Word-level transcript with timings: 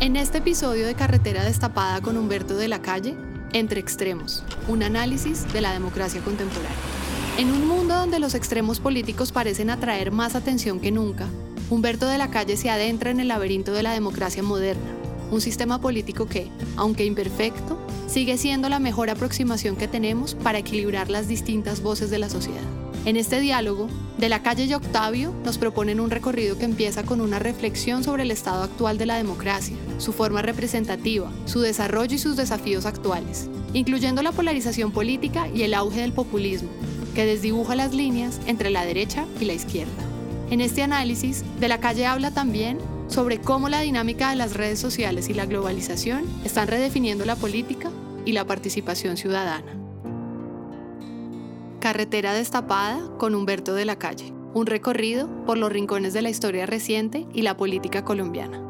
En 0.00 0.16
este 0.16 0.38
episodio 0.38 0.86
de 0.86 0.94
Carretera 0.94 1.44
Destapada 1.44 2.00
con 2.00 2.16
Humberto 2.16 2.56
de 2.56 2.68
la 2.68 2.80
Calle, 2.80 3.14
Entre 3.52 3.80
Extremos, 3.80 4.42
un 4.66 4.82
análisis 4.82 5.52
de 5.52 5.60
la 5.60 5.74
democracia 5.74 6.22
contemporánea. 6.22 6.70
En 7.36 7.50
un 7.50 7.68
mundo 7.68 7.94
donde 7.94 8.18
los 8.18 8.34
extremos 8.34 8.80
políticos 8.80 9.30
parecen 9.30 9.68
atraer 9.68 10.10
más 10.10 10.36
atención 10.36 10.80
que 10.80 10.90
nunca, 10.90 11.26
Humberto 11.68 12.08
de 12.08 12.16
la 12.16 12.30
Calle 12.30 12.56
se 12.56 12.70
adentra 12.70 13.10
en 13.10 13.20
el 13.20 13.28
laberinto 13.28 13.74
de 13.74 13.82
la 13.82 13.92
democracia 13.92 14.42
moderna, 14.42 14.90
un 15.30 15.42
sistema 15.42 15.82
político 15.82 16.26
que, 16.26 16.48
aunque 16.76 17.04
imperfecto, 17.04 17.78
sigue 18.08 18.38
siendo 18.38 18.70
la 18.70 18.78
mejor 18.78 19.10
aproximación 19.10 19.76
que 19.76 19.86
tenemos 19.86 20.34
para 20.34 20.60
equilibrar 20.60 21.10
las 21.10 21.28
distintas 21.28 21.82
voces 21.82 22.08
de 22.08 22.18
la 22.18 22.30
sociedad. 22.30 22.79
En 23.06 23.16
este 23.16 23.40
diálogo, 23.40 23.88
De 24.18 24.28
la 24.28 24.42
calle 24.42 24.66
y 24.66 24.74
Octavio 24.74 25.32
nos 25.46 25.56
proponen 25.56 26.00
un 26.00 26.10
recorrido 26.10 26.58
que 26.58 26.66
empieza 26.66 27.04
con 27.04 27.22
una 27.22 27.38
reflexión 27.38 28.04
sobre 28.04 28.24
el 28.24 28.30
estado 28.30 28.62
actual 28.62 28.98
de 28.98 29.06
la 29.06 29.16
democracia, 29.16 29.74
su 29.96 30.12
forma 30.12 30.42
representativa, 30.42 31.32
su 31.46 31.60
desarrollo 31.60 32.16
y 32.16 32.18
sus 32.18 32.36
desafíos 32.36 32.84
actuales, 32.84 33.48
incluyendo 33.72 34.22
la 34.22 34.32
polarización 34.32 34.92
política 34.92 35.48
y 35.48 35.62
el 35.62 35.72
auge 35.72 36.02
del 36.02 36.12
populismo, 36.12 36.68
que 37.14 37.24
desdibuja 37.24 37.74
las 37.74 37.94
líneas 37.94 38.38
entre 38.46 38.68
la 38.68 38.84
derecha 38.84 39.24
y 39.40 39.46
la 39.46 39.54
izquierda. 39.54 39.90
En 40.50 40.60
este 40.60 40.82
análisis, 40.82 41.42
De 41.58 41.68
la 41.68 41.80
calle 41.80 42.04
habla 42.04 42.32
también 42.32 42.76
sobre 43.08 43.40
cómo 43.40 43.70
la 43.70 43.80
dinámica 43.80 44.28
de 44.28 44.36
las 44.36 44.52
redes 44.52 44.78
sociales 44.78 45.30
y 45.30 45.34
la 45.34 45.46
globalización 45.46 46.24
están 46.44 46.68
redefiniendo 46.68 47.24
la 47.24 47.36
política 47.36 47.90
y 48.26 48.32
la 48.32 48.44
participación 48.44 49.16
ciudadana. 49.16 49.79
Carretera 51.80 52.34
destapada 52.34 53.00
con 53.18 53.34
Humberto 53.34 53.74
de 53.74 53.86
la 53.86 53.96
Calle. 53.96 54.32
Un 54.52 54.66
recorrido 54.66 55.28
por 55.46 55.56
los 55.56 55.72
rincones 55.72 56.12
de 56.12 56.20
la 56.20 56.28
historia 56.28 56.66
reciente 56.66 57.26
y 57.32 57.40
la 57.42 57.56
política 57.56 58.04
colombiana. 58.04 58.60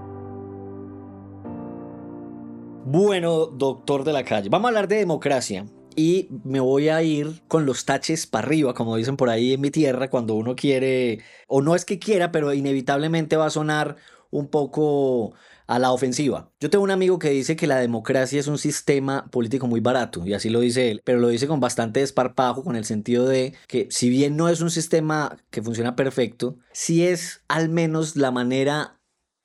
Bueno, 2.85 3.47
doctor 3.47 4.05
de 4.05 4.13
la 4.13 4.25
calle, 4.25 4.49
vamos 4.49 4.67
a 4.67 4.69
hablar 4.69 4.89
de 4.89 4.97
democracia. 4.97 5.67
Y 5.97 6.29
me 6.45 6.61
voy 6.61 6.89
a 6.89 7.03
ir 7.03 7.43
con 7.49 7.67
los 7.67 7.85
taches 7.85 8.27
para 8.27 8.47
arriba, 8.47 8.75
como 8.75 8.97
dicen 8.97 9.17
por 9.17 9.29
ahí 9.29 9.55
en 9.55 9.61
mi 9.61 9.71
tierra, 9.71 10.09
cuando 10.09 10.35
uno 10.35 10.55
quiere, 10.55 11.19
o 11.49 11.63
no 11.63 11.75
es 11.75 11.85
que 11.85 11.99
quiera, 11.99 12.31
pero 12.31 12.55
inevitablemente 12.55 13.37
va 13.37 13.47
a 13.47 13.51
sonar 13.51 13.97
un 14.31 14.49
poco 14.49 15.35
a 15.67 15.79
la 15.79 15.93
ofensiva. 15.93 16.51
Yo 16.61 16.69
tengo 16.69 16.83
un 16.85 16.91
amigo 16.91 17.19
que 17.19 17.31
dice 17.31 17.55
que 17.57 17.67
la 17.67 17.79
democracia 17.79 18.41
es 18.41 18.49
un 18.49 18.59
sistema 18.59 19.27
político 19.31 19.67
muy 19.69 19.81
barato, 19.81 20.27
y 20.27 20.35
así 20.35 20.51
lo 20.51 20.61
dice 20.61 20.91
él, 20.91 21.01
pero 21.05 21.21
lo 21.21 21.29
dice 21.29 21.47
con 21.47 21.61
bastante 21.61 22.01
desparpajo, 22.01 22.65
con 22.65 22.77
el 22.77 22.85
sentido 22.85 23.27
de 23.27 23.55
que 23.69 23.87
si 23.91 24.09
bien 24.11 24.37
no 24.37 24.49
es 24.49 24.61
un 24.61 24.71
sistema 24.71 25.37
que 25.51 25.63
funciona 25.63 25.97
perfecto, 25.97 26.57
sí 26.73 27.07
es 27.07 27.43
al 27.49 27.69
menos 27.69 28.17
la 28.17 28.31
manera 28.31 29.00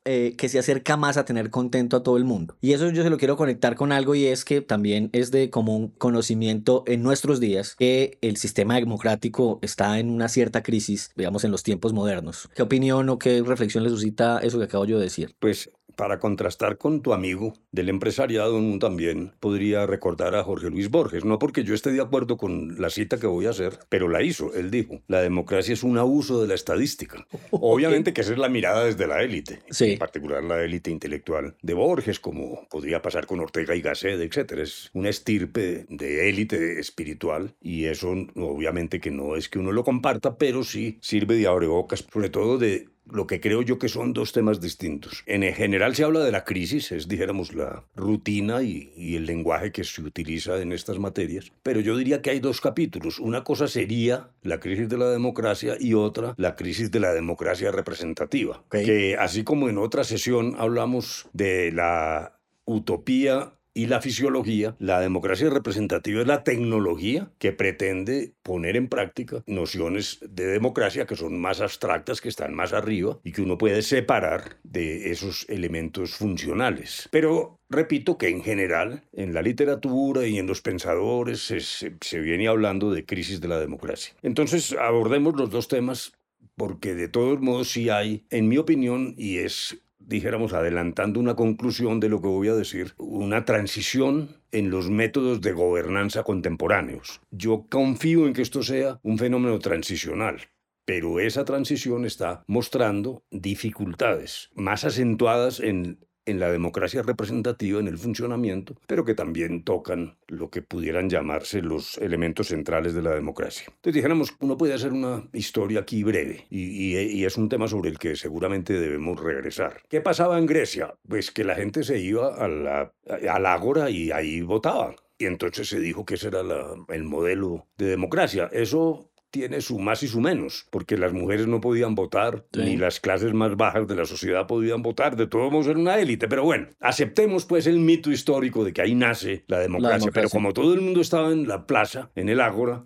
eh, 0.06 0.36
que 0.38 0.50
se 0.50 0.60
acerca 0.60 0.98
más 0.98 1.18
a 1.18 1.26
tener 1.26 1.50
contento 1.50 1.98
a 1.98 2.04
todo 2.04 2.18
el 2.18 2.24
mundo. 2.24 2.56
Y 2.62 2.74
eso 2.74 2.90
yo 2.92 3.04
se 3.04 3.10
lo 3.10 3.18
quiero 3.18 3.38
conectar 3.38 3.76
con 3.76 3.92
algo 3.92 4.16
y 4.16 4.26
es 4.26 4.46
que 4.46 4.62
también 4.62 5.10
es 5.14 5.32
de 5.32 5.50
común 5.50 5.94
conocimiento 5.98 6.84
en 6.88 7.04
nuestros 7.04 7.40
días 7.40 7.76
que 7.76 8.18
el 8.22 8.38
sistema 8.38 8.76
democrático 8.76 9.60
está 9.62 10.00
en 10.00 10.10
una 10.10 10.30
cierta 10.30 10.64
crisis, 10.64 11.12
digamos, 11.16 11.44
en 11.44 11.52
los 11.52 11.64
tiempos 11.64 11.94
modernos. 11.94 12.50
¿Qué 12.56 12.62
opinión 12.62 13.10
o 13.10 13.20
qué 13.20 13.42
reflexión 13.42 13.84
le 13.84 13.90
suscita 13.90 14.40
eso 14.40 14.60
que 14.60 14.66
acabo 14.66 14.86
yo 14.86 14.98
de 14.98 15.06
decir? 15.06 15.36
Pues 15.40 15.72
para 15.96 16.20
contrastar 16.20 16.78
con 16.78 17.02
tu 17.02 17.14
amigo 17.14 17.54
del 17.72 17.90
empresariado 17.90 18.56
también 18.80 19.34
podría 19.40 19.86
recordar 19.86 20.36
a 20.36 20.44
Jorge 20.44 20.70
Luis 20.70 20.90
Borges, 20.90 21.26
no 21.26 21.40
porque 21.40 21.64
yo 21.64 21.74
esté 21.74 21.92
de 21.92 22.02
acuerdo 22.02 22.38
con 22.38 22.80
la 22.80 22.90
cita 22.90 23.18
que 23.18 23.28
voy 23.28 23.46
a 23.46 23.52
hacer, 23.52 23.80
pero 23.90 24.08
la 24.08 24.24
hizo, 24.24 24.54
él 24.54 24.72
dijo, 24.72 25.02
la 25.08 25.22
democracia 25.22 25.74
es 25.74 25.84
un 25.84 25.98
abuso 25.98 26.42
de 26.42 26.48
la 26.48 26.56
estadística. 26.56 27.26
Obviamente 27.52 28.14
que 28.14 28.22
esa 28.22 28.34
es 28.34 28.38
la 28.38 28.50
mirada 28.50 28.86
desde 28.86 29.08
la 29.08 29.22
élite, 29.22 29.62
en 29.80 30.00
particular 30.00 30.44
la 30.44 30.64
élite 30.64 30.92
intelectual 30.92 31.56
de 31.62 31.74
Borges, 31.74 32.20
como 32.20 32.68
podría 32.70 33.02
pasar 33.02 33.26
con 33.26 33.40
Ortega 33.40 33.76
y 33.76 33.82
Gasset, 33.82 34.20
etc. 34.20 34.60
Es 34.60 34.90
una 34.94 35.10
estirpe 35.10 35.86
de 35.90 36.30
élite 36.30 36.80
espiritual 36.80 37.56
y 37.62 37.86
eso 37.86 38.14
obviamente 38.36 39.00
que 39.00 39.12
no 39.12 39.36
es 39.36 39.50
que 39.50 39.60
uno 39.60 39.72
lo 39.72 39.84
comparta, 39.84 40.38
pero 40.38 40.64
sí 40.64 40.98
sirve 41.02 41.36
de 41.36 41.48
abrebocas, 41.48 42.06
sobre 42.12 42.30
todo 42.30 42.58
de 42.58 42.88
lo 43.12 43.28
que 43.28 43.40
creo 43.40 43.62
yo 43.62 43.78
que 43.80 43.90
son 43.90 44.14
dos 44.14 44.32
temas 44.32 44.60
distintos. 44.60 45.24
En 45.26 45.42
general 45.54 45.96
se 45.96 46.04
habla 46.04 46.22
de 46.22 46.32
la 46.32 46.44
crisis, 46.44 46.92
es, 46.92 47.08
dijéramos, 47.08 47.54
la 47.54 47.84
rutina 47.96 48.64
y, 48.64 48.92
y, 48.96 49.16
el 49.16 49.26
lenguaje 49.26 49.72
que 49.72 49.84
se 49.84 50.02
utiliza 50.02 50.62
en 50.62 50.72
estas 50.72 51.00
materias, 51.00 51.52
pero 51.64 51.80
yo 51.80 51.96
diría 51.98 52.22
que 52.22 52.32
hay 52.32 52.40
dos 52.40 52.62
capítulos. 52.62 53.20
Una 53.20 53.44
cosa 53.44 53.68
sería 53.68 54.30
la 54.42 54.60
crisis 54.60 54.90
de 54.90 54.98
la 54.98 55.10
democracia 55.10 55.76
y 55.80 55.94
otra 55.94 56.34
la 56.38 56.56
crisis 56.56 56.92
de 56.92 57.00
la 57.00 57.14
democracia 57.14 57.72
representativa, 57.72 58.64
que 58.70 59.16
así 59.18 59.44
como 59.44 59.70
en 59.70 59.78
otra 59.78 60.04
sesión 60.04 60.56
hablamos 60.58 61.28
de 61.34 61.72
la 61.72 62.40
utopía 62.66 63.54
y 63.76 63.88
la 63.88 64.02
fisiología, 64.02 64.76
la 64.80 65.02
democracia 65.02 65.50
representativa 65.50 66.22
es 66.22 66.28
la 66.28 66.44
tecnología 66.44 67.30
que 67.38 67.52
pretende 67.52 68.34
poner 68.42 68.78
en 68.78 68.88
práctica 68.88 69.44
nociones 69.48 70.20
de 70.22 70.48
democracia 70.48 71.06
que 71.06 71.18
son 71.18 71.40
más 71.40 71.60
abstractas, 71.60 72.22
que 72.22 72.30
están 72.30 72.56
más 72.56 72.72
arriba 72.72 73.20
y 73.24 73.34
que 73.34 73.42
uno 73.42 73.58
puede 73.58 73.82
separar 73.82 74.58
de 74.64 75.12
esos 75.12 75.46
elementos 75.50 76.16
funcionales. 76.16 77.10
Pero 77.12 77.60
repito 77.70 78.18
que 78.18 78.30
en 78.30 78.42
general, 78.42 79.04
en 79.12 79.34
la 79.34 79.42
literatura 79.42 80.26
y 80.26 80.40
en 80.40 80.48
los 80.48 80.62
pensadores 80.62 81.42
se, 81.42 81.60
se 81.60 82.20
viene 82.20 82.48
hablando 82.48 82.92
de 82.92 83.06
crisis 83.06 83.42
de 83.42 83.50
la 83.50 83.60
democracia. 83.60 84.16
Entonces 84.22 84.74
abordemos 84.80 85.36
los 85.36 85.50
dos 85.50 85.68
temas 85.68 86.14
porque 86.56 86.96
de 86.96 87.10
todos 87.10 87.42
modos 87.42 87.70
sí 87.70 87.90
hay, 87.90 88.26
en 88.30 88.48
mi 88.48 88.58
opinión, 88.58 89.14
y 89.18 89.40
es 89.40 89.78
dijéramos, 90.08 90.54
adelantando 90.54 91.20
una 91.20 91.36
conclusión 91.36 92.00
de 92.00 92.10
lo 92.10 92.22
que 92.22 92.28
voy 92.28 92.48
a 92.48 92.56
decir, 92.56 92.94
una 92.98 93.46
transición 93.46 94.38
en 94.52 94.70
los 94.70 94.90
métodos 94.90 95.42
de 95.42 95.52
gobernanza 95.52 96.24
contemporáneos. 96.24 97.22
Yo 97.32 97.66
confío 97.70 98.28
en 98.28 98.34
que 98.34 98.42
esto 98.42 98.64
sea 98.64 99.00
un 99.04 99.18
fenómeno 99.18 99.60
transicional, 99.60 100.42
pero 100.86 101.20
esa 101.20 101.46
transición 101.46 102.06
está 102.06 102.44
mostrando 102.48 103.24
dificultades 103.32 104.50
más 104.54 104.86
acentuadas 104.86 105.60
en 105.60 106.00
en 106.26 106.40
la 106.40 106.52
democracia 106.52 107.02
representativa, 107.02 107.80
en 107.80 107.88
el 107.88 107.98
funcionamiento, 107.98 108.76
pero 108.88 109.06
que 109.06 109.16
también 109.16 109.64
tocan 109.64 110.18
lo 110.28 110.50
que 110.50 110.62
pudieran 110.62 111.10
llamarse 111.10 111.62
los 111.62 111.98
elementos 111.98 112.48
centrales 112.48 112.94
de 112.94 113.02
la 113.02 113.14
democracia. 113.14 113.66
Entonces 113.68 113.94
dijéramos, 113.94 114.36
uno 114.40 114.58
puede 114.58 114.74
hacer 114.74 114.92
una 114.92 115.28
historia 115.34 115.82
aquí 115.82 116.04
breve 116.04 116.46
y, 116.50 116.96
es 117.26 117.38
un 117.38 117.50
tema 117.50 117.68
sobre 117.68 117.90
el 117.90 117.98
que 117.98 118.16
seguramente 118.16 118.74
debemos 118.74 119.20
regresar. 119.20 119.82
¿Qué 119.90 120.00
pasaba 120.00 120.38
en 120.38 120.46
Grecia? 120.46 120.94
Pues 121.08 121.32
que 121.32 121.44
la 121.44 121.56
gente 121.56 121.84
se 121.84 122.00
iba 122.00 122.36
a 122.36 122.48
la, 122.48 122.94
al 123.30 123.46
ágora 123.46 123.90
y 123.90 124.12
ahí 124.12 124.42
votaba. 124.42 124.96
Y 125.18 125.26
entonces 125.26 125.70
se 125.70 125.80
dijo 125.80 126.06
que 126.06 126.16
ese 126.16 126.28
era 126.28 126.42
el 126.90 127.04
modelo 127.04 127.66
de 127.78 127.88
democracia. 127.88 128.50
Eso 128.52 129.10
tiene 129.36 129.60
su 129.60 129.80
más 129.80 130.02
y 130.02 130.08
su 130.08 130.22
menos, 130.22 130.66
porque 130.70 130.98
las 130.98 131.12
mujeres 131.12 131.46
no 131.46 131.60
podían 131.60 131.94
votar, 131.94 132.46
ni 132.54 132.78
las 132.78 133.02
clases 133.02 133.34
más 133.34 133.58
bajas 133.58 133.86
de 133.86 133.94
la 133.94 134.06
sociedad 134.06 134.48
podían 134.48 134.82
votar, 134.82 135.18
de 135.18 135.28
todos 135.28 135.52
modos 135.52 135.68
era 135.68 135.78
una 135.78 136.00
élite. 136.00 136.30
Pero 136.30 136.46
bueno, 136.46 136.70
aceptemos 136.80 137.44
pues 137.44 137.68
el 137.68 137.80
mito 137.80 138.12
histórico 138.12 138.64
de 138.64 138.72
que 138.72 138.82
ahí 138.82 138.96
nace 138.96 139.44
la 139.48 139.60
democracia, 139.60 140.10
pero 140.14 140.30
como 140.30 140.54
todo 140.54 140.74
el 140.74 140.80
mundo 140.80 141.02
estaba 141.02 141.34
en 141.34 141.50
la 141.50 141.68
plaza, 141.68 142.12
en 142.16 142.30
el 142.30 142.40
ágora, 142.40 142.86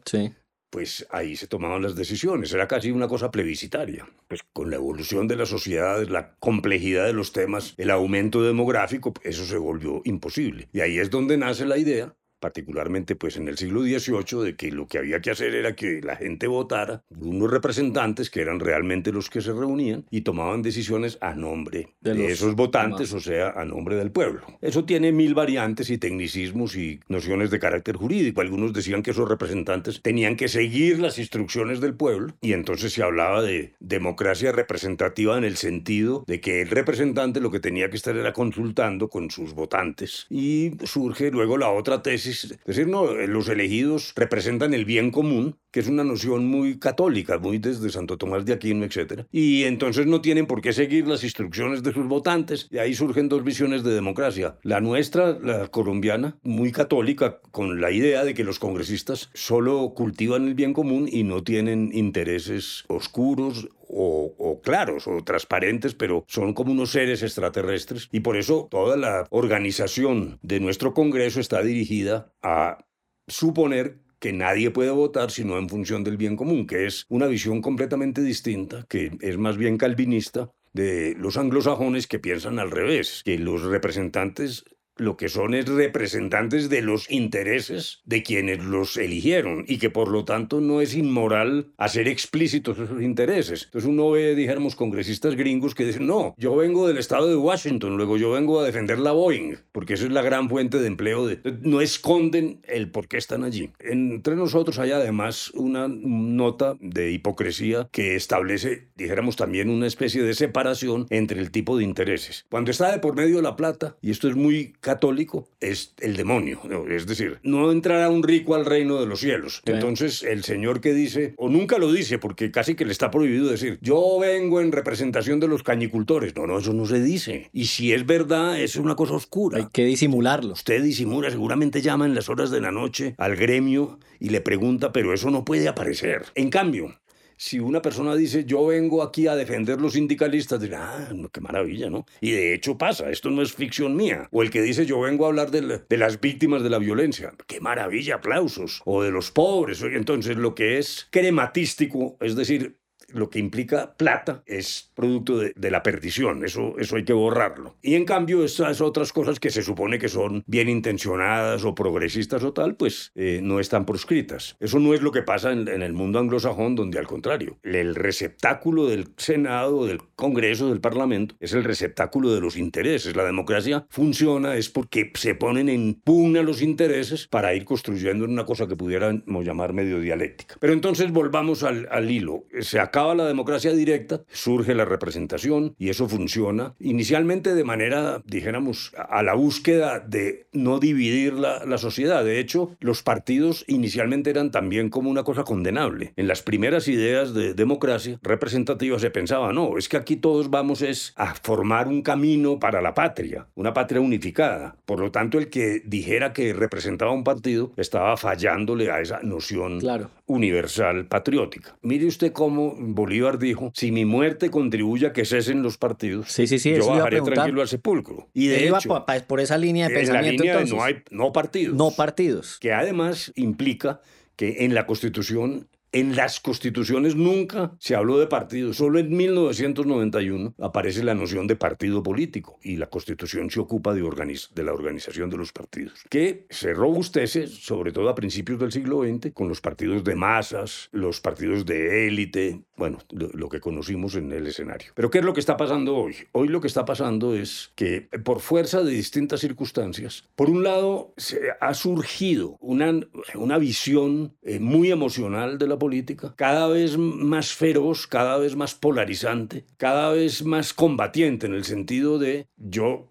pues 0.72 1.06
ahí 1.12 1.36
se 1.36 1.46
tomaban 1.46 1.84
las 1.84 1.96
decisiones, 1.96 2.52
era 2.52 2.68
casi 2.68 2.90
una 2.90 3.08
cosa 3.08 3.30
plebiscitaria. 3.30 4.10
Pues 4.28 4.42
con 4.52 4.72
la 4.72 4.78
evolución 4.78 5.28
de 5.28 5.36
las 5.36 5.50
sociedades, 5.50 6.10
la 6.10 6.34
complejidad 6.40 7.06
de 7.06 7.14
los 7.14 7.32
temas, 7.32 7.76
el 7.78 7.92
aumento 7.92 8.42
demográfico, 8.42 9.14
eso 9.24 9.46
se 9.46 9.58
volvió 9.58 10.02
imposible. 10.04 10.68
Y 10.74 10.80
ahí 10.80 10.98
es 10.98 11.12
donde 11.12 11.38
nace 11.38 11.68
la 11.68 11.78
idea 11.78 12.16
particularmente 12.40 13.16
pues 13.16 13.38
en 13.38 13.48
el 13.48 13.58
siglo 13.58 13.82
XVIII, 13.82 14.44
de 14.44 14.56
que 14.56 14.72
lo 14.72 14.88
que 14.88 14.98
había 14.98 15.20
que 15.20 15.32
hacer 15.32 15.54
era 15.56 15.76
que 15.76 16.02
la 16.02 16.16
gente 16.16 16.48
votara 16.48 17.04
unos 17.20 17.52
representantes 17.52 18.30
que 18.30 18.42
eran 18.42 18.60
realmente 18.60 19.12
los 19.12 19.30
que 19.30 19.42
se 19.42 19.54
reunían 19.54 20.06
y 20.10 20.22
tomaban 20.22 20.62
decisiones 20.62 21.18
a 21.22 21.36
nombre 21.36 21.90
de, 22.02 22.32
esos 22.32 22.56
votantes, 22.56 23.14
o 23.14 23.20
sea, 23.20 23.52
a 23.52 23.66
nombre 23.66 23.96
del 23.96 24.12
pueblo. 24.12 24.42
Eso 24.62 24.86
tiene 24.86 25.12
mil 25.12 25.34
variantes 25.34 25.90
y 25.90 25.98
tecnicismos 25.98 26.76
y 26.76 27.00
nociones 27.08 27.52
de 27.52 27.60
carácter 27.60 27.96
jurídico. 27.96 28.42
Algunos 28.42 28.74
decían 28.74 29.04
que 29.04 29.12
esos 29.12 29.28
representantes 29.28 30.02
tenían 30.02 30.36
que 30.36 30.48
seguir 30.48 31.00
las 31.00 31.20
instrucciones 31.20 31.82
del 31.82 31.96
pueblo 31.96 32.34
y 32.42 32.54
entonces 32.54 32.94
se 32.94 33.04
hablaba 33.04 33.42
de 33.42 33.74
democracia 33.80 34.52
representativa 34.52 35.38
en 35.38 35.44
el 35.44 35.58
sentido 35.58 36.24
de 36.28 36.42
que 36.42 36.62
el 36.62 36.70
representante 36.70 37.40
lo 37.40 37.52
que 37.52 37.60
tenía 37.60 37.90
que 37.90 37.98
estar 37.98 38.16
era 38.16 38.34
consultando 38.34 39.10
con 39.10 39.32
sus 39.32 39.54
votantes 39.54 40.28
y 40.30 40.72
surge 40.84 41.32
luego 41.32 41.58
la 41.58 41.72
otra 41.72 42.02
tesis 42.02 42.29
es 42.30 42.60
decir, 42.66 42.88
no, 42.88 43.14
los 43.14 43.50
elegidos 43.50 44.14
representan 44.16 44.74
el 44.74 44.86
bien 44.86 45.12
común, 45.12 45.58
que 45.72 45.80
es 45.80 45.88
una 45.88 46.04
noción 46.04 46.48
muy 46.48 46.80
católica, 46.80 47.38
muy 47.38 47.60
desde 47.60 47.90
Santo 47.90 48.18
Tomás 48.18 48.46
de 48.46 48.54
Aquino, 48.54 48.86
etc. 48.86 49.26
Y 49.32 49.64
entonces 49.64 50.08
no 50.08 50.22
tienen 50.22 50.46
por 50.46 50.62
qué 50.62 50.74
seguir 50.74 51.08
las 51.08 51.24
instrucciones 51.24 51.84
de 51.84 51.94
sus 51.94 52.08
votantes. 52.08 52.68
Y 52.72 52.78
ahí 52.78 52.94
surgen 52.94 53.30
dos 53.30 53.44
visiones 53.44 53.84
de 53.84 53.94
democracia. 53.94 54.58
La 54.64 54.82
nuestra, 54.82 55.38
la 55.40 55.68
colombiana, 55.68 56.38
muy 56.44 56.72
católica, 56.72 57.40
con 57.52 57.82
la 57.82 57.92
idea 57.92 58.24
de 58.24 58.34
que 58.34 58.44
los 58.44 58.60
congresistas 58.60 59.30
solo 59.34 59.94
cultivan 59.96 60.48
el 60.48 60.56
bien 60.56 60.74
común 60.74 61.08
y 61.12 61.24
no 61.24 61.44
tienen 61.44 61.92
intereses 61.94 62.84
oscuros 62.88 63.70
o, 63.90 64.62
claros 64.64 65.08
o 65.08 65.24
transparentes, 65.24 65.96
pero 65.96 66.24
son 66.28 66.54
como 66.54 66.72
unos 66.72 66.92
seres 66.92 67.24
extraterrestres. 67.24 68.08
Y 68.12 68.22
por 68.22 68.38
eso 68.38 68.68
toda 68.70 68.96
la 68.98 69.26
organización 69.32 70.40
de 70.42 70.60
nuestro 70.60 70.94
Congreso 70.94 71.40
está 71.40 71.62
dirigida 71.62 72.32
a 72.42 72.86
suponer 73.28 74.00
que 74.20 74.34
nadie 74.34 74.70
puede 74.72 74.92
votar 74.92 75.32
sino 75.32 75.58
en 75.58 75.70
función 75.70 76.04
del 76.04 76.18
bien 76.18 76.36
común, 76.36 76.68
que 76.68 76.86
es 76.86 77.06
una 77.10 77.28
visión 77.28 77.62
completamente 77.62 78.22
distinta, 78.22 78.86
que 78.90 79.12
es 79.22 79.38
más 79.38 79.58
bien 79.58 79.78
calvinista 79.78 80.52
de 80.74 81.16
los 81.18 81.38
anglosajones 81.38 82.06
que 82.06 82.20
piensan 82.20 82.60
al 82.60 82.70
revés, 82.70 83.22
que 83.26 83.40
los 83.40 83.64
representantes 83.64 84.66
lo 85.00 85.18
que 85.18 85.30
son 85.30 85.54
es 85.54 85.68
representantes 85.68 86.70
de 86.70 86.82
los 86.82 87.10
intereses 87.10 88.02
de 88.06 88.24
quienes 88.24 88.64
los 88.64 88.98
eligieron 88.98 89.66
y 89.68 89.78
que 89.78 89.90
por 89.90 90.10
lo 90.10 90.26
tanto 90.26 90.62
no 90.62 90.82
es 90.82 90.96
inmoral 90.96 91.68
hacer 91.78 92.08
explícitos 92.08 92.78
esos 92.78 93.02
intereses. 93.02 93.66
Entonces 93.66 93.90
uno 93.90 94.12
ve, 94.12 94.36
dijéramos, 94.36 94.76
congresistas 94.76 95.36
gringos 95.36 95.76
que 95.76 95.86
dicen, 95.86 96.08
no, 96.08 96.36
yo 96.38 96.56
vengo 96.56 96.88
del 96.88 96.98
estado 96.98 97.28
de 97.28 97.36
Washington, 97.36 97.98
luego 97.98 98.18
yo 98.18 98.32
vengo 98.32 98.60
a 98.60 98.66
defender 98.66 99.00
la 99.00 99.12
Boeing, 99.12 99.58
porque 99.72 99.94
esa 99.94 100.06
es 100.06 100.12
la 100.12 100.22
gran 100.22 100.50
fuente 100.50 100.80
de 100.80 100.88
empleo. 100.88 101.28
De... 101.28 101.40
No 101.62 101.82
esconden 101.82 102.62
el 102.68 102.92
por 102.92 103.08
qué 103.08 103.18
están 103.18 103.44
allí. 103.44 103.72
Entre 103.80 104.36
nosotros 104.36 104.80
hay 104.80 104.92
además 104.92 105.52
una 105.52 105.88
nota 105.88 106.76
de 106.80 107.12
hipocresía 107.12 107.88
que 107.92 108.16
establece, 108.16 108.88
dijéramos, 108.96 109.36
también 109.36 109.70
una 109.70 109.88
especie 109.88 110.24
de 110.24 110.34
separación 110.34 111.08
entre 111.10 111.40
el 111.40 111.52
tipo 111.52 111.78
de 111.78 111.84
intereses. 111.84 112.46
Cuando 112.50 112.72
está 112.72 112.92
de 112.92 113.00
por 113.00 113.16
medio 113.16 113.42
la 113.42 113.56
plata, 113.56 113.98
y 114.02 114.12
esto 114.12 114.28
es 114.28 114.36
muy 114.36 114.74
católico 114.90 115.48
es 115.60 115.94
el 116.00 116.18
demonio. 116.18 116.60
Es 116.90 117.06
decir, 117.06 117.38
no 117.44 117.72
entrará 117.72 118.10
un 118.10 118.24
rico 118.24 118.56
al 118.56 118.66
reino 118.66 119.00
de 119.00 119.06
los 119.06 119.20
cielos. 119.20 119.62
Entonces, 119.66 120.24
el 120.24 120.44
Señor 120.44 120.82
que 120.82 120.96
dice, 120.96 121.36
o 121.38 121.48
nunca 121.48 121.78
lo 121.78 121.92
dice, 121.92 122.18
porque 122.18 122.50
casi 122.50 122.74
que 122.74 122.86
le 122.86 122.92
está 122.92 123.12
prohibido 123.12 123.52
decir, 123.52 123.78
yo 123.84 124.18
vengo 124.20 124.62
en 124.62 124.72
representación 124.72 125.40
de 125.40 125.48
los 125.48 125.62
cañicultores. 125.62 126.36
No, 126.36 126.48
no, 126.48 126.58
eso 126.58 126.74
no 126.74 126.88
se 126.88 127.00
dice. 127.00 127.52
Y 127.54 127.66
si 127.66 127.94
es 127.94 128.08
verdad, 128.08 128.60
es 128.60 128.78
una 128.78 128.96
cosa 128.96 129.14
oscura. 129.14 129.60
Hay 129.60 129.68
que 129.72 129.86
disimularlo. 129.86 130.54
Usted 130.54 130.82
disimula, 130.82 131.30
seguramente 131.30 131.84
llama 131.84 132.08
en 132.08 132.16
las 132.16 132.28
horas 132.28 132.50
de 132.50 132.62
la 132.62 132.72
noche 132.72 133.14
al 133.20 133.36
gremio 133.36 134.00
y 134.20 134.30
le 134.30 134.42
pregunta, 134.42 134.92
pero 134.92 135.14
eso 135.14 135.30
no 135.30 135.46
puede 135.46 135.68
aparecer. 135.68 136.24
En 136.34 136.50
cambio, 136.50 136.96
si 137.40 137.58
una 137.58 137.82
persona 137.82 138.18
dice, 138.18 138.44
yo 138.44 138.66
vengo 138.66 139.02
aquí 139.02 139.28
a 139.28 139.36
defender 139.36 139.80
los 139.80 139.94
sindicalistas, 139.94 140.60
dirá, 140.60 141.08
ah, 141.10 141.10
qué 141.32 141.40
maravilla, 141.40 141.90
¿no? 141.90 142.06
Y 142.20 142.32
de 142.32 142.54
hecho 142.54 142.78
pasa, 142.78 143.10
esto 143.10 143.30
no 143.30 143.42
es 143.42 143.54
ficción 143.54 143.96
mía. 143.96 144.28
O 144.32 144.44
el 144.44 144.52
que 144.52 144.62
dice, 144.62 144.86
yo 144.86 145.00
vengo 145.00 145.24
a 145.24 145.30
hablar 145.30 145.50
de, 145.50 145.80
de 145.88 145.98
las 145.98 146.20
víctimas 146.20 146.64
de 146.64 146.70
la 146.70 146.80
violencia, 146.80 147.34
qué 147.48 147.62
maravilla, 147.62 148.16
aplausos. 148.16 148.82
O 148.84 149.04
de 149.04 149.12
los 149.12 149.32
pobres. 149.32 149.82
Entonces, 149.82 150.36
lo 150.36 150.54
que 150.54 150.80
es 150.80 151.08
crematístico, 151.12 152.18
es 152.20 152.36
decir, 152.36 152.78
lo 153.14 153.30
que 153.30 153.40
implica 153.40 153.96
plata 153.96 154.44
es 154.46 154.92
producto 154.96 155.38
de, 155.38 155.70
la 155.70 155.84
perdición, 155.84 156.44
eso, 156.44 156.76
eso 156.80 156.96
hay 156.96 157.04
que 157.04 157.14
borrarlo. 157.14 157.78
Y 157.82 157.96
en 157.96 158.06
cambio, 158.06 158.44
esas 158.44 158.82
otras 158.82 159.14
cosas 159.14 159.40
que 159.40 159.52
se 159.52 159.62
supone 159.62 160.00
que 160.00 160.10
son 160.10 160.44
bien 160.48 160.68
intencionadas 160.68 161.64
o 161.64 161.76
progresistas 161.76 162.44
o 162.44 162.54
tal, 162.54 162.76
pues 162.76 163.12
eh, 163.16 163.40
no 163.44 163.60
están 163.60 163.86
proscritas. 163.86 164.58
Eso 164.60 164.80
no 164.80 164.94
es 164.94 165.02
lo 165.02 165.12
que 165.12 165.22
pasa 165.22 165.52
en, 165.52 165.68
el 165.68 165.94
mundo 165.94 166.20
anglosajón, 166.20 166.76
donde 166.76 167.00
al 167.00 167.08
contrario, 167.08 167.60
el 167.64 167.96
receptáculo 167.96 168.88
del 168.88 169.10
Senado, 169.18 169.86
del 169.86 170.02
Congreso, 170.16 170.70
del 170.70 170.82
Parlamento, 170.82 171.36
es 171.40 171.54
el 171.54 171.64
receptáculo 171.64 172.34
de 172.34 172.42
los 172.42 172.58
intereses. 172.58 173.16
La 173.16 173.26
democracia 173.26 173.86
funciona 173.90 174.56
es 174.56 174.70
porque 174.70 175.12
se 175.16 175.36
ponen 175.36 175.70
en 175.70 175.94
pugna 175.94 176.42
los 176.42 176.62
intereses 176.62 177.28
para 177.28 177.54
ir 177.54 177.66
construyendo 177.66 178.26
una 178.26 178.46
cosa 178.46 178.68
que 178.68 178.76
pudiéramos 178.76 179.46
llamar 179.46 179.74
medio 179.74 180.00
dialéctica. 180.00 180.56
Pero 180.60 180.74
entonces 180.74 181.12
volvamos 181.12 181.64
al, 181.64 181.88
al 181.92 182.10
hilo. 182.10 182.46
Se 182.60 182.80
acaba 182.80 182.99
la 183.00 183.26
democracia 183.26 183.72
directa, 183.72 184.22
surge 184.32 184.76
la 184.76 184.86
representación 184.86 185.76
y 185.78 185.90
eso 185.90 186.08
funciona 186.08 186.76
inicialmente 186.80 187.56
de 187.56 187.64
manera, 187.64 188.22
dijéramos, 188.26 188.92
a 188.98 189.24
la 189.24 189.34
búsqueda 189.34 190.00
de 190.00 190.48
no 190.52 190.80
dividir 190.80 191.34
la, 191.34 191.66
la 191.66 191.78
sociedad. 191.78 192.24
De 192.24 192.40
hecho, 192.40 192.76
los 192.80 193.04
partidos 193.04 193.64
inicialmente 193.68 194.30
eran 194.30 194.52
también 194.52 194.90
como 194.90 195.10
una 195.10 195.24
cosa 195.24 195.44
condenable. 195.44 196.14
En 196.16 196.28
las 196.28 196.42
primeras 196.42 196.88
ideas 196.88 197.34
de 197.34 197.54
democracia 197.54 198.20
representativa 198.22 199.00
se 199.00 199.12
pensaba, 199.12 199.54
no, 199.54 199.78
es 199.78 199.90
que 199.90 199.98
aquí 199.98 200.16
todos 200.16 200.50
vamos 200.50 200.82
es 200.82 201.14
a 201.16 201.36
formar 201.36 201.88
un 201.88 202.02
camino 202.02 202.60
para 202.60 202.82
la 202.82 202.94
patria, 202.94 203.48
una 203.56 203.74
patria 203.74 204.02
unificada. 204.02 204.76
Por 204.86 205.00
lo 205.00 205.12
tanto, 205.12 205.38
el 205.38 205.50
que 205.50 205.82
dijera 205.86 206.34
que 206.34 206.54
representaba 206.54 207.12
un 207.12 207.24
partido 207.24 207.72
estaba 207.78 208.18
fallándole 208.18 208.92
a 208.92 209.02
esa 209.02 209.22
noción 209.24 209.80
claro. 209.80 210.10
universal 210.26 211.06
patriótica. 211.06 211.76
Mire 211.82 212.06
usted 212.06 212.32
cómo 212.32 212.76
Bolívar 212.96 213.40
dijo, 213.40 213.72
si 213.74 213.92
mi 213.92 214.06
muerte 214.06 214.50
contribuye 214.50 215.08
a 215.08 215.14
que 215.14 215.26
cesen 215.26 215.62
los 215.62 215.78
partidos, 215.78 216.32
sí, 216.32 216.48
sí, 216.48 216.60
sí, 216.60 216.74
yo 216.76 216.88
bajaré 216.88 217.22
tranquilo 217.22 217.62
al 217.62 217.68
sepulcro. 217.68 218.28
Y 218.34 218.48
de 218.48 218.68
hecho, 218.68 219.06
por 219.28 219.40
esa 219.40 219.58
línea 219.58 219.88
de 219.88 219.96
pensamiento 219.96 220.44
entonces, 220.44 220.74
no 220.74 220.84
hay 220.84 221.04
no 221.12 221.32
partidos. 221.32 221.76
No 221.76 221.92
partidos. 221.92 222.58
Que 222.60 222.74
además 222.74 223.32
implica 223.36 224.02
que 224.36 224.66
en 224.66 224.74
la 224.74 224.86
Constitución 224.86 225.68
en 225.92 226.16
las 226.16 226.40
constituciones 226.40 227.16
nunca 227.16 227.76
se 227.80 227.96
habló 227.96 228.20
de 228.20 228.28
partido. 228.28 228.74
Solo 228.74 229.00
en 229.00 229.16
1991 229.16 230.56
aparece 230.60 231.04
la 231.04 231.16
noción 231.16 231.48
de 231.48 231.56
partido 231.56 232.04
político 232.04 232.60
y 232.62 232.78
la 232.78 232.88
constitución 232.88 233.50
se 233.50 233.60
ocupa 233.60 233.94
de, 233.94 234.02
de, 234.02 234.64
la 234.64 234.74
organización 234.74 235.30
de 235.30 235.38
los 235.38 235.52
partidos, 235.52 236.04
que 236.10 236.46
se 236.50 236.74
robustece 236.74 237.48
sobre 237.48 237.92
todo 237.92 238.10
a 238.10 238.16
principios 238.16 238.60
del 238.60 238.72
siglo 238.72 239.04
XX 239.04 239.32
con 239.34 239.48
los 239.48 239.62
partidos 239.62 240.04
de 240.04 240.16
masas, 240.16 240.90
los 240.92 241.22
partidos 241.22 241.66
de 241.66 242.08
élite, 242.08 242.64
bueno, 242.78 243.00
lo, 243.12 243.50
que 243.50 243.60
conocimos 243.60 244.16
en 244.16 244.32
el 244.32 244.48
escenario. 244.48 244.92
Pero 244.96 245.10
¿qué 245.10 245.20
es 245.20 245.26
lo 245.26 245.34
que 245.34 245.40
está 245.40 245.58
pasando 245.58 245.96
hoy? 245.96 246.16
Hoy 246.32 246.48
lo 246.48 246.62
que 246.62 246.68
está 246.68 246.86
pasando 246.86 247.36
es 247.36 247.72
que 247.76 248.02
por 248.24 248.40
fuerza 248.40 248.84
de 248.84 248.92
distintas 248.92 249.42
circunstancias, 249.42 250.30
por 250.36 250.50
un 250.50 250.64
lado 250.64 251.14
se 251.18 251.40
ha 251.60 251.74
surgido 251.74 252.58
una, 252.60 253.00
una 253.36 253.58
visión 253.58 254.36
eh, 254.44 254.60
muy 254.60 254.92
emocional 254.92 255.58
de 255.58 255.68
la 255.68 255.79
política, 255.80 256.34
cada 256.36 256.68
vez 256.68 256.98
más 256.98 257.54
feroz, 257.54 258.06
cada 258.06 258.38
vez 258.38 258.56
más 258.56 258.76
polarizante, 258.76 259.66
cada 259.78 260.12
vez 260.12 260.44
más 260.44 260.74
combatiente 260.74 261.48
en 261.48 261.54
el 261.54 261.64
sentido 261.64 262.20
de 262.20 262.48
yo 262.58 263.08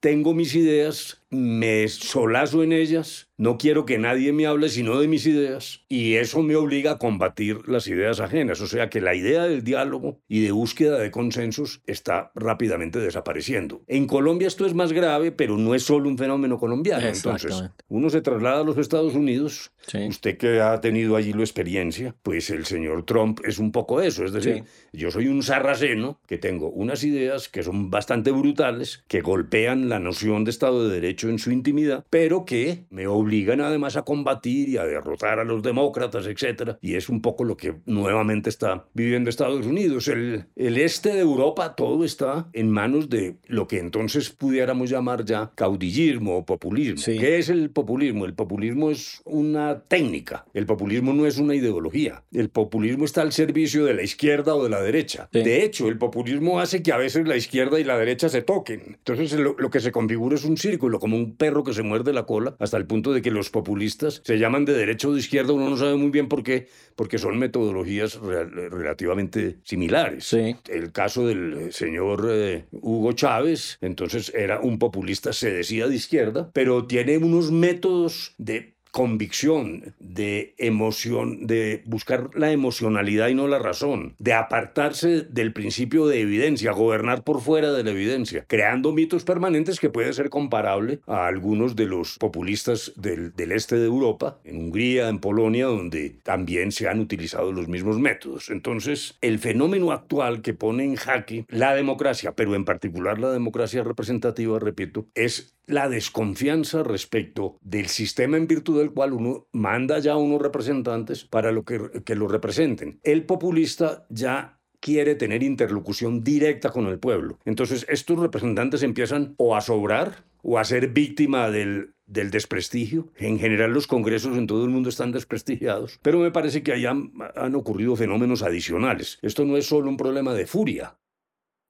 tengo 0.00 0.34
mis 0.34 0.54
ideas, 0.54 1.22
me 1.30 1.86
solazo 1.88 2.62
en 2.62 2.72
ellas 2.72 3.28
no 3.38 3.56
quiero 3.56 3.86
que 3.86 3.98
nadie 3.98 4.32
me 4.32 4.46
hable 4.46 4.68
sino 4.68 4.98
de 4.98 5.06
mis 5.06 5.24
ideas 5.24 5.84
y 5.88 6.14
eso 6.14 6.42
me 6.42 6.56
obliga 6.56 6.90
a 6.90 6.98
combatir 6.98 7.68
las 7.68 7.86
ideas 7.86 8.18
ajenas. 8.18 8.60
O 8.60 8.66
sea 8.66 8.90
que 8.90 9.00
la 9.00 9.14
idea 9.14 9.44
del 9.44 9.62
diálogo 9.62 10.20
y 10.26 10.42
de 10.42 10.50
búsqueda 10.50 10.98
de 10.98 11.12
consensos 11.12 11.80
está 11.86 12.32
rápidamente 12.34 12.98
desapareciendo. 12.98 13.84
En 13.86 14.08
Colombia 14.08 14.48
esto 14.48 14.66
es 14.66 14.74
más 14.74 14.92
grave, 14.92 15.30
pero 15.30 15.56
no 15.56 15.76
es 15.76 15.84
solo 15.84 16.08
un 16.08 16.18
fenómeno 16.18 16.58
colombiano. 16.58 17.06
Entonces, 17.06 17.62
uno 17.86 18.10
se 18.10 18.22
traslada 18.22 18.62
a 18.62 18.64
los 18.64 18.76
Estados 18.76 19.14
Unidos, 19.14 19.70
usted 20.08 20.36
que 20.36 20.60
ha 20.60 20.80
tenido 20.80 21.14
allí 21.14 21.32
la 21.32 21.42
experiencia, 21.42 22.16
pues 22.24 22.50
el 22.50 22.66
señor 22.66 23.04
Trump 23.06 23.38
es 23.44 23.60
un 23.60 23.70
poco 23.70 24.00
eso. 24.00 24.24
Es 24.24 24.32
decir, 24.32 24.64
yo 24.92 25.12
soy 25.12 25.28
un 25.28 25.44
sarraceno 25.44 26.20
que 26.26 26.38
tengo 26.38 26.70
unas 26.70 27.04
ideas 27.04 27.48
que 27.48 27.62
son 27.62 27.88
bastante 27.88 28.32
brutales, 28.32 29.04
que 29.06 29.20
golpean 29.20 29.88
la 29.88 30.00
noción 30.00 30.42
de 30.42 30.50
Estado 30.50 30.88
de 30.88 30.94
Derecho 30.96 31.17
en 31.26 31.38
su 31.38 31.50
intimidad, 31.50 32.04
pero 32.10 32.44
que 32.44 32.84
me 32.90 33.06
obligan 33.06 33.60
además 33.60 33.96
a 33.96 34.02
combatir 34.02 34.68
y 34.68 34.76
a 34.76 34.84
derrotar 34.84 35.38
a 35.38 35.44
los 35.44 35.62
demócratas, 35.62 36.26
etc. 36.26 36.76
Y 36.80 36.94
es 36.94 37.08
un 37.08 37.20
poco 37.20 37.44
lo 37.44 37.56
que 37.56 37.74
nuevamente 37.86 38.50
está 38.50 38.84
viviendo 38.94 39.30
Estados 39.30 39.66
Unidos. 39.66 40.08
El, 40.08 40.46
el 40.54 40.78
este 40.78 41.14
de 41.14 41.20
Europa, 41.20 41.74
todo 41.74 42.04
está 42.04 42.48
en 42.52 42.70
manos 42.70 43.08
de 43.08 43.36
lo 43.46 43.66
que 43.66 43.78
entonces 43.78 44.30
pudiéramos 44.30 44.90
llamar 44.90 45.24
ya 45.24 45.50
caudillismo 45.54 46.38
o 46.38 46.46
populismo. 46.46 47.02
¿Qué 47.04 47.38
es 47.38 47.48
el 47.48 47.70
populismo? 47.70 48.24
El 48.24 48.34
populismo 48.34 48.90
es 48.90 49.22
una 49.24 49.80
técnica. 49.80 50.44
El 50.54 50.66
populismo 50.66 51.12
no 51.12 51.26
es 51.26 51.38
una 51.38 51.54
ideología. 51.54 52.22
El 52.32 52.50
populismo 52.50 53.04
está 53.04 53.22
al 53.22 53.32
servicio 53.32 53.84
de 53.84 53.94
la 53.94 54.02
izquierda 54.02 54.54
o 54.54 54.62
de 54.62 54.70
la 54.70 54.80
derecha. 54.82 55.28
De 55.32 55.64
hecho, 55.64 55.88
el 55.88 55.98
populismo 55.98 56.60
hace 56.60 56.82
que 56.82 56.92
a 56.92 56.96
veces 56.96 57.26
la 57.26 57.36
izquierda 57.36 57.80
y 57.80 57.84
la 57.84 57.98
derecha 57.98 58.28
se 58.28 58.42
toquen. 58.42 58.96
Entonces 58.98 59.32
lo, 59.38 59.54
lo 59.58 59.70
que 59.70 59.80
se 59.80 59.92
configura 59.92 60.36
es 60.36 60.44
un 60.44 60.56
círculo, 60.56 60.98
como 61.08 61.22
un 61.22 61.36
perro 61.36 61.64
que 61.64 61.72
se 61.72 61.82
muerde 61.82 62.12
la 62.12 62.24
cola 62.24 62.54
hasta 62.58 62.76
el 62.76 62.84
punto 62.84 63.14
de 63.14 63.22
que 63.22 63.30
los 63.30 63.48
populistas 63.48 64.20
se 64.24 64.38
llaman 64.38 64.66
de 64.66 64.74
derecha 64.74 65.08
o 65.08 65.14
de 65.14 65.20
izquierda, 65.20 65.54
uno 65.54 65.70
no 65.70 65.76
sabe 65.78 65.96
muy 65.96 66.10
bien 66.10 66.28
por 66.28 66.42
qué, 66.42 66.68
porque 66.96 67.16
son 67.16 67.38
metodologías 67.38 68.16
relativamente 68.20 69.56
similares. 69.62 70.34
El 70.34 70.92
caso 70.92 71.26
del 71.26 71.54
eh, 71.54 71.72
señor 71.72 72.28
eh, 72.30 72.66
Hugo 72.72 73.12
Chávez, 73.12 73.78
entonces 73.80 74.30
era 74.34 74.60
un 74.60 74.78
populista, 74.78 75.32
se 75.32 75.50
decía 75.50 75.88
de 75.88 75.96
izquierda, 75.96 76.50
pero 76.52 76.86
tiene 76.86 77.16
unos 77.16 77.50
métodos 77.52 78.34
de 78.36 78.76
convicción, 78.98 79.94
de 80.00 80.56
emoción, 80.58 81.46
de 81.46 81.82
buscar 81.86 82.30
la 82.34 82.50
emocionalidad 82.50 83.28
y 83.28 83.34
no 83.36 83.46
la 83.46 83.60
razón, 83.60 84.16
de 84.18 84.32
apartarse 84.32 85.20
del 85.20 85.52
principio 85.52 86.08
de 86.08 86.20
evidencia, 86.20 86.72
gobernar 86.72 87.22
por 87.22 87.40
fuera 87.40 87.70
de 87.70 87.84
la 87.84 87.92
evidencia, 87.92 88.44
creando 88.48 88.90
mitos 88.90 89.22
permanentes 89.22 89.78
que 89.78 89.88
puede 89.88 90.12
ser 90.14 90.30
comparable 90.30 90.98
a 91.06 91.28
algunos 91.28 91.76
de 91.76 91.86
los 91.86 92.18
populistas 92.18 92.92
del, 92.96 93.32
del 93.36 93.52
este 93.52 93.76
de 93.76 93.86
Europa, 93.86 94.40
en 94.42 94.56
Hungría, 94.56 95.08
en 95.08 95.20
Polonia, 95.20 95.66
donde 95.66 96.16
también 96.24 96.72
se 96.72 96.88
han 96.88 96.98
utilizado 96.98 97.52
los 97.52 97.68
mismos 97.68 98.00
métodos. 98.00 98.50
Entonces, 98.50 99.16
el 99.20 99.38
fenómeno 99.38 99.92
actual 99.92 100.42
que 100.42 100.54
pone 100.54 100.82
en 100.82 100.96
jaque 100.96 101.46
la 101.50 101.72
democracia, 101.72 102.32
pero 102.32 102.56
en 102.56 102.64
particular 102.64 103.20
la 103.20 103.30
democracia 103.30 103.84
representativa, 103.84 104.58
repito, 104.58 105.06
es 105.14 105.54
la 105.68 105.88
desconfianza 105.88 106.82
respecto 106.82 107.58
del 107.60 107.86
sistema 107.86 108.36
en 108.36 108.48
virtud 108.48 108.78
del 108.78 108.92
cual 108.92 109.12
uno 109.12 109.46
manda 109.52 109.98
ya 109.98 110.12
a 110.12 110.16
unos 110.16 110.42
representantes 110.42 111.24
para 111.24 111.52
lo 111.52 111.64
que, 111.64 112.02
que 112.04 112.14
lo 112.14 112.26
representen. 112.26 112.98
El 113.04 113.24
populista 113.26 114.06
ya 114.08 114.58
quiere 114.80 115.14
tener 115.14 115.42
interlocución 115.42 116.24
directa 116.24 116.70
con 116.70 116.86
el 116.86 116.98
pueblo. 116.98 117.38
Entonces 117.44 117.86
estos 117.88 118.18
representantes 118.18 118.82
empiezan 118.82 119.34
o 119.36 119.56
a 119.56 119.60
sobrar 119.60 120.24
o 120.42 120.58
a 120.58 120.64
ser 120.64 120.88
víctima 120.88 121.50
del, 121.50 121.94
del 122.06 122.30
desprestigio. 122.30 123.12
En 123.16 123.38
general 123.38 123.72
los 123.72 123.86
congresos 123.86 124.36
en 124.36 124.46
todo 124.46 124.64
el 124.64 124.70
mundo 124.70 124.88
están 124.88 125.12
desprestigiados, 125.12 125.98
pero 126.02 126.18
me 126.18 126.30
parece 126.30 126.62
que 126.62 126.72
ahí 126.72 126.86
han, 126.86 127.12
han 127.36 127.54
ocurrido 127.54 127.96
fenómenos 127.96 128.42
adicionales. 128.42 129.18
Esto 129.22 129.44
no 129.44 129.56
es 129.56 129.66
solo 129.66 129.90
un 129.90 129.96
problema 129.96 130.32
de 130.32 130.46
furia, 130.46 130.96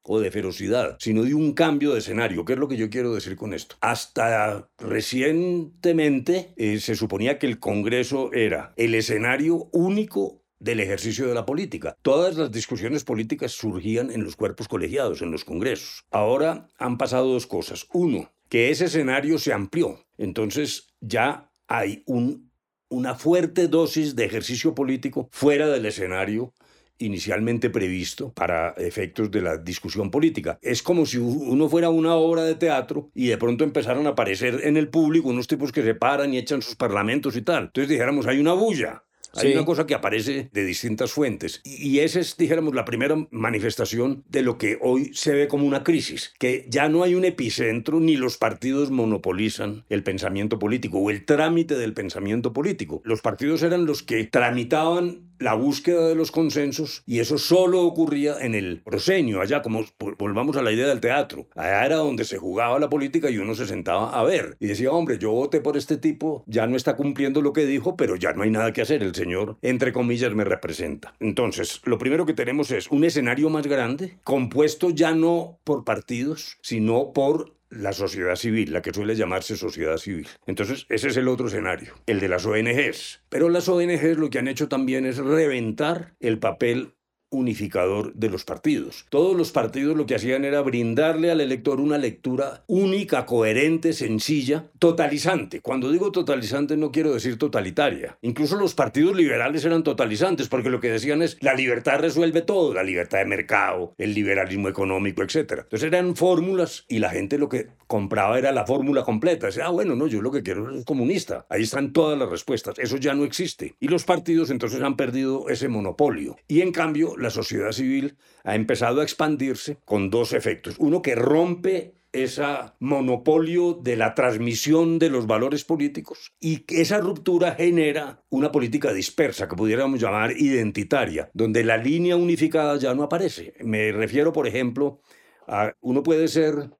o 0.09 0.21
de 0.21 0.31
ferocidad, 0.31 0.97
sino 0.99 1.23
de 1.23 1.35
un 1.35 1.53
cambio 1.53 1.93
de 1.93 2.00
escenario. 2.00 2.45
¿Qué 2.45 2.55
es 2.55 2.59
lo 2.59 2.67
que 2.67 2.77
yo 2.77 2.91
quiero 2.91 3.15
decir 3.15 3.37
con 3.37 3.53
esto? 3.53 3.77
Hasta 3.81 4.69
recientemente 4.79 6.55
eh, 6.57 6.81
se 6.81 6.97
suponía 6.97 7.38
que 7.38 7.47
el 7.47 7.61
Congreso 7.61 8.33
era 8.33 8.73
el 8.77 8.95
escenario 8.95 9.69
único 9.73 10.43
del 10.59 10.81
ejercicio 10.81 11.29
de 11.29 11.35
la 11.35 11.47
política. 11.47 11.97
Todas 12.03 12.37
las 12.37 12.50
discusiones 12.50 13.05
políticas 13.05 13.53
surgían 13.53 14.11
en 14.11 14.25
los 14.25 14.35
cuerpos 14.35 14.67
colegiados, 14.67 15.23
en 15.23 15.31
los 15.31 15.45
congresos. 15.45 16.05
Ahora 16.11 16.69
han 16.79 16.99
pasado 16.99 17.33
dos 17.33 17.47
cosas. 17.47 17.87
Uno, 17.93 18.33
que 18.49 18.71
ese 18.71 18.87
escenario 18.87 19.38
se 19.38 19.53
amplió. 19.53 20.05
Entonces 20.17 20.88
ya 21.00 21.50
hay 21.69 22.03
un, 22.07 22.50
una 22.88 23.15
fuerte 23.15 23.69
dosis 23.69 24.17
de 24.17 24.25
ejercicio 24.25 24.75
político 24.75 25.29
fuera 25.31 25.69
del 25.69 25.87
escenario 25.87 26.53
inicialmente 26.99 27.71
previsto 27.71 28.33
para 28.33 28.71
efectos 28.76 29.31
de 29.31 29.43
la 29.43 29.57
discusión 29.57 30.11
política. 30.11 30.59
Es 30.62 30.83
como 30.83 31.07
si 31.07 31.19
uno 31.19 31.69
fuera 31.69 31.90
una 31.90 32.14
obra 32.14 32.43
de 32.43 32.55
teatro 32.55 33.11
y 33.14 33.28
de 33.28 33.38
pronto 33.38 33.64
empezaron 33.64 34.07
a 34.07 34.11
aparecer 34.11 34.61
en 34.64 34.76
el 34.76 34.88
público 34.88 35.28
unos 35.28 35.47
tipos 35.47 35.73
que 35.73 35.83
se 35.83 35.95
paran 35.95 36.35
y 36.35 36.38
echan 36.38 36.62
sus 36.62 36.76
parlamentos 36.76 37.37
y 37.37 37.43
tal. 37.43 37.64
Entonces 37.64 37.88
dijéramos, 37.88 38.26
hay 38.26 38.40
una 38.40 38.52
bulla. 38.52 39.02
Hay 39.35 39.52
una 39.52 39.64
cosa 39.64 39.87
que 39.87 39.95
aparece 39.95 40.49
de 40.52 40.64
distintas 40.64 41.12
fuentes. 41.12 41.61
Y, 41.64 41.99
esa 42.00 42.21
es, 42.21 42.37
dijéramos, 42.37 42.75
la 42.75 42.85
primera 42.85 43.14
manifestación 43.31 44.25
de 44.28 44.43
lo 44.43 44.59
que 44.59 44.78
hoy 44.81 45.12
se 45.14 45.35
ve 45.35 45.49
como 45.49 45.67
una 45.67 45.85
crisis, 45.85 46.33
que 46.38 46.67
ya 46.69 46.88
no 46.88 47.02
hay 47.02 47.14
un 47.14 47.25
epicentro 47.25 48.00
ni 48.00 48.17
los 48.17 48.38
partidos 48.38 48.90
monopolizan 48.90 49.85
el 49.88 50.02
pensamiento 50.02 50.59
político 50.59 50.99
o 50.99 51.11
el 51.11 51.25
trámite 51.25 51.76
del 51.76 51.93
pensamiento 51.93 52.52
político. 52.52 53.02
Los 53.05 53.21
partidos 53.21 53.62
eran 53.62 53.87
los 53.87 54.02
que 54.02 54.25
tramitaban 54.25 55.27
la 55.38 55.54
búsqueda 55.54 56.09
de 56.09 56.14
los 56.14 56.30
consensos 56.30 57.02
y 57.07 57.21
eso 57.21 57.38
solo 57.38 57.83
ocurría 57.83 58.37
en 58.40 58.54
el 58.54 58.83
proscenio, 58.85 59.40
allá 59.40 59.62
como 59.62 59.85
volvamos 60.18 60.57
a 60.57 60.62
la 60.62 60.73
idea 60.73 60.87
del 60.87 61.00
teatro. 61.00 61.47
Allá 61.54 61.87
era 61.87 61.97
donde 61.97 62.25
se 62.25 62.38
jugaba 62.38 62.78
la 62.78 62.88
política 62.88 63.30
y 63.30 63.38
uno 63.38 63.54
se 63.54 63.66
sentaba 63.66 64.18
a 64.18 64.23
ver 64.25 64.57
y 64.61 64.66
decía, 64.66 64.90
hombre, 64.90 65.18
yo 65.18 65.33
voté 65.33 65.61
por 65.61 65.76
este 65.76 65.97
tipo, 65.97 66.45
ya 66.47 66.66
no 66.66 66.76
está 66.76 66.97
cumpliendo 66.97 67.42
lo 67.42 67.52
que 67.52 67.66
dijo, 67.66 67.97
pero 67.97 68.16
ya 68.16 68.33
no 68.33 68.42
hay 68.42 68.50
nada 68.50 68.73
que 68.73 68.83
hacer, 68.83 69.02
el 69.02 69.14
señor, 69.14 69.57
entre 69.62 69.92
comillas, 69.92 70.35
me 70.35 70.45
representa. 70.45 71.14
Entonces, 71.21 71.80
lo 71.85 71.99
primero 71.99 72.26
que 72.26 72.35
tenemos 72.35 72.71
es 72.71 72.88
un 72.88 73.04
escenario 73.04 73.50
más 73.50 73.66
grande, 73.66 74.18
compuesto 74.25 74.90
ya 74.90 75.12
no 75.14 75.59
por 75.64 75.85
partidos, 75.85 76.59
sino 76.62 77.12
por 77.12 77.58
la 77.70 77.92
sociedad 77.92 78.37
civil, 78.37 78.72
la 78.72 78.82
que 78.82 78.92
suele 78.92 79.16
llamarse 79.16 79.56
sociedad 79.56 79.96
civil. 79.96 80.28
Entonces, 80.46 80.87
ese 80.88 81.08
es 81.08 81.16
el 81.16 81.28
otro 81.28 81.48
escenario, 81.48 81.94
el 82.06 82.20
de 82.20 82.28
las 82.28 82.46
ONGs. 82.46 83.22
Pero 83.28 83.48
las 83.48 83.68
ONGs 83.68 84.16
lo 84.16 84.30
que 84.30 84.38
han 84.38 84.48
hecho 84.48 84.68
también 84.68 85.06
es 85.06 85.18
reventar 85.18 86.14
el 86.20 86.38
papel 86.38 86.94
unificador 87.30 88.14
de 88.14 88.30
los 88.30 88.44
partidos. 88.44 89.06
Todos 89.08 89.37
los 89.37 89.52
partidos 89.52 89.97
lo 89.97 90.06
que 90.06 90.14
hacían 90.14 90.44
era 90.44 90.61
brindarle 90.61 91.30
al 91.30 91.40
elector 91.40 91.80
una 91.80 91.99
lectura 91.99 92.64
única, 92.66 93.26
coherente, 93.26 93.92
sencilla, 93.92 94.66
totalizante. 94.78 95.61
Cuando 95.61 95.90
digo 95.90 96.12
totalizante 96.12 96.76
no 96.76 96.92
quiero 96.92 97.12
decir 97.12 97.38
totalitaria. 97.38 98.18
Incluso 98.23 98.56
los 98.56 98.75
partidos 98.75 99.16
liberales 99.16 99.64
eran 99.64 99.82
totalizantes 99.82 100.49
porque 100.49 100.70
lo 100.70 100.80
que 100.80 100.90
decían 100.90 101.23
es 101.23 101.37
la 101.40 101.54
libertad 101.54 102.00
resuelve 102.00 102.42
todo, 102.42 102.75
la 102.75 102.82
libertad 102.82 103.18
de 103.18 103.26
mercado, 103.26 103.94
el 103.99 104.14
liberalismo 104.14 104.68
económico, 104.68 105.23
etc. 105.23 105.37
Entonces 105.62 105.85
eran 105.85 106.16
fórmulas 106.16 106.85
y 106.88 106.99
la 106.99 107.11
gente 107.11 107.38
lo 107.38 107.49
que 107.49 107.68
compraba 107.87 108.38
era 108.38 108.52
la 108.52 108.66
fórmula 108.66 109.02
completa. 109.02 109.47
Decía, 109.47 109.66
ah, 109.66 109.70
bueno, 109.70 109.97
no, 109.97 110.06
yo 110.06 110.23
lo 110.23 110.30
que 110.30 110.42
quiero 110.42 110.70
es 110.70 110.85
comunista. 110.85 111.47
Ahí 111.49 111.62
están 111.62 111.92
todas 111.92 112.18
las 112.18 112.28
respuestas. 112.28 112.78
Eso 112.78 112.97
ya 112.97 113.14
no 113.14 113.25
existe. 113.25 113.75
Y 113.80 113.88
los 113.88 114.04
partidos 114.04 114.50
entonces 114.50 114.80
han 114.82 114.97
perdido 114.97 115.49
ese 115.49 115.68
monopolio. 115.68 116.37
Y 116.47 116.61
en 116.61 116.73
cambio, 116.73 117.16
la 117.18 117.30
sociedad 117.30 117.72
civil 117.72 118.16
ha 118.44 118.54
empezado 118.54 119.00
a 119.00 119.04
expandirse 119.04 119.78
con 119.84 120.10
dos 120.10 120.32
efectos. 120.32 120.76
Uno 120.78 121.02
que 121.02 121.14
rompe 121.14 121.94
ese 122.12 122.42
monopolio 122.80 123.75
de 123.75 123.96
la 123.96 124.14
transmisión 124.14 124.98
de 124.98 125.10
los 125.10 125.26
valores 125.26 125.64
políticos 125.64 126.32
y 126.40 126.58
que 126.60 126.80
esa 126.80 126.98
ruptura 127.00 127.54
genera 127.54 128.25
una 128.30 128.50
política 128.50 128.92
dispersa 128.92 129.46
que 129.48 129.56
pudiéramos 129.56 130.00
llamar 130.00 130.32
identitaria, 130.32 131.30
donde 131.34 131.64
la 131.64 131.76
línea 131.76 132.16
unificada 132.16 132.76
ya 132.78 132.94
no 132.94 133.02
aparece. 133.02 133.54
Me 133.60 133.92
refiero, 133.92 134.32
por 134.32 134.46
ejemplo, 134.46 135.00
a 135.46 135.75
uno 135.80 136.02
puede 136.02 136.28
ser 136.28 136.70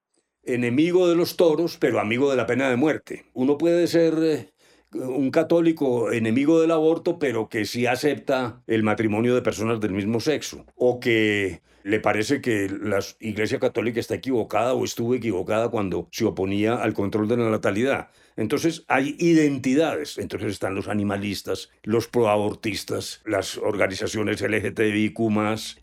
enemigo 0.43 1.09
de 1.09 1.17
los 1.17 1.37
toros, 1.37 1.77
pero 1.79 2.01
amigo 2.01 2.31
de 2.31 2.37
la 2.37 2.47
pena 2.47 2.71
de 2.71 2.77
muerte. 2.77 3.27
Uno 3.35 3.59
puede 3.59 3.87
ser 3.87 4.15
eh, 4.23 4.51
un 4.93 5.31
católico 5.31 6.13
enemigo 6.13 6.61
del 6.61 6.71
aborto, 6.71 7.19
pero 7.19 7.49
que 7.49 7.65
sí 7.65 7.87
acepta 7.87 8.63
el 8.67 8.83
matrimonio 8.83 9.35
de 9.35 9.43
personas 9.43 9.81
del 9.81 9.93
mismo 9.93 10.21
sexo, 10.21 10.65
o 10.77 11.01
que 11.01 11.61
le 11.85 12.01
parece 12.01 12.41
que 12.41 12.69
la 12.69 12.99
Iglesia 13.21 13.59
Católica 13.59 14.01
está 14.01 14.15
equivocada 14.15 14.75
o 14.75 14.85
estuvo 14.85 15.15
equivocada 15.15 15.71
cuando 15.71 16.09
se 16.11 16.25
oponía 16.25 16.75
al 16.75 16.93
control 16.93 17.29
de 17.29 17.37
la 17.39 17.51
natalidad. 17.51 18.11
Entonces 18.37 18.85
hay 18.89 19.17
identidades. 19.19 20.19
Entonces 20.19 20.53
están 20.53 20.75
los 20.75 20.89
animalistas, 20.89 21.71
los 21.83 22.07
proabortistas, 22.07 23.23
las 23.25 23.57
organizaciones 23.57 24.43
LGTBIQ, 24.43 25.19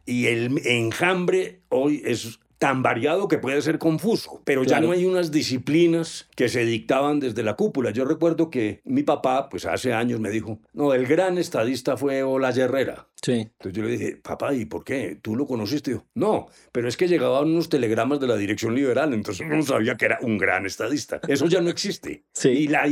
y 0.06 0.28
el 0.28 0.62
enjambre 0.66 1.62
hoy 1.70 2.02
es 2.06 2.40
tan 2.58 2.84
variado 2.84 3.28
que 3.28 3.38
puede 3.38 3.62
ser 3.62 3.80
confuso, 3.80 4.42
pero 4.46 4.64
ya 4.64 4.80
no 4.80 4.92
hay 4.92 5.06
unas 5.06 5.32
disciplinas 5.32 6.28
que 6.36 6.50
se 6.50 6.66
dictaban 6.66 7.20
desde 7.20 7.44
la 7.44 7.56
cúpula. 7.56 7.92
Yo 7.92 8.06
recuerdo 8.06 8.50
que 8.50 8.82
mi 8.86 9.04
papá, 9.04 9.50
pues 9.50 9.66
hace 9.66 9.94
años 9.94 10.20
me 10.20 10.30
dijo, 10.30 10.60
no, 10.74 10.94
el 10.94 11.06
gran 11.06 11.38
estadista 11.38 11.98
fue 11.98 12.24
Ola 12.24 12.50
Herrera. 12.50 13.08
Entonces 13.34 13.74
yo 13.74 13.84
le 13.84 13.92
dije, 13.92 14.18
papá, 14.18 14.54
¿y 14.54 14.66
por 14.66 14.84
qué? 14.84 15.18
¿Tú 15.22 15.36
lo 15.36 15.46
conociste? 15.46 16.00
No, 16.14 16.48
pero 16.72 16.88
es 16.88 16.98
que 16.98 17.08
llegaban 17.08 17.50
unos 17.50 17.70
telegramas 17.70 18.20
de 18.20 18.28
la 18.28 18.36
dirección 18.38 18.76
liberal, 18.76 19.14
entonces 19.14 19.46
uno 19.50 19.62
sabía 19.64 19.96
que 19.96 20.06
era 20.06 20.20
un 20.22 20.38
gran 20.38 20.66
estadista. 20.66 21.20
Eso 21.28 21.48
ya 21.48 21.62
no 21.62 21.70
existe. 21.70 22.26
Sí. 22.34 22.50
Y 22.50 22.68
la, 22.68 22.86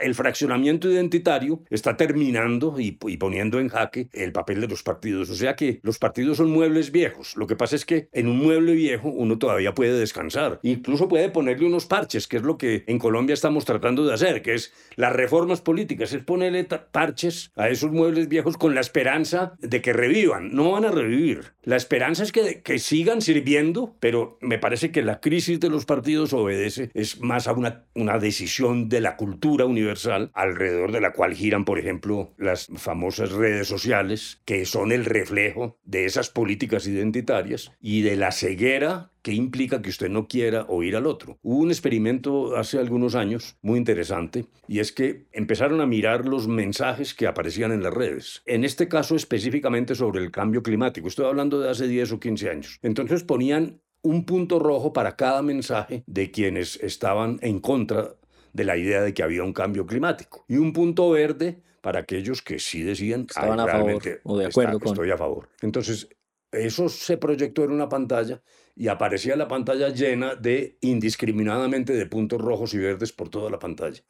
el 0.00 0.14
fraccionamiento 0.14 0.90
identitario 0.90 1.62
está 1.70 1.96
terminando 1.96 2.78
y, 2.78 2.98
y 3.06 3.16
poniendo 3.16 3.60
en 3.60 3.68
jaque 3.68 4.08
el 4.12 4.32
papel 4.32 4.60
de 4.60 4.68
los 4.68 4.82
partidos. 4.82 5.30
O 5.30 5.34
sea 5.34 5.54
que 5.56 5.80
los 5.82 5.98
partidos 5.98 6.38
son 6.38 6.50
muebles 6.50 6.90
viejos. 6.90 7.36
Lo 7.36 7.46
que 7.46 7.56
pasa 7.56 7.76
es 7.76 7.84
que 7.84 8.08
en 8.12 8.28
un 8.28 8.38
mueble 8.38 8.72
viejo 8.72 9.08
uno 9.08 9.38
todavía 9.38 9.74
puede 9.74 9.98
descansar. 9.98 10.60
Incluso 10.62 11.08
puede 11.08 11.28
ponerle 11.30 11.66
unos 11.66 11.86
parches, 11.86 12.26
que 12.26 12.38
es 12.38 12.42
lo 12.42 12.58
que 12.58 12.84
en 12.86 12.98
Colombia 12.98 13.34
estamos 13.34 13.64
tratando 13.64 14.04
de 14.04 14.14
hacer, 14.14 14.42
que 14.42 14.54
es 14.54 14.72
las 14.96 15.12
reformas 15.12 15.60
políticas, 15.60 16.12
es 16.12 16.22
ponerle 16.22 16.64
parches 16.64 17.52
a 17.56 17.68
esos 17.68 17.92
muebles 17.92 18.28
viejos 18.28 18.56
con 18.56 18.74
la 18.74 18.80
esperanza 18.80 19.11
de 19.58 19.82
que 19.82 19.92
revivan. 19.92 20.50
No 20.52 20.72
van 20.72 20.84
a 20.84 20.90
revivir. 20.90 21.52
La 21.62 21.76
esperanza 21.76 22.22
es 22.22 22.32
que, 22.32 22.62
que 22.62 22.78
sigan 22.78 23.20
sirviendo, 23.22 23.96
pero 24.00 24.38
me 24.40 24.58
parece 24.58 24.90
que 24.90 25.02
la 25.02 25.20
crisis 25.20 25.60
de 25.60 25.68
los 25.68 25.84
partidos 25.84 26.32
obedece 26.32 26.90
es 26.94 27.20
más 27.20 27.46
a 27.46 27.52
una, 27.52 27.84
una 27.94 28.18
decisión 28.18 28.88
de 28.88 29.00
la 29.00 29.16
cultura 29.16 29.64
universal 29.64 30.30
alrededor 30.34 30.92
de 30.92 31.00
la 31.00 31.12
cual 31.12 31.34
giran, 31.34 31.64
por 31.64 31.78
ejemplo, 31.78 32.34
las 32.38 32.68
famosas 32.76 33.32
redes 33.32 33.68
sociales, 33.68 34.40
que 34.44 34.64
son 34.64 34.92
el 34.92 35.04
reflejo 35.04 35.78
de 35.84 36.04
esas 36.04 36.30
políticas 36.30 36.86
identitarias 36.86 37.70
y 37.80 38.02
de 38.02 38.16
la 38.16 38.32
ceguera 38.32 39.11
que 39.22 39.32
implica 39.32 39.80
que 39.80 39.90
usted 39.90 40.10
no 40.10 40.26
quiera 40.26 40.66
oír 40.68 40.96
al 40.96 41.06
otro. 41.06 41.38
Hubo 41.42 41.58
un 41.58 41.70
experimento 41.70 42.56
hace 42.56 42.78
algunos 42.78 43.14
años 43.14 43.56
muy 43.62 43.78
interesante 43.78 44.46
y 44.66 44.80
es 44.80 44.92
que 44.92 45.26
empezaron 45.32 45.80
a 45.80 45.86
mirar 45.86 46.26
los 46.26 46.48
mensajes 46.48 47.14
que 47.14 47.26
aparecían 47.26 47.72
en 47.72 47.82
las 47.82 47.94
redes. 47.94 48.42
En 48.46 48.64
este 48.64 48.88
caso 48.88 49.14
específicamente 49.14 49.94
sobre 49.94 50.20
el 50.20 50.30
cambio 50.30 50.62
climático. 50.62 51.08
Estoy 51.08 51.26
hablando 51.26 51.60
de 51.60 51.70
hace 51.70 51.86
10 51.86 52.12
o 52.12 52.20
15 52.20 52.50
años. 52.50 52.78
Entonces 52.82 53.22
ponían 53.22 53.80
un 54.02 54.24
punto 54.26 54.58
rojo 54.58 54.92
para 54.92 55.16
cada 55.16 55.42
mensaje 55.42 56.02
de 56.06 56.30
quienes 56.32 56.76
estaban 56.82 57.38
en 57.42 57.60
contra 57.60 58.16
de 58.52 58.64
la 58.64 58.76
idea 58.76 59.00
de 59.02 59.14
que 59.14 59.22
había 59.22 59.44
un 59.44 59.52
cambio 59.52 59.86
climático. 59.86 60.44
Y 60.48 60.56
un 60.56 60.72
punto 60.72 61.10
verde 61.10 61.62
para 61.80 62.00
aquellos 62.00 62.42
que 62.42 62.58
sí 62.58 62.82
decían 62.82 63.26
Estaban 63.28 63.60
a 63.60 63.66
favor 63.66 64.02
o 64.24 64.38
de 64.38 64.46
acuerdo 64.46 64.80
con... 64.80 64.92
estoy 64.92 65.10
a 65.10 65.16
favor. 65.16 65.48
Entonces, 65.62 66.08
eso 66.50 66.88
se 66.88 67.16
proyectó 67.16 67.64
en 67.64 67.72
una 67.72 67.88
pantalla 67.88 68.42
y 68.74 68.88
aparecía 68.88 69.36
la 69.36 69.48
pantalla 69.48 69.90
llena 69.90 70.34
de 70.34 70.78
indiscriminadamente 70.80 71.92
de 71.92 72.06
puntos 72.06 72.40
rojos 72.40 72.74
y 72.74 72.78
verdes 72.78 73.12
por 73.12 73.28
toda 73.28 73.50
la 73.50 73.58
pantalla. 73.58 74.02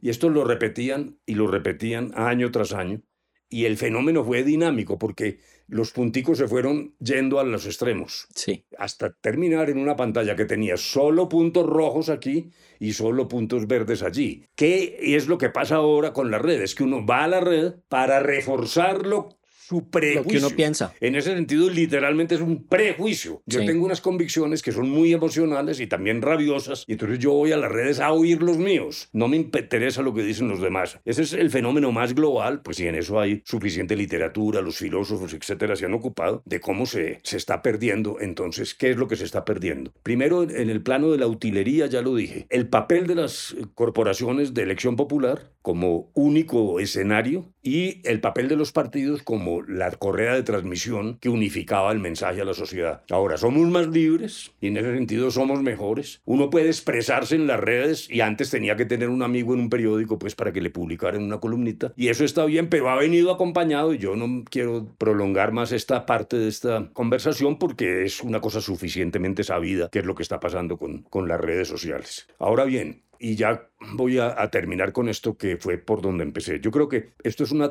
Y 0.00 0.10
esto 0.10 0.28
lo 0.28 0.44
repetían 0.44 1.18
y 1.24 1.34
lo 1.34 1.46
repetían 1.46 2.12
año 2.14 2.50
tras 2.50 2.72
año. 2.72 3.02
Y 3.50 3.64
el 3.64 3.78
fenómeno 3.78 4.24
fue 4.24 4.44
dinámico 4.44 4.98
porque 4.98 5.38
los 5.68 5.92
punticos 5.92 6.36
se 6.36 6.48
fueron 6.48 6.94
yendo 6.98 7.40
a 7.40 7.44
los 7.44 7.64
extremos. 7.64 8.26
Sí. 8.34 8.66
Hasta 8.76 9.12
terminar 9.12 9.70
en 9.70 9.78
una 9.78 9.96
pantalla 9.96 10.36
que 10.36 10.44
tenía 10.44 10.76
solo 10.76 11.28
puntos 11.28 11.64
rojos 11.64 12.10
aquí 12.10 12.50
y 12.78 12.92
solo 12.92 13.28
puntos 13.28 13.66
verdes 13.66 14.02
allí. 14.02 14.44
¿Qué 14.54 14.98
es 15.00 15.28
lo 15.28 15.38
que 15.38 15.48
pasa 15.48 15.76
ahora 15.76 16.12
con 16.12 16.30
las 16.30 16.42
redes? 16.42 16.74
Que 16.74 16.84
uno 16.84 17.06
va 17.06 17.24
a 17.24 17.28
la 17.28 17.40
red 17.40 17.74
para 17.88 18.20
reforzarlo 18.20 19.37
su 19.68 19.90
prejuicio. 19.90 20.22
Lo 20.22 20.28
que 20.28 20.38
uno 20.38 20.50
piensa. 20.50 20.94
En 21.00 21.14
ese 21.14 21.34
sentido, 21.34 21.68
literalmente 21.68 22.36
es 22.36 22.40
un 22.40 22.66
prejuicio. 22.66 23.42
Yo 23.44 23.64
tengo 23.66 23.84
unas 23.84 24.00
convicciones 24.00 24.62
que 24.62 24.72
son 24.72 24.88
muy 24.88 25.12
emocionales 25.12 25.78
y 25.80 25.86
también 25.86 26.22
rabiosas, 26.22 26.84
y 26.86 26.92
entonces 26.92 27.18
yo 27.18 27.32
voy 27.32 27.52
a 27.52 27.58
las 27.58 27.70
redes 27.70 28.00
a 28.00 28.12
oír 28.12 28.42
los 28.42 28.56
míos. 28.56 29.10
No 29.12 29.28
me 29.28 29.36
interesa 29.36 30.00
lo 30.00 30.14
que 30.14 30.22
dicen 30.22 30.48
los 30.48 30.62
demás. 30.62 30.98
Ese 31.04 31.22
es 31.22 31.34
el 31.34 31.50
fenómeno 31.50 31.92
más 31.92 32.14
global, 32.14 32.62
pues 32.62 32.78
si 32.78 32.86
en 32.86 32.94
eso 32.94 33.20
hay 33.20 33.42
suficiente 33.44 33.94
literatura, 33.94 34.62
los 34.62 34.78
filósofos, 34.78 35.34
etcétera, 35.34 35.76
se 35.76 35.84
han 35.84 35.94
ocupado 35.94 36.42
de 36.46 36.60
cómo 36.60 36.86
se, 36.86 37.20
se 37.22 37.36
está 37.36 37.60
perdiendo. 37.60 38.18
Entonces, 38.20 38.74
¿qué 38.74 38.90
es 38.90 38.96
lo 38.96 39.06
que 39.06 39.16
se 39.16 39.24
está 39.24 39.44
perdiendo? 39.44 39.92
Primero, 40.02 40.44
en 40.44 40.70
el 40.70 40.82
plano 40.82 41.10
de 41.10 41.18
la 41.18 41.26
utilería, 41.26 41.86
ya 41.86 42.00
lo 42.00 42.14
dije, 42.14 42.46
el 42.48 42.68
papel 42.68 43.06
de 43.06 43.16
las 43.16 43.54
corporaciones 43.74 44.54
de 44.54 44.62
elección 44.62 44.96
popular 44.96 45.52
como 45.60 46.10
único 46.14 46.80
escenario 46.80 47.52
y 47.68 48.00
el 48.04 48.20
papel 48.20 48.48
de 48.48 48.56
los 48.56 48.72
partidos 48.72 49.22
como 49.22 49.60
la 49.62 49.90
correa 49.90 50.34
de 50.34 50.42
transmisión 50.42 51.18
que 51.20 51.28
unificaba 51.28 51.92
el 51.92 51.98
mensaje 51.98 52.40
a 52.40 52.46
la 52.46 52.54
sociedad. 52.54 53.02
Ahora, 53.10 53.36
somos 53.36 53.68
más 53.68 53.88
libres 53.88 54.52
y 54.60 54.68
en 54.68 54.78
ese 54.78 54.94
sentido 54.94 55.30
somos 55.30 55.62
mejores. 55.62 56.22
Uno 56.24 56.48
puede 56.48 56.68
expresarse 56.68 57.34
en 57.34 57.46
las 57.46 57.60
redes 57.60 58.08
y 58.10 58.22
antes 58.22 58.50
tenía 58.50 58.76
que 58.76 58.86
tener 58.86 59.10
un 59.10 59.22
amigo 59.22 59.52
en 59.52 59.60
un 59.60 59.68
periódico 59.68 60.18
pues 60.18 60.34
para 60.34 60.50
que 60.50 60.62
le 60.62 60.70
publicaran 60.70 61.22
una 61.22 61.40
columnita 61.40 61.92
y 61.94 62.08
eso 62.08 62.24
está 62.24 62.46
bien, 62.46 62.70
pero 62.70 62.88
ha 62.88 62.96
venido 62.96 63.30
acompañado 63.30 63.92
y 63.92 63.98
yo 63.98 64.16
no 64.16 64.44
quiero 64.48 64.94
prolongar 64.96 65.52
más 65.52 65.72
esta 65.72 66.06
parte 66.06 66.38
de 66.38 66.48
esta 66.48 66.88
conversación 66.94 67.58
porque 67.58 68.04
es 68.04 68.22
una 68.22 68.40
cosa 68.40 68.62
suficientemente 68.62 69.44
sabida 69.44 69.90
que 69.90 69.98
es 69.98 70.06
lo 70.06 70.14
que 70.14 70.22
está 70.22 70.40
pasando 70.40 70.78
con, 70.78 71.02
con 71.02 71.28
las 71.28 71.40
redes 71.40 71.68
sociales. 71.68 72.26
Ahora 72.38 72.64
bien, 72.64 73.02
y 73.18 73.36
ya 73.36 73.68
voy 73.94 74.18
a, 74.18 74.48
terminar 74.50 74.92
con 74.92 75.08
esto 75.08 75.36
que 75.36 75.56
fue 75.56 75.78
por 75.78 76.00
donde 76.00 76.24
empecé. 76.24 76.60
Yo 76.60 76.70
creo 76.70 76.88
que 76.88 77.10
esto 77.22 77.44
es 77.44 77.52
una, 77.52 77.70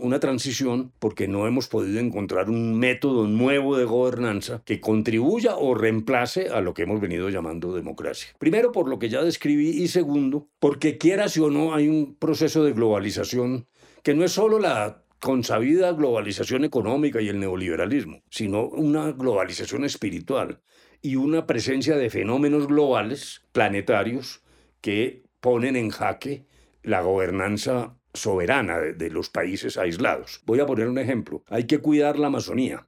una 0.00 0.20
transición 0.20 0.92
porque 0.98 1.28
no 1.28 1.46
hemos 1.46 1.68
podido 1.68 2.00
encontrar 2.00 2.50
un 2.50 2.78
método 2.78 3.26
nuevo 3.26 3.76
de 3.76 3.84
gobernanza 3.84 4.62
que 4.64 4.80
contribuya 4.80 5.56
o 5.56 5.74
reemplace 5.74 6.48
a 6.48 6.60
lo 6.60 6.74
que 6.74 6.82
hemos 6.82 7.00
venido 7.00 7.28
llamando 7.30 7.74
democracia. 7.74 8.30
Primero, 8.38 8.72
por 8.72 8.88
lo 8.88 8.98
que 8.98 9.08
ya 9.08 9.22
describí, 9.22 9.70
y 9.70 9.88
segundo, 9.88 10.48
porque 10.58 10.98
quieras 10.98 11.36
o 11.38 11.50
no, 11.50 11.74
hay 11.74 11.88
un 11.88 12.16
proceso 12.16 12.64
de 12.64 12.72
globalización 12.72 13.66
que 14.02 14.14
no 14.14 14.24
es 14.24 14.32
solo 14.32 14.58
la 14.58 15.04
consabida 15.20 15.92
globalización 15.92 16.64
económica 16.64 17.22
y 17.22 17.28
el 17.28 17.40
neoliberalismo, 17.40 18.22
sino 18.28 18.66
una 18.66 19.10
globalización 19.12 19.84
espiritual 19.84 20.60
y 21.00 21.16
una 21.16 21.46
presencia 21.46 21.96
de 21.96 22.10
fenómenos 22.10 22.66
globales, 22.66 23.42
planetarios, 23.52 24.43
que 24.84 25.24
ponen 25.40 25.76
en 25.76 25.88
jaque 25.88 26.44
la 26.82 27.00
gobernanza 27.00 27.96
soberana 28.12 28.80
de, 28.80 29.08
los 29.08 29.30
países 29.30 29.78
aislados. 29.78 30.42
Voy 30.44 30.60
a 30.60 30.66
poner 30.66 30.88
un 30.88 30.98
ejemplo. 30.98 31.42
Hay 31.48 31.64
que 31.64 31.78
cuidar 31.78 32.18
la 32.18 32.26
Amazonía. 32.26 32.86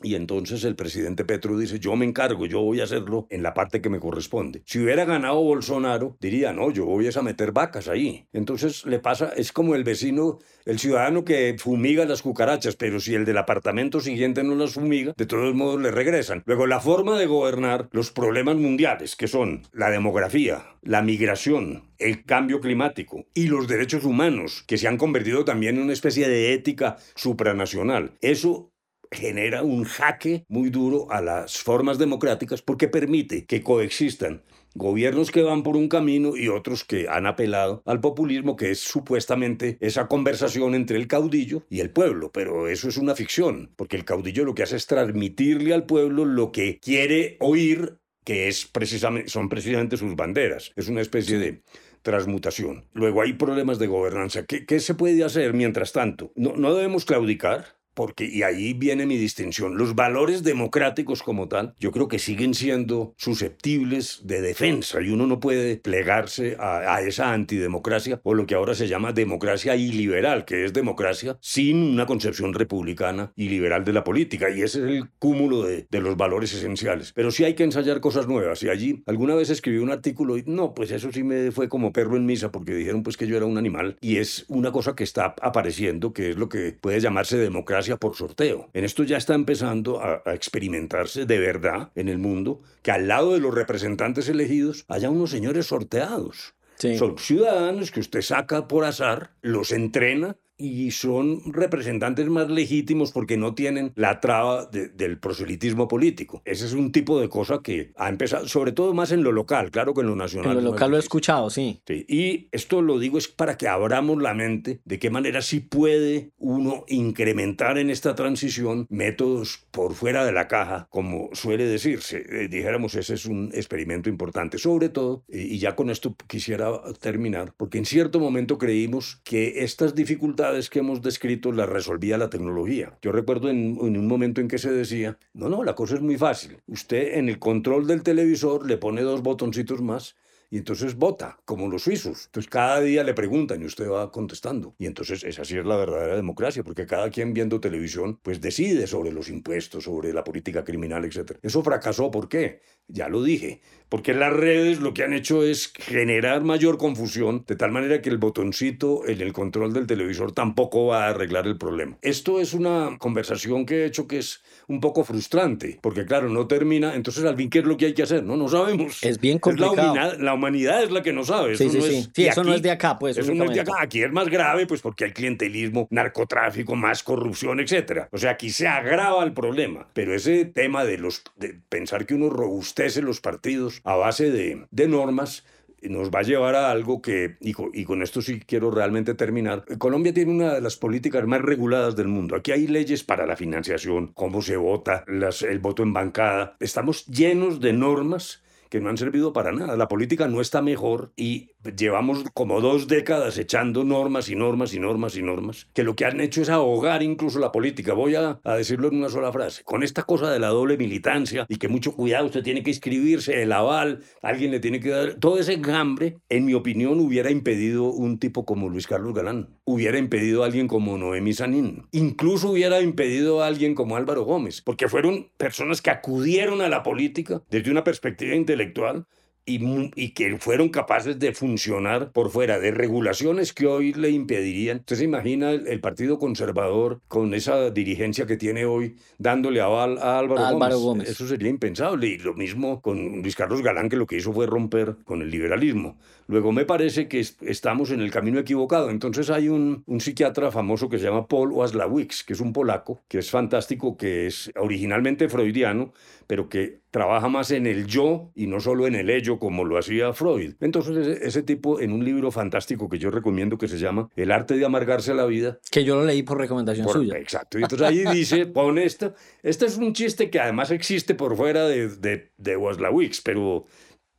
Y 0.00 0.14
entonces 0.14 0.62
el 0.62 0.76
presidente 0.76 1.24
Petro 1.24 1.58
dice, 1.58 1.80
yo 1.80 1.96
me 1.96 2.04
encargo, 2.04 2.46
yo 2.46 2.60
voy 2.60 2.80
a 2.80 2.84
hacerlo 2.84 3.26
en 3.30 3.42
la 3.42 3.52
parte 3.52 3.80
que 3.80 3.90
me 3.90 3.98
corresponde. 3.98 4.62
Si 4.64 4.78
hubiera 4.78 5.04
ganado 5.04 5.42
Bolsonaro, 5.42 6.16
diría, 6.20 6.52
no, 6.52 6.70
yo 6.70 6.84
voy 6.84 7.08
a 7.08 7.22
meter 7.22 7.50
vacas 7.50 7.88
ahí. 7.88 8.26
Entonces 8.32 8.86
le 8.86 9.00
pasa, 9.00 9.32
es 9.36 9.50
como 9.50 9.74
el 9.74 9.82
vecino, 9.82 10.38
el 10.64 10.78
ciudadano 10.78 11.24
que 11.24 11.56
fumiga 11.58 12.04
las 12.04 12.22
cucarachas, 12.22 12.76
pero 12.76 13.00
si 13.00 13.14
el 13.14 13.24
del 13.24 13.38
apartamento 13.38 13.98
siguiente 14.00 14.44
no 14.44 14.54
las 14.54 14.74
fumiga, 14.74 15.14
de 15.16 15.26
todos 15.26 15.54
modos 15.54 15.80
le 15.80 15.90
regresan. 15.90 16.44
Luego 16.46 16.66
la 16.66 16.80
forma 16.80 17.18
de 17.18 17.26
gobernar 17.26 17.88
los 17.90 18.12
problemas 18.12 18.56
mundiales, 18.56 19.16
que 19.16 19.26
son 19.26 19.62
la 19.72 19.90
demografía, 19.90 20.64
la 20.82 21.02
migración, 21.02 21.90
el 21.98 22.24
cambio 22.24 22.60
climático 22.60 23.26
y 23.34 23.48
los 23.48 23.66
derechos 23.66 24.04
humanos, 24.04 24.64
que 24.68 24.78
se 24.78 24.86
han 24.86 24.96
convertido 24.96 25.44
también 25.44 25.76
en 25.76 25.82
una 25.82 25.92
especie 25.92 26.28
de 26.28 26.52
ética 26.52 26.98
supranacional. 27.16 28.12
Eso 28.20 28.70
genera 29.10 29.62
un 29.62 29.84
jaque 29.84 30.44
muy 30.48 30.70
duro 30.70 31.10
a 31.10 31.20
las 31.20 31.58
formas 31.58 31.98
democráticas 31.98 32.62
porque 32.62 32.88
permite 32.88 33.46
que 33.46 33.62
coexistan 33.62 34.42
gobiernos 34.74 35.30
que 35.30 35.42
van 35.42 35.62
por 35.62 35.76
un 35.76 35.88
camino 35.88 36.36
y 36.36 36.48
otros 36.48 36.84
que 36.84 37.08
han 37.08 37.26
apelado 37.26 37.82
al 37.84 38.00
populismo, 38.00 38.56
que 38.56 38.70
es 38.70 38.80
supuestamente 38.80 39.76
esa 39.80 40.06
conversación 40.06 40.74
entre 40.74 40.96
el 40.96 41.08
caudillo 41.08 41.64
y 41.68 41.80
el 41.80 41.90
pueblo. 41.90 42.30
Pero 42.32 42.68
eso 42.68 42.88
es 42.88 42.96
una 42.96 43.14
ficción, 43.14 43.72
porque 43.76 43.96
el 43.96 44.04
caudillo 44.04 44.44
lo 44.44 44.54
que 44.54 44.62
hace 44.62 44.76
es 44.76 44.86
transmitirle 44.86 45.74
al 45.74 45.84
pueblo 45.84 46.24
lo 46.24 46.52
que 46.52 46.78
quiere 46.80 47.36
oír, 47.40 47.98
que 48.24 48.48
es 48.48 48.66
precisamente, 48.66 49.28
son 49.28 49.48
precisamente 49.48 49.96
sus 49.96 50.14
banderas. 50.14 50.72
Es 50.76 50.88
una 50.88 51.00
especie 51.00 51.38
de 51.38 51.62
transmutación. 52.02 52.84
Luego 52.92 53.22
hay 53.22 53.32
problemas 53.32 53.78
de 53.78 53.86
gobernanza. 53.86 54.44
¿Qué, 54.44 54.64
qué 54.64 54.80
se 54.80 54.94
puede 54.94 55.24
hacer 55.24 55.54
mientras 55.54 55.92
tanto? 55.92 56.32
No, 56.36 56.54
no 56.56 56.74
debemos 56.74 57.04
claudicar 57.04 57.77
porque, 57.98 58.26
y 58.26 58.44
ahí 58.44 58.74
viene 58.74 59.06
mi 59.06 59.16
distinción, 59.16 59.76
los 59.76 59.96
valores 59.96 60.44
democráticos 60.44 61.24
como 61.24 61.48
tal, 61.48 61.74
yo 61.80 61.90
creo 61.90 62.06
que 62.06 62.20
siguen 62.20 62.54
siendo 62.54 63.12
susceptibles 63.16 64.20
de 64.22 64.40
defensa 64.40 65.00
y 65.02 65.10
uno 65.10 65.26
no 65.26 65.40
puede 65.40 65.78
plegarse 65.78 66.56
a, 66.60 67.00
esa 67.02 67.32
antidemocracia 67.32 68.20
o 68.22 68.34
lo 68.34 68.46
que 68.46 68.54
ahora 68.54 68.76
se 68.76 68.86
llama 68.86 69.12
democracia 69.12 69.74
iliberal, 69.74 70.44
que 70.44 70.64
es 70.64 70.72
democracia 70.72 71.38
sin 71.40 71.78
una 71.78 72.06
concepción 72.06 72.54
republicana 72.54 73.32
y 73.34 73.48
liberal 73.48 73.84
de 73.84 73.92
la 73.92 74.04
política, 74.04 74.48
y 74.48 74.62
ese 74.62 74.78
es 74.78 74.84
el 74.84 75.10
cúmulo 75.18 75.64
de, 75.64 75.88
de 75.90 76.00
los 76.00 76.16
valores 76.16 76.54
esenciales. 76.54 77.12
Pero 77.16 77.32
sí 77.32 77.42
hay 77.42 77.54
que 77.54 77.64
ensayar 77.64 78.00
cosas 78.00 78.28
nuevas, 78.28 78.62
y 78.62 78.68
allí 78.68 79.02
alguna 79.06 79.34
vez 79.34 79.50
escribí 79.50 79.78
un 79.78 79.90
artículo 79.90 80.38
y 80.38 80.44
no, 80.46 80.72
pues 80.72 80.92
eso 80.92 81.10
sí 81.10 81.24
me 81.24 81.50
fue 81.50 81.68
como 81.68 81.92
perro 81.92 82.16
en 82.16 82.26
misa, 82.26 82.52
porque 82.52 82.76
dijeron 82.76 83.02
pues 83.02 83.16
que 83.16 83.26
yo 83.26 83.36
era 83.36 83.46
un 83.46 83.58
animal, 83.58 83.96
y 84.00 84.18
es 84.18 84.44
una 84.46 84.70
cosa 84.70 84.94
que 84.94 85.02
está 85.02 85.34
apareciendo, 85.42 86.12
que 86.12 86.30
es 86.30 86.36
lo 86.36 86.48
que 86.48 86.78
puede 86.80 87.00
llamarse 87.00 87.36
democracia 87.36 87.87
por 87.96 88.14
sorteo. 88.16 88.68
En 88.72 88.84
esto 88.84 89.02
ya 89.04 89.16
está 89.16 89.34
empezando 89.34 90.00
a, 90.02 90.22
experimentarse 90.34 91.26
de 91.26 91.38
verdad 91.38 91.90
en 91.94 92.08
el 92.08 92.18
mundo 92.18 92.60
que 92.82 92.90
al 92.90 93.08
lado 93.08 93.32
de 93.32 93.40
los 93.40 93.54
representantes 93.54 94.28
elegidos 94.28 94.84
haya 94.88 95.10
unos 95.10 95.30
señores 95.30 95.66
sorteados. 95.66 96.54
Son 96.96 97.18
ciudadanos 97.18 97.90
que 97.90 97.98
usted 97.98 98.22
saca 98.22 98.68
por 98.68 98.84
azar, 98.84 99.32
los 99.42 99.72
entrena 99.72 100.36
y 100.58 100.90
son 100.90 101.40
representantes 101.52 102.28
más 102.28 102.50
legítimos 102.50 103.12
porque 103.12 103.36
no 103.36 103.54
tienen 103.54 103.92
la 103.94 104.20
traba 104.20 104.66
del 104.66 105.18
proselitismo 105.18 105.86
político. 105.88 106.42
Ese 106.44 106.66
es 106.66 106.72
un 106.72 106.92
tipo 106.92 107.20
de 107.20 107.28
cosa 107.28 107.60
que 107.62 107.92
ha 107.96 108.08
empezado, 108.08 108.48
sobre 108.48 108.72
todo 108.72 108.92
más 108.92 109.12
en 109.12 109.22
lo 109.22 109.32
local, 109.32 109.70
claro 109.70 109.94
que 109.94 110.00
en 110.00 110.08
lo 110.08 110.16
nacional. 110.16 110.58
En 110.58 110.64
lo 110.64 110.70
local 110.72 110.90
lo 110.90 110.96
he 110.96 111.00
escuchado, 111.00 111.48
sí. 111.48 111.80
sí. 111.86 112.04
Y 112.08 112.48
esto 112.50 112.82
lo 112.82 112.98
digo 112.98 113.18
es 113.18 113.28
para 113.28 113.56
que 113.56 113.68
abramos 113.68 114.20
la 114.20 114.34
mente 114.34 114.80
de 114.84 114.98
qué 114.98 115.10
manera 115.10 115.42
sí 115.42 115.60
puede 115.60 116.32
uno 116.38 116.84
incrementar 116.88 117.78
en 117.78 117.90
esta 117.90 118.14
transición 118.14 118.86
métodos 118.90 119.64
por 119.70 119.94
fuera 119.94 120.24
de 120.24 120.32
la 120.32 120.48
caja, 120.48 120.88
como 120.90 121.30
suele 121.32 121.66
decirse. 121.66 122.24
Eh, 122.28 122.48
dijéramos, 122.48 122.96
ese 122.96 123.14
es 123.14 123.26
un 123.26 123.50
experimento 123.54 124.08
importante, 124.08 124.58
sobre 124.58 124.88
todo, 124.88 125.24
y 125.28 125.58
ya 125.58 125.76
con 125.76 125.90
esto 125.90 126.16
quisiera 126.26 126.68
terminar, 127.00 127.54
porque 127.56 127.78
en 127.78 127.84
cierto 127.84 128.18
momento 128.18 128.58
creímos 128.58 129.20
que 129.24 129.62
estas 129.62 129.94
dificultades 129.94 130.47
que 130.70 130.80
hemos 130.80 131.02
descrito 131.02 131.52
las 131.52 131.68
resolvía 131.68 132.18
la 132.18 132.30
tecnología. 132.30 132.98
Yo 133.02 133.12
recuerdo 133.12 133.48
en, 133.48 133.78
un 133.78 134.06
momento 134.06 134.40
en 134.40 134.48
que 134.48 134.58
se 134.58 134.70
decía, 134.70 135.18
no, 135.34 135.48
no, 135.48 135.64
la 135.64 135.74
cosa 135.74 135.94
es 135.94 136.00
muy 136.00 136.16
fácil. 136.16 136.58
Usted 136.66 137.18
en 137.18 137.28
el 137.28 137.38
control 137.38 137.86
del 137.86 138.02
televisor 138.02 138.66
le 138.66 138.76
pone 138.76 139.02
dos 139.02 139.22
botoncitos 139.22 139.80
más 139.80 140.16
y 140.50 140.58
entonces 140.58 140.96
vota, 140.96 141.38
como 141.44 141.68
los 141.68 141.82
suizos. 141.82 142.26
Entonces 142.26 142.50
cada 142.50 142.80
día 142.80 143.04
le 143.04 143.14
preguntan 143.14 143.62
y 143.62 143.66
usted 143.66 143.88
va 143.88 144.10
contestando. 144.10 144.74
Y 144.78 144.86
entonces 144.86 145.24
esa 145.24 145.44
sí 145.44 145.56
es 145.58 145.64
la 145.64 145.76
verdadera 145.76 146.16
democracia, 146.16 146.62
porque 146.64 146.86
cada 146.86 147.10
quien 147.10 147.34
viendo 147.34 147.60
televisión 147.60 148.18
pues 148.22 148.40
decide 148.40 148.86
sobre 148.86 149.12
los 149.12 149.28
impuestos, 149.28 149.84
sobre 149.84 150.12
la 150.12 150.24
política 150.24 150.64
criminal, 150.64 151.04
etc. 151.04 151.38
Eso 151.42 151.62
fracasó, 151.62 152.10
¿por 152.10 152.28
qué? 152.28 152.60
Ya 152.86 153.08
lo 153.08 153.22
dije, 153.22 153.60
porque 153.90 154.14
las 154.14 154.32
redes 154.32 154.80
lo 154.80 154.94
que 154.94 155.02
han 155.02 155.12
hecho 155.12 155.42
es 155.44 155.72
generar 155.74 156.42
mayor 156.42 156.78
confusión, 156.78 157.44
de 157.46 157.56
tal 157.56 157.70
manera 157.70 158.00
que 158.00 158.08
el 158.08 158.16
botoncito 158.16 159.06
en 159.06 159.20
el 159.20 159.34
control 159.34 159.74
del 159.74 159.86
televisor 159.86 160.32
tampoco 160.32 160.86
va 160.86 161.04
a 161.04 161.08
arreglar 161.10 161.46
el 161.46 161.58
problema. 161.58 161.98
Esto 162.00 162.40
es 162.40 162.54
una 162.54 162.96
conversación 162.98 163.66
que 163.66 163.82
he 163.82 163.86
hecho 163.86 164.06
que 164.06 164.18
es 164.18 164.42
un 164.68 164.80
poco 164.80 165.04
frustrante, 165.04 165.78
porque 165.82 166.06
claro, 166.06 166.30
no 166.30 166.46
termina, 166.46 166.94
entonces 166.94 167.24
al 167.24 167.36
fin, 167.36 167.50
¿qué 167.50 167.58
es 167.58 167.66
lo 167.66 167.76
que 167.76 167.86
hay 167.86 167.94
que 167.94 168.02
hacer? 168.02 168.22
No, 168.22 168.36
no 168.36 168.48
sabemos. 168.48 169.02
Es 169.02 169.20
bien 169.20 169.38
complicado. 169.38 170.16
la, 170.18 170.34
humanidad 170.38 170.82
es 170.82 170.90
la 170.90 171.02
que 171.02 171.12
no 171.12 171.24
sabe. 171.24 171.52
Eso 171.52 171.64
sí, 171.64 171.70
sí, 171.70 171.78
no. 171.78 171.84
Es, 171.84 172.10
sí 172.14 172.26
eso 172.26 172.44
no 172.44 172.54
es 172.54 172.62
de 172.62 172.70
acá, 172.70 172.98
pues. 172.98 173.18
Eso 173.18 173.34
no 173.34 173.44
es 173.44 173.52
de 173.52 173.60
acá. 173.60 173.72
Aquí 173.80 174.02
es 174.02 174.12
más 174.12 174.28
grave, 174.28 174.66
pues 174.66 174.80
porque 174.80 175.04
hay 175.04 175.12
clientelismo, 175.12 175.86
narcotráfico, 175.90 176.74
más 176.74 177.02
corrupción, 177.02 177.60
etcétera. 177.60 178.08
O 178.12 178.18
sea, 178.18 178.32
aquí 178.32 178.50
se 178.50 178.66
agrava 178.66 179.22
el 179.24 179.32
problema. 179.32 179.88
Pero 179.92 180.14
ese 180.14 180.44
tema 180.44 180.84
de 180.84 180.98
los 180.98 181.22
de 181.36 181.58
pensar 181.68 182.06
que 182.06 182.14
uno 182.14 182.30
robustece 182.30 183.02
los 183.02 183.20
partidos 183.20 183.80
a 183.84 183.96
base 183.96 184.30
de, 184.30 184.66
de 184.70 184.88
normas 184.88 185.44
nos 185.82 186.10
va 186.10 186.20
a 186.20 186.22
llevar 186.22 186.54
a 186.54 186.70
algo 186.70 187.00
que, 187.00 187.36
y 187.40 187.52
con, 187.84 188.02
esto 188.02 188.20
sí 188.20 188.40
quiero 188.40 188.70
realmente 188.70 189.14
terminar, 189.14 189.64
Colombia 189.78 190.12
tiene 190.12 190.32
una 190.32 190.54
de 190.54 190.60
las 190.60 190.76
políticas 190.76 191.26
más 191.26 191.40
reguladas 191.40 191.94
del 191.96 192.08
mundo. 192.08 192.36
Aquí 192.36 192.52
hay 192.52 192.66
leyes 192.66 193.04
para 193.04 193.26
la 193.26 193.36
financiación, 193.36 194.08
cómo 194.08 194.42
se 194.42 194.56
vota, 194.56 195.04
las, 195.06 195.42
el 195.42 195.58
voto 195.60 195.82
en 195.82 195.92
bancada. 195.92 196.56
Estamos 196.60 197.06
llenos 197.06 197.60
de 197.60 197.72
normas 197.72 198.42
que 198.68 198.80
no 198.80 198.90
han 198.90 198.98
servido 198.98 199.32
para 199.32 199.52
nada. 199.52 199.76
La 199.76 199.88
política 199.88 200.28
no 200.28 200.40
está 200.40 200.62
mejor 200.62 201.12
y 201.16 201.52
llevamos 201.76 202.24
como 202.34 202.60
dos 202.60 202.88
décadas 202.88 203.38
echando 203.38 203.84
normas 203.84 204.28
y 204.28 204.36
normas 204.36 204.74
y 204.74 204.80
normas 204.80 205.16
y 205.16 205.22
normas, 205.22 205.68
que 205.74 205.82
lo 205.82 205.96
que 205.96 206.04
han 206.04 206.20
hecho 206.20 206.42
es 206.42 206.48
ahogar 206.48 207.02
incluso 207.02 207.38
la 207.38 207.52
política. 207.52 207.92
Voy 207.94 208.14
a, 208.14 208.40
decirlo 208.56 208.88
en 208.88 208.96
una 208.96 209.08
sola 209.08 209.32
frase. 209.32 209.62
Con 209.64 209.82
esta 209.82 210.02
cosa 210.02 210.30
de 210.30 210.38
la 210.38 210.48
doble 210.48 210.76
militancia 210.76 211.46
y 211.48 211.56
que 211.56 211.68
mucho 211.68 211.92
cuidado, 211.92 212.26
usted 212.26 212.42
tiene 212.42 212.62
que 212.62 212.70
inscribirse, 212.70 213.42
el 213.42 213.52
aval, 213.52 214.00
alguien 214.22 214.50
le 214.50 214.60
tiene 214.60 214.80
que 214.80 214.90
dar... 214.90 215.14
Todo 215.14 215.38
ese 215.38 215.56
gambre, 215.56 216.18
en 216.28 216.44
mi 216.44 216.54
opinión, 216.54 217.00
hubiera 217.00 217.30
impedido 217.30 217.84
un 217.84 218.18
tipo 218.18 218.44
como 218.44 218.68
Luis 218.68 218.86
Carlos 218.86 219.14
Galán, 219.14 219.48
hubiera 219.64 219.98
impedido 219.98 220.42
a 220.42 220.46
alguien 220.46 220.68
como 220.68 220.96
Noemí 220.98 221.32
Sanín, 221.32 221.86
incluso 221.92 222.50
hubiera 222.50 222.80
impedido 222.80 223.42
a 223.42 223.46
alguien 223.46 223.74
como 223.74 223.96
Álvaro 223.96 224.22
Gómez, 224.22 224.62
porque 224.62 224.88
fueron 224.88 225.30
personas 225.36 225.82
que 225.82 225.90
acudieron 225.90 226.60
a 226.60 226.68
la 226.68 226.82
política 226.82 227.42
desde 227.50 227.70
una 227.70 227.84
perspectiva 227.84 228.34
intelectual 228.34 229.06
y, 229.48 230.10
que 230.10 230.36
fueron 230.38 230.68
capaces 230.68 231.18
de 231.18 231.32
funcionar 231.32 232.12
por 232.12 232.30
fuera 232.30 232.58
de 232.58 232.70
regulaciones 232.70 233.52
que 233.52 233.66
hoy 233.66 233.94
le 233.94 234.10
impedirían. 234.10 234.78
Usted 234.78 234.96
se 234.96 235.04
imagina 235.04 235.50
el, 235.50 235.80
Partido 235.80 236.18
Conservador 236.18 237.00
con 237.08 237.32
esa 237.32 237.70
dirigencia 237.70 238.26
que 238.26 238.36
tiene 238.36 238.66
hoy 238.66 238.96
dándole 239.16 239.60
aval 239.60 239.98
a 239.98 240.18
Álvaro, 240.18 240.78
Gómez. 240.78 241.08
Eso 241.08 241.26
sería 241.26 241.48
impensable. 241.48 242.08
Y 242.08 242.18
lo 242.18 242.34
mismo 242.34 242.82
con 242.82 243.22
Luis 243.22 243.36
Carlos 243.36 243.62
Galán, 243.62 243.88
que 243.88 243.96
lo 243.96 244.06
que 244.06 244.16
hizo 244.16 244.32
fue 244.32 244.46
romper 244.46 244.96
con 245.04 245.22
el 245.22 245.30
liberalismo. 245.30 245.96
Luego 246.26 246.52
me 246.52 246.66
parece 246.66 247.08
que 247.08 247.20
estamos 247.40 247.90
en 247.90 248.00
el 248.00 248.10
camino 248.10 248.38
equivocado. 248.38 248.90
Entonces 248.90 249.30
hay 249.30 249.48
un, 249.48 249.82
un 249.86 250.00
psiquiatra 250.00 250.50
famoso 250.50 250.88
que 250.88 250.98
se 250.98 251.04
llama 251.04 251.26
Paul 251.26 251.52
Waslawicz, 251.52 252.22
que 252.24 252.34
es 252.34 252.40
un 252.40 252.52
polaco, 252.52 253.00
que 253.08 253.18
es 253.18 253.30
fantástico, 253.30 253.96
que 253.96 254.26
es 254.26 254.52
originalmente 254.56 255.28
freudiano, 255.30 255.92
pero 256.28 256.48
que 256.48 256.82
trabaja 256.90 257.28
más 257.28 257.50
en 257.50 257.66
el 257.66 257.86
yo 257.86 258.30
y 258.34 258.46
no 258.46 258.60
solo 258.60 258.86
en 258.86 258.94
el 258.94 259.08
ello 259.08 259.38
como 259.38 259.64
lo 259.64 259.78
hacía 259.78 260.12
Freud. 260.12 260.54
Entonces 260.60 261.20
ese, 261.22 261.42
tipo 261.42 261.80
en 261.80 261.90
un 261.90 262.04
libro 262.04 262.30
fantástico 262.30 262.88
que 262.88 262.98
yo 262.98 263.10
recomiendo 263.10 263.56
que 263.56 263.66
se 263.66 263.78
llama 263.78 264.10
El 264.14 264.30
arte 264.30 264.54
de 264.54 264.64
amargarse 264.64 265.14
la 265.14 265.24
vida. 265.24 265.58
Que 265.70 265.84
yo 265.84 265.96
lo 265.96 266.04
leí 266.04 266.22
por 266.22 266.38
recomendación 266.38 266.86
suya. 266.88 267.16
Exacto. 267.16 267.58
Y 267.58 267.62
entonces 267.62 267.88
ahí 267.88 268.04
dice, 268.12 268.44
pone 268.46 268.84
esto. 268.84 269.14
Este 269.42 269.64
es 269.64 269.78
un 269.78 269.94
chiste 269.94 270.28
que 270.28 270.38
además 270.38 270.70
existe 270.70 271.14
por 271.14 271.34
fuera 271.34 271.66
de, 271.66 271.88
de, 271.88 272.30
de 272.36 272.56
Waslawicz, 272.56 273.22
pero 273.22 273.64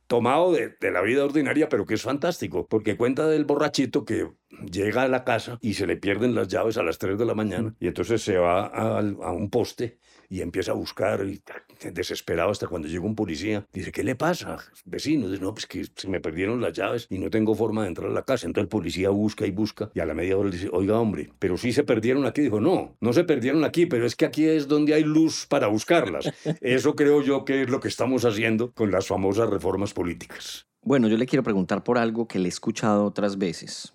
tomado 0.08 0.50
de, 0.50 0.74
la 0.90 1.02
vida 1.02 1.24
ordinaria, 1.24 1.68
pero 1.68 1.86
que 1.86 1.94
es 1.94 2.02
fantástico, 2.02 2.66
porque 2.68 2.96
cuenta 2.96 3.28
del 3.28 3.44
borrachito 3.44 4.04
que 4.04 4.28
llega 4.68 5.02
a 5.02 5.08
la 5.08 5.22
casa 5.22 5.58
y 5.60 5.74
se 5.74 5.86
le 5.86 5.96
pierden 5.96 6.34
las 6.34 6.48
llaves 6.48 6.76
a 6.76 6.82
las 6.82 6.98
3 6.98 7.16
de 7.16 7.24
la 7.24 7.34
mañana 7.34 7.76
y 7.78 7.86
entonces 7.86 8.20
se 8.20 8.36
va 8.36 8.66
a, 8.66 8.98
a 8.98 9.30
un 9.30 9.48
poste 9.48 10.00
y 10.30 10.42
empieza 10.42 10.70
a 10.70 10.74
buscar, 10.74 11.26
y, 11.26 11.42
desesperado 11.92 12.50
hasta 12.50 12.68
cuando 12.68 12.88
llega 12.88 13.04
un 13.04 13.16
policía. 13.16 13.66
Dice, 13.72 13.90
¿qué 13.90 14.04
le 14.04 14.14
pasa, 14.14 14.58
vecino? 14.84 15.28
Dice, 15.28 15.42
no, 15.42 15.52
pues 15.52 15.66
que 15.66 15.84
se 15.94 16.08
me 16.08 16.20
perdieron 16.20 16.60
las 16.60 16.72
llaves 16.72 17.06
y 17.10 17.18
no 17.18 17.28
tengo 17.30 17.54
forma 17.54 17.82
de 17.82 17.88
entrar 17.88 18.08
a 18.08 18.12
la 18.12 18.22
casa. 18.22 18.46
Entonces 18.46 18.64
el 18.64 18.68
policía 18.68 19.10
busca 19.10 19.44
y 19.44 19.50
busca 19.50 19.90
y 19.92 20.00
a 20.00 20.06
la 20.06 20.14
media 20.14 20.38
hora 20.38 20.48
le 20.48 20.56
dice, 20.56 20.70
oiga, 20.72 20.98
hombre, 20.98 21.32
pero 21.40 21.56
sí 21.58 21.72
se 21.72 21.82
perdieron 21.82 22.24
aquí. 22.26 22.42
Dijo, 22.42 22.60
no, 22.60 22.96
no 23.00 23.12
se 23.12 23.24
perdieron 23.24 23.64
aquí, 23.64 23.86
pero 23.86 24.06
es 24.06 24.14
que 24.14 24.24
aquí 24.24 24.46
es 24.46 24.68
donde 24.68 24.94
hay 24.94 25.02
luz 25.02 25.46
para 25.46 25.66
buscarlas. 25.66 26.30
Eso 26.60 26.94
creo 26.94 27.22
yo 27.22 27.44
que 27.44 27.62
es 27.62 27.68
lo 27.68 27.80
que 27.80 27.88
estamos 27.88 28.24
haciendo 28.24 28.70
con 28.72 28.92
las 28.92 29.08
famosas 29.08 29.50
reformas 29.50 29.92
políticas. 29.92 30.66
Bueno, 30.82 31.08
yo 31.08 31.16
le 31.16 31.26
quiero 31.26 31.42
preguntar 31.42 31.82
por 31.82 31.98
algo 31.98 32.28
que 32.28 32.38
le 32.38 32.46
he 32.46 32.48
escuchado 32.48 33.04
otras 33.04 33.36
veces. 33.36 33.92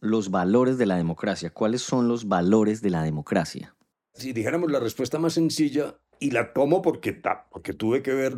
Los 0.00 0.30
valores 0.30 0.76
de 0.76 0.86
la 0.86 0.96
democracia. 0.96 1.50
¿Cuáles 1.50 1.82
son 1.82 2.08
los 2.08 2.26
valores 2.26 2.82
de 2.82 2.90
la 2.90 3.02
democracia? 3.02 3.74
Si 4.18 4.32
dijéramos 4.32 4.70
la 4.70 4.80
respuesta 4.80 5.18
más 5.18 5.34
sencilla, 5.34 5.94
y 6.20 6.30
la 6.30 6.52
tomo 6.52 6.82
porque, 6.82 7.20
porque 7.50 7.72
tuve 7.72 8.02
que 8.02 8.12
ver, 8.12 8.34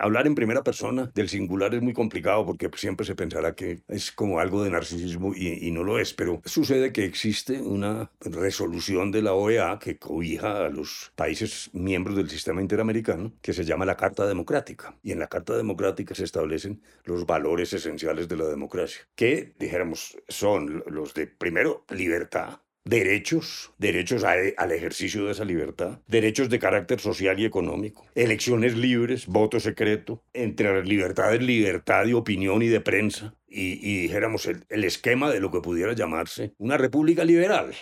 hablar 0.00 0.26
en 0.26 0.34
primera 0.34 0.62
persona 0.62 1.10
del 1.14 1.28
singular 1.28 1.74
es 1.74 1.82
muy 1.82 1.92
complicado 1.92 2.44
porque 2.44 2.70
siempre 2.76 3.06
se 3.06 3.14
pensará 3.14 3.54
que 3.54 3.82
es 3.88 4.12
como 4.12 4.38
algo 4.38 4.62
de 4.62 4.70
narcisismo 4.70 5.32
y, 5.34 5.70
no 5.70 5.84
lo 5.84 5.98
es, 5.98 6.12
pero 6.12 6.42
sucede 6.44 6.92
que 6.92 7.04
existe 7.04 7.60
una 7.60 8.10
resolución 8.20 9.10
de 9.10 9.22
la 9.22 9.32
OEA 9.32 9.78
que 9.78 9.98
cobija 9.98 10.66
a 10.66 10.68
los 10.68 11.12
países 11.16 11.70
miembros 11.72 12.16
del 12.16 12.28
sistema 12.28 12.60
interamericano 12.60 13.32
que 13.40 13.52
se 13.52 13.64
llama 13.64 13.86
la 13.86 13.96
Carta 13.96 14.26
Democrática. 14.26 14.96
Y 15.02 15.12
en 15.12 15.18
la 15.18 15.28
Carta 15.28 15.56
Democrática 15.56 16.14
se 16.14 16.24
establecen 16.24 16.82
los 17.04 17.24
valores 17.26 17.72
esenciales 17.72 18.28
de 18.28 18.36
la 18.36 18.46
democracia, 18.46 19.02
que 19.14 19.54
dijéramos 19.58 20.16
son 20.28 20.84
los 20.86 21.14
de, 21.14 21.26
primero, 21.26 21.84
libertad, 21.90 22.60
derechos, 22.84 23.72
derechos 23.78 24.24
al 24.24 24.72
ejercicio 24.72 25.26
de 25.26 25.32
esa 25.32 25.44
libertad, 25.44 26.00
derechos 26.06 26.48
de 26.50 26.58
carácter 26.58 27.00
social 27.00 27.38
y 27.38 27.44
económico, 27.44 28.06
elecciones 28.14 28.76
libres, 28.76 29.26
voto 29.26 29.60
secreto, 29.60 30.24
entre 30.32 30.74
las 30.74 30.86
libertades, 30.86 31.42
libertad 31.42 32.04
de 32.04 32.14
opinión 32.14 32.62
y 32.62 32.68
de 32.68 32.80
prensa, 32.80 33.34
y, 33.46 34.02
dijéramos 34.02 34.46
el, 34.46 34.64
el 34.70 34.84
esquema 34.84 35.30
de 35.30 35.40
lo 35.40 35.50
que 35.50 35.60
pudiera 35.60 35.92
llamarse 35.92 36.54
una 36.58 36.78
república 36.78 37.24
liberal, 37.24 37.74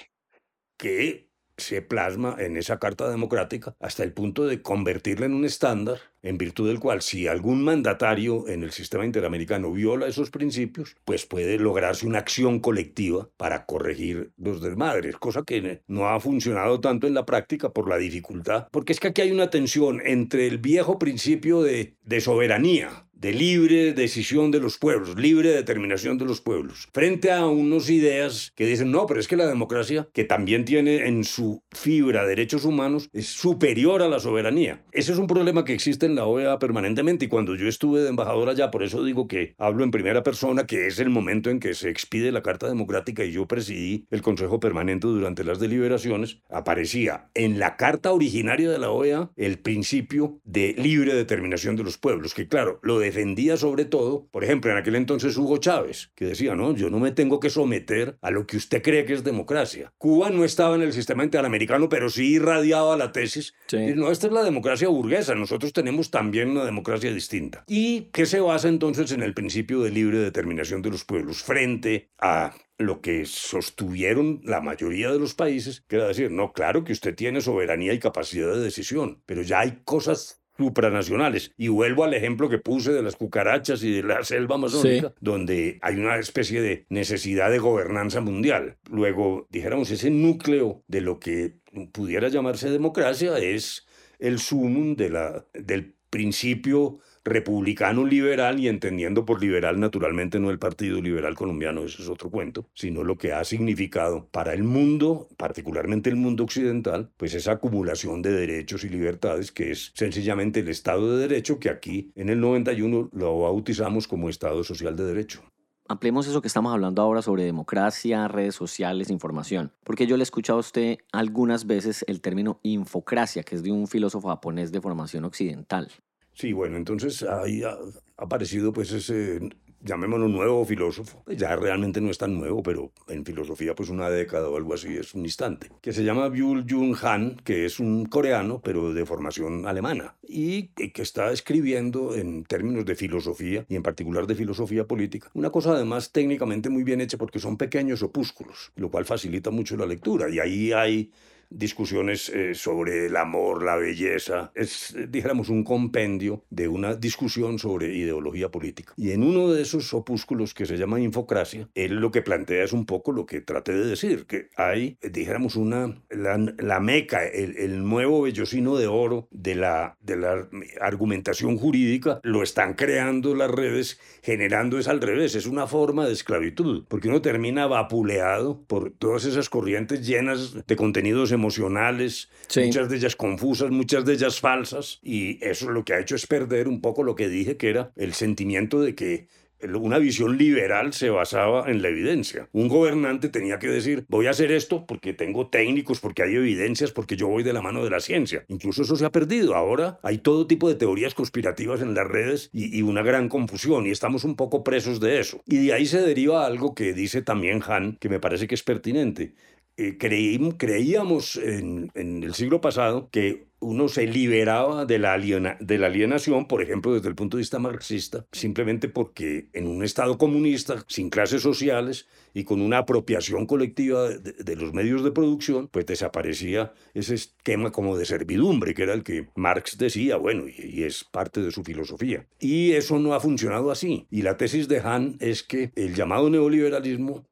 que 0.77 1.30
se 1.61 1.83
plasma 1.83 2.37
en 2.38 2.57
esa 2.57 2.79
Carta 2.79 3.09
Democrática 3.09 3.75
hasta 3.81 4.03
el 4.03 4.12
punto 4.12 4.46
de 4.46 4.62
convertirla 4.62 5.27
en 5.27 5.35
un 5.35 5.44
estándar 5.44 5.99
en 6.23 6.38
virtud 6.38 6.68
del 6.68 6.81
cual 6.81 7.03
si 7.03 7.27
algún 7.27 7.64
mandatario 7.64 8.49
en 8.49 8.62
el 8.62 8.73
sistema 8.73 9.05
interamericano 9.05 9.73
viola 9.73 10.07
esos 10.07 10.31
principios, 10.31 10.96
pues 11.05 11.27
puede 11.27 11.59
lograrse 11.59 12.07
una 12.07 12.18
acción 12.18 12.61
colectiva 12.61 13.29
para 13.37 13.64
corregir 13.64 14.33
los 14.37 14.61
desmadres, 14.61 15.16
cosa 15.16 15.42
que 15.44 15.83
no 15.87 16.09
ha 16.09 16.20
funcionado 16.20 16.81
tanto 16.81 17.07
en 17.07 17.14
la 17.14 17.27
práctica 17.27 17.70
por 17.70 17.88
la 17.88 17.96
dificultad, 17.96 18.68
porque 18.70 18.92
es 18.92 19.01
que 19.01 19.09
aquí 19.09 19.23
hay 19.23 19.33
una 19.33 19.51
tensión 19.51 20.01
entre 20.05 20.46
el 20.46 20.59
viejo 20.59 20.99
principio 20.99 21.62
de, 21.62 21.94
de 22.03 22.20
soberanía, 22.20 23.07
de 23.21 23.35
libre 23.35 23.93
decisión 23.93 24.51
de 24.51 24.61
los 24.61 24.79
pueblos, 24.79 25.19
libre 25.19 25.51
determinación 25.51 26.17
de 26.17 26.25
los 26.25 26.41
pueblos, 26.41 26.89
frente 26.95 27.31
a 27.31 27.47
unas 27.47 27.91
ideas 27.91 28.51
que 28.57 28.65
dicen, 28.65 28.91
no, 28.91 29.07
pero 29.07 29.21
es 29.21 29.29
que 29.29 29.37
la 29.37 29.47
democracia, 29.47 30.09
que 30.15 30.25
también 30.25 30.65
tiene 30.65 31.07
en 31.07 31.25
su 31.25 31.63
fibra 31.71 32.25
derechos 32.25 32.65
humanos, 32.65 33.11
es 33.13 33.27
superior 33.27 34.01
a 34.01 34.09
la 34.09 34.21
soberanía. 34.21 34.83
Ese 34.93 35.13
es 35.13 35.19
un 35.19 35.27
problema 35.27 35.67
que 35.67 35.75
existe 35.75 36.07
en 36.07 36.15
la 36.15 36.25
OEA 36.25 36.59
permanentemente 36.59 37.27
y 37.27 37.29
cuando 37.29 37.57
yo 37.57 37.69
estuve 37.69 38.01
de 38.01 38.09
embajador 38.09 38.49
allá, 38.49 38.71
por 38.71 38.83
eso 38.83 39.05
digo 39.05 39.29
que 39.29 39.55
hablo 39.59 39.85
en 39.85 39.91
primera 39.91 40.23
persona, 40.23 40.67
que 40.67 40.87
es 40.87 40.99
el 40.99 41.11
momento 41.11 41.51
en 41.51 41.61
que 41.61 41.75
se 41.75 41.91
expide 41.91 42.33
la 42.33 42.43
Carta 42.43 42.69
Democrática 42.69 43.23
y 43.23 43.33
yo 43.33 43.47
presidí 43.47 44.07
el 44.11 44.23
Consejo 44.23 44.61
Permanente 44.61 45.07
durante 45.07 45.45
las 45.45 45.61
deliberaciones, 45.61 46.39
aparecía 46.49 47.29
en 47.35 47.59
la 47.59 47.77
Carta 47.77 48.13
originaria 48.13 48.71
de 48.71 48.79
la 48.79 48.91
OEA 48.91 49.31
el 49.37 49.59
principio 49.59 50.41
de 50.45 50.75
libre 50.79 51.15
determinación 51.15 51.77
de 51.77 51.85
los 51.85 51.99
pueblos, 51.99 52.33
que 52.33 52.49
claro, 52.49 52.81
lo 52.83 52.99
de 52.99 53.10
defendía 53.11 53.57
sobre 53.57 53.85
todo, 53.85 54.29
por 54.31 54.44
ejemplo, 54.44 54.70
en 54.70 54.79
aquel 54.79 54.94
entonces 54.94 55.37
Hugo 55.37 55.59
Chávez, 55.59 56.12
que 56.14 56.27
decía, 56.27 56.55
no, 56.55 56.75
yo 56.75 56.90
no 56.90 56.99
me 56.99 57.11
tengo 57.11 57.40
que 57.40 57.51
someter 57.51 58.16
a 58.23 58.31
lo 58.31 58.46
que 58.46 58.57
usted 58.57 58.83
cree 58.83 59.05
que 59.05 59.14
es 59.14 59.25
democracia. 59.25 59.92
Cuba 59.99 60.31
no 60.31 60.44
estaba 60.44 60.77
en 60.77 60.83
el 60.83 60.92
sistema 60.92 61.25
interamericano, 61.25 61.88
pero 61.88 62.09
sí 62.09 62.35
irradiaba 62.35 62.96
la 62.96 63.12
tesis. 63.12 63.55
no, 63.96 64.11
esta 64.11 64.29
es 64.29 64.33
la 64.33 64.44
democracia 64.44 64.88
burguesa, 64.88 65.35
nosotros 65.35 65.73
tenemos 65.73 66.11
también 66.11 66.51
una 66.51 66.64
democracia 66.64 67.12
distinta. 67.12 67.64
Y 67.66 68.11
que 68.12 68.27
se 68.27 68.40
basa 68.40 68.68
entonces 68.68 69.11
en 69.12 69.23
el 69.23 69.35
principio 69.35 69.83
de 69.83 69.90
libre 69.90 70.18
determinación 70.18 70.83
de 70.83 70.90
los 70.90 71.05
pueblos 71.05 71.42
frente 71.42 72.11
a 72.18 72.55
lo 72.79 73.03
que 73.03 73.27
sostuvieron 73.27 74.40
la 74.42 74.61
mayoría 74.61 75.12
de 75.12 75.18
los 75.18 75.35
países, 75.35 75.85
que 75.87 75.96
era 75.96 76.09
decir, 76.09 76.31
no, 76.31 76.53
claro 76.53 76.83
que 76.83 76.92
usted 76.92 77.14
tiene 77.14 77.42
soberanía 77.42 77.92
y 77.92 77.99
capacidad 77.99 78.55
de 78.55 78.61
decisión, 78.61 79.23
pero 79.27 79.42
ya 79.42 79.61
hay 79.61 79.83
cosas 79.85 80.39
supranacionales. 80.61 81.53
Y 81.57 81.68
vuelvo 81.68 82.05
al 82.05 82.12
ejemplo 82.12 82.51
que 82.51 82.59
puse 82.59 82.92
de 82.92 83.03
las 83.03 83.16
cucarachas 83.16 83.83
y 83.83 83.92
de 83.92 84.03
la 84.03 84.23
selva 84.25 84.57
amazónica, 84.57 85.14
donde 85.18 85.79
hay 85.81 85.96
una 85.96 86.16
especie 86.18 86.61
de 86.61 86.85
necesidad 86.90 87.51
de 87.51 87.59
gobernanza 87.59 88.20
mundial. 88.20 88.77
Luego, 88.90 89.46
dijéramos, 89.51 89.90
ese 89.90 90.11
núcleo 90.11 90.83
de 90.87 91.01
lo 91.01 91.18
que 91.18 91.55
pudiera 91.92 92.29
llamarse 92.29 92.70
democracia 92.70 93.38
es 93.38 93.87
el 94.18 94.38
sumum 94.38 94.96
de 94.96 95.09
la, 95.09 95.46
del 95.55 95.94
principio 96.11 96.99
republicano 97.31 98.05
liberal 98.05 98.61
y 98.61 98.69
entendiendo 98.69 99.25
por 99.25 99.40
liberal 99.40 99.81
naturalmente 99.81 100.38
no 100.38 100.51
el 100.51 100.59
Partido 100.59 101.01
Liberal 101.01 101.35
Colombiano, 101.35 101.85
ese 101.85 102.03
es 102.03 102.09
otro 102.09 102.29
cuento, 102.29 102.66
sino 102.75 103.05
lo 103.05 103.16
que 103.16 103.33
ha 103.33 103.43
significado 103.45 104.29
para 104.31 104.53
el 104.53 104.64
mundo, 104.64 105.29
particularmente 105.38 106.11
el 106.11 106.16
mundo 106.16 106.45
occidental, 106.45 107.11
pues 107.16 107.35
esa 107.35 107.53
acumulación 107.53 108.21
de 108.21 108.33
derechos 108.33 108.85
y 108.85 108.88
libertades 108.88 109.53
que 109.53 109.71
es 109.71 109.93
sencillamente 109.95 110.61
el 110.61 110.69
Estado 110.69 111.16
de 111.16 111.29
Derecho 111.29 111.59
que 111.59 111.71
aquí 111.71 112.12
en 112.16 112.29
el 112.29 112.40
91 112.40 113.11
lo 113.12 113.40
bautizamos 113.40 114.07
como 114.07 114.29
Estado 114.29 114.62
Social 114.64 114.97
de 114.97 115.05
Derecho. 115.05 115.43
Ampliemos 115.90 116.29
eso 116.29 116.40
que 116.40 116.47
estamos 116.47 116.73
hablando 116.73 117.03
ahora 117.03 117.21
sobre 117.21 117.43
democracia, 117.43 118.29
redes 118.29 118.55
sociales, 118.55 119.11
información. 119.11 119.73
Porque 119.83 120.07
yo 120.07 120.16
le 120.16 120.23
he 120.23 120.25
escuchado 120.25 120.59
a 120.59 120.61
usted 120.61 120.99
algunas 121.11 121.66
veces 121.66 122.05
el 122.07 122.21
término 122.21 122.61
infocracia, 122.62 123.43
que 123.43 123.57
es 123.57 123.64
de 123.64 123.73
un 123.73 123.88
filósofo 123.88 124.29
japonés 124.29 124.71
de 124.71 124.81
formación 124.81 125.25
occidental. 125.25 125.90
Sí, 126.35 126.53
bueno, 126.53 126.77
entonces 126.77 127.23
ahí 127.23 127.62
ha 127.62 127.77
aparecido 128.16 128.73
pues 128.73 128.93
ese, 128.93 129.40
llamémoslo 129.83 130.29
nuevo 130.29 130.64
filósofo, 130.64 131.25
ya 131.27 131.57
realmente 131.57 132.01
no 132.01 132.11
es 132.11 132.19
tan 132.19 132.35
nuevo, 132.35 132.62
pero 132.62 132.93
en 133.09 133.25
filosofía 133.25 133.75
pues 133.75 133.88
una 133.88 134.11
década 134.11 134.49
o 134.49 134.57
algo 134.57 134.75
así 134.75 134.88
es 134.97 135.14
un 135.14 135.25
instante, 135.25 135.71
que 135.81 135.93
se 135.93 136.05
llama 136.05 136.29
Byul 136.29 136.66
Jung 136.69 136.97
Han, 137.03 137.37
que 137.37 137.64
es 137.64 137.81
un 137.81 138.05
coreano, 138.07 138.61
pero 138.62 138.93
de 138.93 139.07
formación 139.07 139.66
alemana, 139.66 140.16
y 140.23 140.69
que 140.69 141.03
está 141.03 141.33
escribiendo 141.33 142.14
en 142.14 142.45
términos 142.45 142.85
de 142.85 142.95
filosofía, 142.95 143.64
y 143.69 143.77
en 143.77 143.83
particular 143.83 144.27
de 144.27 144.35
filosofía 144.35 144.87
política, 144.87 145.31
una 145.35 145.51
cosa 145.51 145.73
además 145.73 146.12
técnicamente 146.12 146.69
muy 146.69 146.85
bien 146.85 147.01
hecha 147.01 147.16
porque 147.16 147.38
son 147.38 147.57
pequeños 147.57 148.03
opúsculos, 148.03 148.73
lo 148.77 148.90
cual 148.90 149.05
facilita 149.07 149.51
mucho 149.51 149.77
la 149.77 149.87
lectura, 149.87 150.29
y 150.29 150.38
ahí 150.38 150.73
hay 150.73 151.11
discusiones 151.51 152.29
eh, 152.29 152.55
sobre 152.55 153.07
el 153.07 153.17
amor, 153.17 153.63
la 153.63 153.77
belleza. 153.77 154.53
Es, 154.55 154.97
dijéramos, 155.09 155.49
un 155.49 155.65
compendio 155.65 156.45
de 156.51 156.69
una 156.69 156.95
discusión 156.95 157.59
sobre 157.59 157.95
ideología 157.95 158.51
política. 158.51 158.95
Y 158.97 159.11
en 159.11 159.23
uno 159.23 159.53
de 159.53 159.63
esos 159.63 159.93
opúsculos 159.93 160.55
que 160.55 160.67
se 160.67 160.77
llama 160.77 161.01
Infocracia, 161.01 161.69
él 161.75 161.97
lo 161.97 162.11
que 162.11 162.23
plantea 162.23 162.65
es 162.65 162.73
un 162.73 162.87
poco 162.87 163.13
lo 163.13 163.27
que 163.27 163.41
traté 163.41 163.73
de 163.73 163.87
decir, 163.87 164.27
que 164.27 164.49
hay, 164.57 164.97
dijéramos, 165.03 165.57
una, 165.57 166.01
la, 166.11 166.81
meca, 166.81 167.27
el, 167.27 167.57
el, 167.57 167.85
nuevo 167.85 168.23
vellocino 168.23 168.77
de 168.77 168.87
oro 168.87 169.29
de 169.31 169.55
la, 169.55 169.97
de 170.01 170.17
la 170.17 170.49
argumentación 170.81 171.57
jurídica, 171.59 172.21
lo 172.23 172.43
están 172.43 172.75
creando 172.75 173.35
las 173.35 173.51
redes, 173.51 173.99
generando 174.23 174.79
es 174.79 174.89
al 174.89 175.01
revés, 175.01 175.35
es 175.35 175.47
una 175.47 175.67
forma 175.67 176.07
de 176.07 176.13
esclavitud, 176.13 176.85
porque 176.89 177.09
uno 177.09 177.23
termina 177.23 177.67
vapuleado 177.67 178.63
por 178.67 178.93
todas 178.93 179.25
esas 179.25 179.49
corrientes 179.49 180.07
llenas 180.07 180.67
de 180.67 180.77
contenidos 180.77 181.33
emocionales, 181.33 181.39
muchas 181.40 182.88
de 182.88 182.96
ellas 182.96 183.16
confusas, 183.16 183.70
muchas 183.70 184.05
de 184.05 184.14
ellas 184.14 184.40
falsas, 184.40 185.00
y 185.03 185.42
eso 185.44 185.70
lo 185.70 185.85
que 185.85 185.94
ha 185.94 186.00
hecho 186.00 186.16
es 186.16 186.26
perder 186.26 186.68
un 186.68 186.81
poco 186.81 187.03
lo 187.03 187.14
que 187.14 187.29
dije 187.29 187.57
que 187.57 187.70
era 187.70 187.92
el 187.96 188.14
sentimiento 188.14 188.81
de 188.81 188.94
que 188.94 189.29
una 189.62 189.98
visión 189.98 190.38
liberal 190.38 190.92
se 190.92 191.11
basaba 191.11 191.70
en 191.70 191.83
la 191.83 191.88
evidencia. 191.88 192.48
Un 192.53 192.68
gobernante 192.68 193.29
tenía 193.29 193.59
que 193.59 193.68
decir, 193.68 194.05
voy 194.09 194.26
a 194.26 194.31
hacer 194.31 194.53
esto 194.53 194.87
porque 194.87 195.12
tengo 195.12 195.48
técnicos, 195.48 196.00
porque 196.00 196.22
hay 196.22 196.35
evidencias, 196.35 196.92
porque 196.92 197.16
yo 197.16 197.29
voy 197.29 197.42
de 197.42 197.53
la 197.53 197.62
mano 197.62 197.85
de 197.85 197.90
la 197.90 198.00
ciencia. 198.00 198.44
Incluso 198.48 198.83
eso 198.83 198.96
se 198.96 199.05
ha 199.05 199.11
perdido. 199.11 199.55
Ahora 199.55 199.98
hay 200.03 200.18
todo 200.18 200.46
tipo 200.46 200.68
de 200.68 200.74
teorías 200.74 201.14
conspirativas 201.14 201.83
en 201.83 201.94
las 201.94 202.07
redes 202.07 202.50
y, 202.53 202.81
una 202.81 203.03
gran 203.03 203.29
confusión 203.29 203.87
y 203.87 203.90
estamos 203.90 204.24
un 204.24 204.37
poco 204.37 204.64
presos 204.64 205.00
de 205.00 205.20
eso. 205.20 205.42
Y 205.46 205.66
de 205.66 205.74
ahí 205.74 205.87
se 205.87 206.00
deriva 206.00 206.46
algo 206.46 206.74
que 206.74 206.92
dice 206.92 207.22
también 207.22 207.62
Han, 207.66 207.96
que 207.96 208.09
me 208.09 208.18
parece 208.18 208.48
que 208.48 208.55
es 208.55 208.62
pertinente. 208.62 209.35
Eh, 209.81 209.97
creíamos 209.97 211.37
en, 211.37 211.90
el 211.95 212.35
siglo 212.35 212.61
pasado 212.61 213.09
que 213.11 213.47
uno 213.61 213.88
se 213.88 214.07
liberaba 214.07 214.85
de 214.85 214.99
la, 214.99 215.14
alienación, 215.14 216.47
por 216.47 216.62
ejemplo, 216.62 216.93
desde 216.93 217.09
el 217.09 217.14
punto 217.14 217.38
de 217.38 217.40
vista 217.40 217.59
marxista, 217.59 218.27
simplemente 218.31 218.90
porque 218.90 219.49
en 219.55 219.66
un 219.66 219.83
Estado 219.83 220.19
comunista, 220.19 220.85
sin 220.87 221.09
clases 221.09 221.40
sociales 221.40 222.09
y 222.35 222.45
con 222.45 222.61
una 222.61 222.79
apropiación 222.79 223.47
colectiva 223.47 224.11
de, 224.11 224.57
los 224.57 224.75
medios 224.75 225.03
de 225.03 225.12
producción, 225.12 225.69
pues 225.69 225.87
desaparecía 225.87 226.75
ese 226.93 227.14
esquema 227.14 227.73
como 227.73 227.97
de 227.97 228.05
servidumbre, 228.05 228.75
que 228.75 228.83
era 228.83 228.93
el 228.93 229.03
que 229.03 229.29
Marx 229.35 229.79
decía, 229.79 230.16
bueno, 230.16 230.45
y, 230.47 230.81
y 230.81 230.83
es 230.83 231.05
parte 231.05 231.40
de 231.40 231.53
su 231.53 231.64
filosofía. 231.64 232.27
Y 232.38 232.73
eso 232.73 232.99
no 232.99 233.14
ha 233.14 233.21
funcionado 233.21 233.71
así. 233.71 234.07
Y 234.11 234.21
la 234.23 234.37
tesis 234.37 234.69
de 234.69 234.81
Han 234.81 235.16
es 235.21 235.43
que 235.43 235.73
el 235.75 235.95
llamado 235.95 236.29
neoliberalismo 236.29 237.30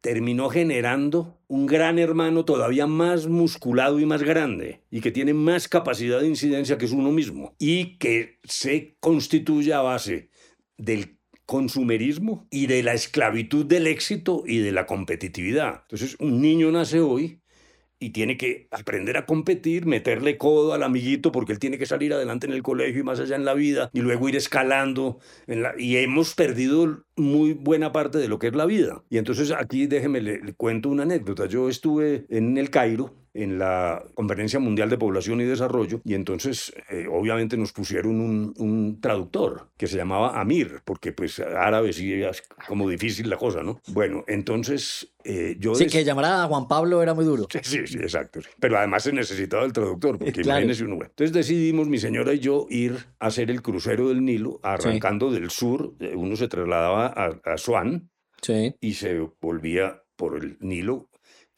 terminó 0.00 0.48
generando 0.48 1.38
un 1.46 1.66
gran 1.66 1.98
hermano 1.98 2.44
todavía 2.44 2.86
más 2.86 3.26
musculado 3.26 4.00
y 4.00 4.06
más 4.06 4.22
grande 4.22 4.82
y 4.90 5.00
que 5.00 5.10
tiene 5.10 5.34
más 5.34 5.68
capacidad 5.68 6.20
de 6.20 6.28
incidencia 6.28 6.78
que 6.78 6.86
es 6.86 6.92
uno 6.92 7.10
mismo 7.10 7.54
y 7.58 7.98
que 7.98 8.38
se 8.44 8.96
constituye 9.00 9.72
a 9.74 9.82
base 9.82 10.30
del 10.76 11.18
consumerismo 11.44 12.46
y 12.50 12.66
de 12.66 12.82
la 12.82 12.94
esclavitud 12.94 13.66
del 13.66 13.88
éxito 13.88 14.44
y 14.46 14.58
de 14.58 14.72
la 14.72 14.86
competitividad. 14.86 15.82
Entonces, 15.82 16.16
un 16.20 16.40
niño 16.40 16.70
nace 16.70 17.00
hoy 17.00 17.39
y 18.00 18.10
tiene 18.10 18.38
que 18.38 18.66
aprender 18.70 19.18
a 19.18 19.26
competir, 19.26 19.84
meterle 19.84 20.38
codo 20.38 20.72
al 20.72 20.82
amiguito 20.82 21.30
porque 21.30 21.52
él 21.52 21.58
tiene 21.58 21.78
que 21.78 21.84
salir 21.84 22.14
adelante 22.14 22.46
en 22.46 22.54
el 22.54 22.62
colegio 22.62 23.02
y 23.02 23.04
más 23.04 23.20
allá 23.20 23.36
en 23.36 23.44
la 23.44 23.54
vida 23.54 23.90
y 23.92 24.00
luego 24.00 24.28
ir 24.28 24.36
escalando. 24.36 25.18
Y 25.78 25.96
hemos 25.96 26.34
perdido 26.34 27.04
muy 27.16 27.52
buena 27.52 27.92
parte 27.92 28.18
de 28.18 28.28
lo 28.28 28.38
que 28.38 28.48
es 28.48 28.54
la 28.54 28.64
vida. 28.64 29.04
Y 29.10 29.18
entonces 29.18 29.52
aquí 29.52 29.86
déjeme 29.86 30.22
le 30.22 30.54
cuento 30.54 30.88
una 30.88 31.02
anécdota. 31.02 31.44
Yo 31.46 31.68
estuve 31.68 32.24
en 32.30 32.56
el 32.56 32.70
Cairo 32.70 33.19
en 33.34 33.58
la 33.58 34.02
Conferencia 34.14 34.58
Mundial 34.58 34.90
de 34.90 34.98
Población 34.98 35.40
y 35.40 35.44
Desarrollo 35.44 36.00
y 36.04 36.14
entonces 36.14 36.72
eh, 36.90 37.06
obviamente 37.10 37.56
nos 37.56 37.72
pusieron 37.72 38.20
un, 38.20 38.54
un, 38.58 39.00
traductor 39.00 39.68
que 39.76 39.86
se 39.86 39.96
llamaba 39.96 40.40
Amir, 40.40 40.80
porque 40.84 41.12
pues 41.12 41.38
árabe 41.38 41.92
sí 41.92 42.12
es 42.12 42.42
como 42.66 42.88
difícil 42.88 43.30
la 43.30 43.36
cosa, 43.36 43.62
¿no? 43.62 43.80
Bueno, 43.88 44.24
entonces 44.26 45.12
eh, 45.24 45.56
yo... 45.58 45.74
Sí, 45.74 45.86
que 45.86 46.04
llamar 46.04 46.24
a 46.24 46.46
Juan 46.46 46.66
Pablo 46.66 47.02
era 47.02 47.14
muy 47.14 47.24
duro. 47.24 47.46
Sí, 47.50 47.60
sí, 47.62 47.86
sí 47.86 47.98
exacto. 47.98 48.40
Pero 48.58 48.78
además 48.78 49.04
se 49.04 49.12
necesitaba 49.12 49.64
el 49.64 49.72
traductor, 49.72 50.18
porque 50.18 50.40
imagínese 50.40 50.84
uno. 50.84 50.94
Entonces 50.94 51.32
decidimos, 51.32 51.88
mi 51.88 51.98
señora 51.98 52.32
y 52.32 52.40
yo, 52.40 52.66
ir 52.70 52.96
a 53.18 53.26
hacer 53.26 53.50
el 53.50 53.62
crucero 53.62 54.08
del 54.08 54.24
Nilo, 54.24 54.60
arrancando 54.62 55.30
del 55.30 55.50
sur, 55.50 55.94
eh, 56.00 56.14
uno 56.16 56.36
se 56.36 56.48
trasladaba 56.48 57.06
a, 57.06 57.52
a 57.52 57.58
Swan 57.58 58.10
sí. 58.42 58.74
y 58.80 58.94
se 58.94 59.18
volvía 59.40 60.02
por 60.16 60.36
el 60.36 60.58
Nilo 60.60 61.09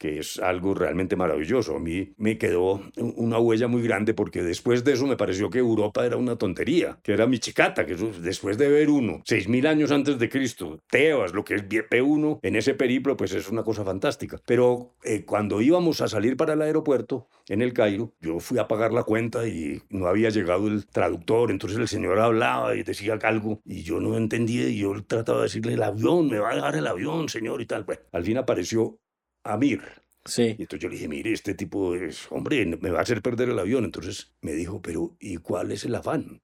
que 0.03 0.19
es 0.19 0.37
algo 0.37 0.73
realmente 0.73 1.15
maravilloso. 1.15 1.77
A 1.77 1.79
mí 1.79 2.13
me 2.17 2.37
quedó 2.37 2.81
una 2.97 3.39
huella 3.39 3.69
muy 3.69 3.81
grande 3.83 4.13
porque 4.13 4.43
después 4.43 4.83
de 4.83 4.91
eso 4.91 5.07
me 5.07 5.15
pareció 5.15 5.49
que 5.49 5.59
Europa 5.59 6.05
era 6.05 6.17
una 6.17 6.35
tontería, 6.35 6.99
que 7.01 7.13
era 7.13 7.25
mi 7.25 7.39
chicata, 7.39 7.85
que 7.85 7.95
después 7.95 8.57
de 8.57 8.67
ver 8.67 8.89
uno, 8.89 9.21
seis 9.23 9.47
mil 9.47 9.65
años 9.65 9.93
antes 9.93 10.19
de 10.19 10.27
Cristo, 10.27 10.81
Tebas, 10.89 11.31
lo 11.31 11.45
que 11.45 11.55
es 11.55 11.63
P1, 11.63 12.39
en 12.41 12.55
ese 12.57 12.73
periplo, 12.73 13.15
pues 13.15 13.31
es 13.33 13.47
una 13.49 13.63
cosa 13.63 13.85
fantástica. 13.85 14.41
Pero 14.45 14.93
eh, 15.05 15.23
cuando 15.23 15.61
íbamos 15.61 16.01
a 16.01 16.09
salir 16.09 16.35
para 16.35 16.51
el 16.51 16.61
aeropuerto, 16.61 17.29
en 17.47 17.61
el 17.61 17.71
Cairo, 17.71 18.11
yo 18.19 18.41
fui 18.41 18.57
a 18.57 18.67
pagar 18.67 18.91
la 18.91 19.03
cuenta 19.03 19.47
y 19.47 19.81
no 19.89 20.07
había 20.07 20.31
llegado 20.31 20.67
el 20.67 20.85
traductor, 20.85 21.49
entonces 21.49 21.79
el 21.79 21.87
señor 21.87 22.19
hablaba 22.19 22.75
y 22.75 22.83
decía 22.83 23.17
algo 23.23 23.61
y 23.63 23.83
yo 23.83 24.01
no 24.01 24.17
entendía 24.17 24.67
y 24.67 24.79
yo 24.79 25.01
trataba 25.05 25.37
de 25.39 25.43
decirle 25.45 25.75
el 25.75 25.83
avión, 25.83 26.27
me 26.27 26.39
va 26.39 26.51
a 26.51 26.55
dejar 26.55 26.75
el 26.75 26.87
avión, 26.87 27.29
señor 27.29 27.61
y 27.61 27.65
tal. 27.65 27.85
Bueno, 27.85 28.01
al 28.11 28.25
fin 28.25 28.37
apareció 28.37 28.99
Amir. 29.43 29.81
Sí. 30.25 30.55
Y 30.57 30.61
entonces 30.63 30.79
yo 30.79 30.89
le 30.89 30.95
dije, 30.95 31.07
mire, 31.07 31.31
este 31.33 31.53
tipo 31.53 31.95
es, 31.95 32.31
hombre, 32.31 32.65
me 32.65 32.89
va 32.89 32.99
a 32.99 33.01
hacer 33.01 33.21
perder 33.21 33.49
el 33.49 33.59
avión. 33.59 33.83
Entonces 33.85 34.33
me 34.41 34.53
dijo, 34.53 34.81
pero 34.81 35.15
¿y 35.19 35.37
cuál 35.37 35.71
es 35.71 35.85
el 35.85 35.95
afán? 35.95 36.41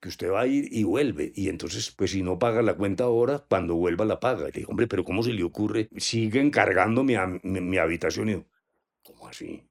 Que 0.00 0.08
usted 0.08 0.30
va 0.30 0.42
a 0.42 0.46
ir 0.46 0.68
y 0.70 0.84
vuelve. 0.84 1.32
Y 1.34 1.48
entonces, 1.48 1.90
pues 1.92 2.10
si 2.10 2.22
no 2.22 2.38
paga 2.38 2.62
la 2.62 2.74
cuenta 2.76 3.04
ahora, 3.04 3.44
cuando 3.48 3.76
vuelva 3.76 4.04
la 4.04 4.20
paga. 4.20 4.42
Y 4.42 4.52
le 4.52 4.52
dije, 4.60 4.66
hombre, 4.70 4.88
pero 4.88 5.04
¿cómo 5.04 5.22
se 5.22 5.32
le 5.32 5.44
ocurre? 5.44 5.88
Sigue 5.96 6.40
encargando 6.40 7.04
mi, 7.04 7.14
mi, 7.42 7.60
mi 7.60 7.78
habitación. 7.78 8.28
Y 8.28 8.32
yo, 8.32 8.44
¿cómo 9.02 9.28
así? 9.28 9.62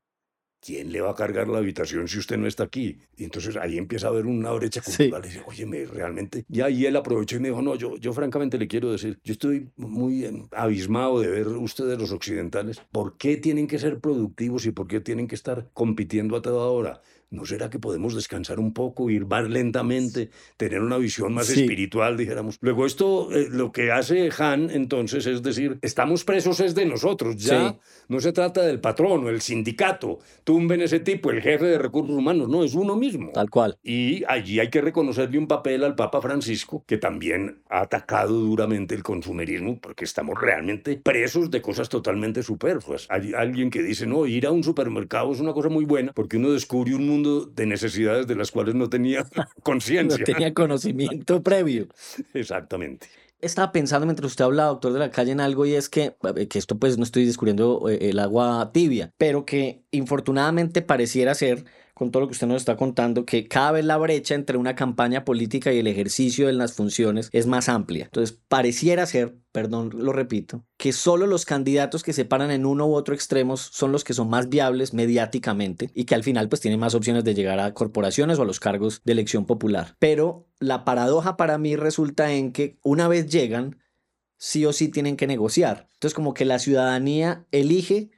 ¿Quién 0.62 0.92
le 0.92 1.02
va 1.02 1.12
a 1.12 1.16
cargar 1.16 1.48
la 1.48 1.58
habitación 1.58 2.08
si 2.08 2.20
usted 2.20 2.38
no 2.38 2.48
está 2.48 2.64
aquí? 2.64 2.98
Y 3.18 3.24
entonces 3.24 3.58
ahí 3.58 3.78
empieza 3.78 4.08
a 4.08 4.10
haber 4.12 4.28
una 4.28 4.52
brecha 4.52 4.82
cultural. 4.82 5.26
Y 5.26 5.28
dice, 5.28 5.44
oye, 5.48 5.66
me, 5.66 5.86
realmente. 5.86 6.46
Y 6.48 6.62
ahí 6.62 6.86
él 6.86 6.96
aprovechó 6.96 7.38
y 7.38 7.40
me 7.40 7.50
dijo, 7.50 7.62
no, 7.62 7.76
yo, 7.76 7.98
yo 7.98 8.14
francamente 8.14 8.58
le 8.58 8.68
quiero 8.68 8.92
decir, 8.92 9.20
yo 9.24 9.34
estoy 9.34 9.70
muy 9.76 10.48
abismado 10.52 11.20
de 11.20 11.28
ver 11.28 11.48
ustedes 11.48 12.00
los 12.00 12.12
occidentales, 12.12 12.82
¿por 12.92 13.18
qué 13.18 13.38
tienen 13.38 13.68
que 13.68 13.80
ser 13.80 14.00
productivos 14.00 14.66
y 14.66 14.72
por 14.72 14.88
qué 14.88 15.02
tienen 15.02 15.28
que 15.28 15.36
estar 15.36 15.70
compitiendo 15.74 16.36
a 16.38 16.42
toda 16.42 16.68
hora? 16.68 17.02
¿No 17.32 17.46
será 17.46 17.70
que 17.70 17.80
podemos 17.80 18.14
descansar 18.14 18.60
un 18.60 18.74
poco, 18.74 19.10
ir 19.10 19.26
más 19.26 19.50
lentamente, 19.50 20.30
tener 20.58 20.82
una 20.82 20.98
visión 20.98 21.34
más 21.34 21.50
espiritual, 21.50 22.18
dijéramos? 22.18 22.58
Luego 22.60 22.86
esto, 22.86 23.32
eh, 23.32 23.48
lo 23.50 23.72
que 23.72 23.90
hace 23.90 24.30
Han 24.38 24.70
entonces 24.70 25.26
es 25.26 25.42
decir, 25.42 25.80
estamos 25.82 26.26
presos 26.26 26.60
es 26.60 26.76
de 26.76 26.86
nosotros, 26.86 27.38
ya 27.38 27.78
no 28.10 28.20
se 28.20 28.34
trata 28.34 28.64
del 28.64 28.82
patrón 28.82 29.26
o 29.26 29.30
el 29.30 29.40
sindicato, 29.40 30.20
tumben 30.44 30.82
ese 30.82 31.00
tipo, 31.00 31.32
el 31.32 31.42
jefe 31.42 31.68
de 31.68 31.78
recursos 31.78 32.14
humanos, 32.14 32.50
no, 32.50 32.66
es 32.66 32.74
uno 32.76 32.98
mismo. 32.98 33.32
Tal 33.32 33.50
cual. 33.50 33.78
Y 33.82 34.26
allí 34.28 34.60
hay 34.60 34.70
que 34.70 34.82
reconocerle 34.82 35.38
un 35.38 35.48
papel 35.48 35.86
al 35.86 35.96
Papa 35.96 36.22
Francisco, 36.22 36.84
que 36.86 36.98
también 36.98 37.62
ha 37.70 37.84
atacado 37.84 38.34
duramente 38.34 38.94
el 38.94 39.04
consumerismo, 39.04 39.80
porque 39.80 40.04
estamos 40.04 40.38
realmente 40.38 40.98
presos 40.98 41.50
de 41.50 41.62
cosas 41.62 41.88
totalmente 41.88 42.44
superfluas. 42.44 43.08
Hay 43.10 43.34
alguien 43.34 43.70
que 43.70 43.82
dice, 43.82 44.06
no, 44.06 44.26
ir 44.26 44.46
a 44.48 44.52
un 44.52 44.66
supermercado 44.66 45.32
es 45.32 45.40
una 45.40 45.54
cosa 45.54 45.70
muy 45.70 45.86
buena, 45.86 46.12
porque 46.12 46.36
uno 46.36 46.52
descubre 46.52 46.94
un 46.94 47.08
mundo 47.08 47.21
mundo 47.22 47.46
de 47.46 47.66
necesidades 47.66 48.28
de 48.28 48.36
las 48.36 48.52
cuales 48.52 48.76
no 48.76 48.90
tenía 48.90 49.26
conciencia. 49.64 50.20
No 50.20 50.26
tenía 50.26 50.54
conocimiento 50.54 51.42
previo. 51.42 51.88
Exactamente. 52.34 53.08
Estaba 53.40 53.72
pensando 53.72 54.06
mientras 54.06 54.30
usted 54.30 54.46
hablaba, 54.46 54.70
doctor 54.70 54.94
de 54.94 55.00
la 55.00 55.10
calle, 55.10 55.32
en 55.32 55.40
algo 55.40 55.66
y 55.66 55.74
es 55.74 55.90
que, 55.90 56.16
que 56.48 56.60
esto 56.60 56.78
pues 56.78 56.98
no 56.98 57.04
estoy 57.04 57.26
descubriendo 57.26 57.90
eh, 57.90 58.10
el 58.10 58.20
agua 58.20 58.70
tibia, 58.72 59.12
pero 59.18 59.46
que 59.46 59.82
infortunadamente 59.90 60.84
pareciera 60.84 61.34
ser 61.34 61.66
con 62.02 62.10
todo 62.10 62.22
lo 62.22 62.28
que 62.28 62.32
usted 62.32 62.48
nos 62.48 62.58
está 62.58 62.78
contando, 62.78 63.28
que 63.28 63.48
cada 63.48 63.74
vez 63.74 63.86
la 63.86 63.96
brecha 63.96 64.34
entre 64.34 64.58
una 64.58 64.76
campaña 64.76 65.24
política 65.24 65.72
y 65.72 65.78
el 65.78 65.86
ejercicio 65.86 66.48
de 66.48 66.54
las 66.54 66.74
funciones 66.74 67.30
es 67.32 67.46
más 67.46 67.70
amplia. 67.70 68.06
Entonces, 68.06 68.40
pareciera 68.48 69.06
ser, 69.06 69.36
perdón, 69.52 69.92
lo 69.94 70.12
repito, 70.12 70.66
que 70.78 70.94
solo 70.94 71.28
los 71.28 71.46
candidatos 71.46 72.02
que 72.02 72.14
se 72.14 72.26
paran 72.26 72.50
en 72.50 72.66
uno 72.66 72.88
u 72.88 72.96
otro 72.96 73.14
extremo 73.14 73.56
son 73.56 73.92
los 73.92 74.04
que 74.04 74.16
son 74.16 74.32
más 74.32 74.50
viables 74.50 74.96
mediáticamente 74.96 75.92
y 75.94 76.06
que 76.06 76.16
al 76.16 76.24
final 76.24 76.50
pues 76.50 76.60
tienen 76.60 76.80
más 76.80 76.96
opciones 76.96 77.24
de 77.24 77.36
llegar 77.36 77.60
a 77.60 77.76
corporaciones 77.76 78.40
o 78.40 78.42
a 78.42 78.46
los 78.46 78.60
cargos 78.60 79.04
de 79.06 79.12
elección 79.12 79.46
popular. 79.46 79.96
Pero 80.00 80.48
la 80.58 80.86
paradoja 80.86 81.38
para 81.38 81.60
mí 81.60 81.76
resulta 81.76 82.34
en 82.34 82.52
que 82.52 82.80
una 82.82 83.10
vez 83.10 83.28
llegan, 83.28 83.78
sí 84.38 84.66
o 84.66 84.74
sí 84.74 84.88
tienen 84.88 85.18
que 85.18 85.28
negociar. 85.28 85.88
Entonces, 85.94 86.16
como 86.16 86.34
que 86.34 86.46
la 86.46 86.58
ciudadanía 86.58 87.46
elige 87.52 88.10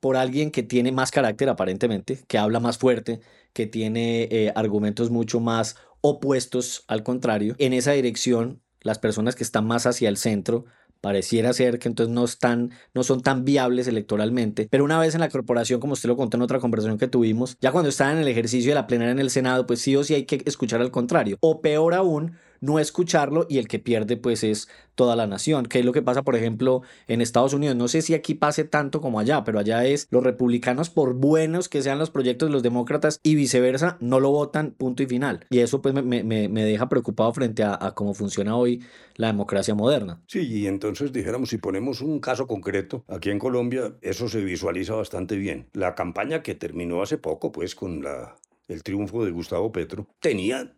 por 0.00 0.16
alguien 0.16 0.50
que 0.50 0.62
tiene 0.62 0.92
más 0.92 1.10
carácter 1.10 1.48
aparentemente, 1.48 2.20
que 2.26 2.38
habla 2.38 2.60
más 2.60 2.78
fuerte, 2.78 3.20
que 3.52 3.66
tiene 3.66 4.28
eh, 4.30 4.52
argumentos 4.54 5.10
mucho 5.10 5.40
más 5.40 5.76
opuestos 6.00 6.84
al 6.86 7.02
contrario. 7.02 7.54
En 7.58 7.72
esa 7.72 7.92
dirección, 7.92 8.62
las 8.80 8.98
personas 8.98 9.34
que 9.34 9.44
están 9.44 9.66
más 9.66 9.86
hacia 9.86 10.08
el 10.08 10.16
centro 10.16 10.66
pareciera 11.00 11.52
ser 11.52 11.78
que 11.78 11.88
entonces 11.88 12.12
no 12.12 12.24
están 12.24 12.72
no 12.92 13.04
son 13.04 13.22
tan 13.22 13.44
viables 13.44 13.86
electoralmente 13.86 14.66
pero 14.68 14.84
una 14.84 14.98
vez 14.98 15.14
en 15.14 15.20
la 15.20 15.28
corporación 15.28 15.80
como 15.80 15.92
usted 15.92 16.08
lo 16.08 16.16
contó 16.16 16.36
en 16.36 16.42
otra 16.42 16.58
conversación 16.58 16.98
que 16.98 17.06
tuvimos 17.06 17.56
ya 17.60 17.70
cuando 17.70 17.88
están 17.88 18.16
en 18.16 18.22
el 18.22 18.28
ejercicio 18.28 18.72
de 18.72 18.74
la 18.74 18.86
plenaria 18.86 19.12
en 19.12 19.20
el 19.20 19.30
senado 19.30 19.66
pues 19.66 19.80
sí 19.80 19.94
o 19.94 20.02
sí 20.02 20.14
hay 20.14 20.24
que 20.24 20.42
escuchar 20.44 20.80
al 20.80 20.90
contrario 20.90 21.36
o 21.40 21.60
peor 21.60 21.94
aún 21.94 22.36
no 22.60 22.78
escucharlo 22.78 23.46
y 23.48 23.58
el 23.58 23.68
que 23.68 23.78
pierde 23.78 24.16
pues 24.16 24.44
es 24.44 24.68
toda 24.94 25.14
la 25.14 25.26
nación, 25.26 25.66
que 25.66 25.78
es 25.78 25.84
lo 25.84 25.92
que 25.92 26.02
pasa 26.02 26.22
por 26.22 26.34
ejemplo 26.34 26.82
en 27.06 27.20
Estados 27.20 27.54
Unidos. 27.54 27.76
No 27.76 27.88
sé 27.88 28.02
si 28.02 28.14
aquí 28.14 28.34
pase 28.34 28.64
tanto 28.64 29.00
como 29.00 29.20
allá, 29.20 29.44
pero 29.44 29.58
allá 29.58 29.84
es 29.84 30.08
los 30.10 30.24
republicanos 30.24 30.90
por 30.90 31.14
buenos 31.14 31.68
que 31.68 31.82
sean 31.82 31.98
los 31.98 32.10
proyectos 32.10 32.48
de 32.48 32.52
los 32.52 32.62
demócratas 32.62 33.20
y 33.22 33.34
viceversa, 33.34 33.96
no 34.00 34.20
lo 34.20 34.30
votan, 34.30 34.72
punto 34.72 35.02
y 35.02 35.06
final. 35.06 35.46
Y 35.50 35.60
eso 35.60 35.80
pues 35.80 35.94
me, 35.94 36.24
me, 36.24 36.64
deja 36.64 36.88
preocupado 36.88 37.32
frente 37.32 37.62
a, 37.62 37.78
a, 37.80 37.94
cómo 37.94 38.12
funciona 38.14 38.56
hoy 38.56 38.84
la 39.14 39.28
democracia 39.28 39.74
moderna. 39.74 40.20
Sí, 40.26 40.40
y 40.40 40.66
entonces 40.66 41.12
dijéramos, 41.12 41.50
si 41.50 41.58
ponemos 41.58 42.00
un 42.00 42.18
caso 42.20 42.46
concreto, 42.46 43.04
aquí 43.08 43.30
en 43.30 43.38
Colombia 43.38 43.94
eso 44.02 44.28
se 44.28 44.42
visualiza 44.42 44.94
bastante 44.94 45.36
bien. 45.36 45.68
La 45.72 45.94
campaña 45.94 46.42
que 46.42 46.54
terminó 46.54 47.02
hace 47.02 47.18
poco 47.18 47.52
pues 47.52 47.74
con 47.74 48.02
la, 48.02 48.34
el 48.68 48.82
triunfo 48.82 49.24
de 49.24 49.30
Gustavo 49.30 49.72
Petro 49.72 50.06
tenía 50.20 50.74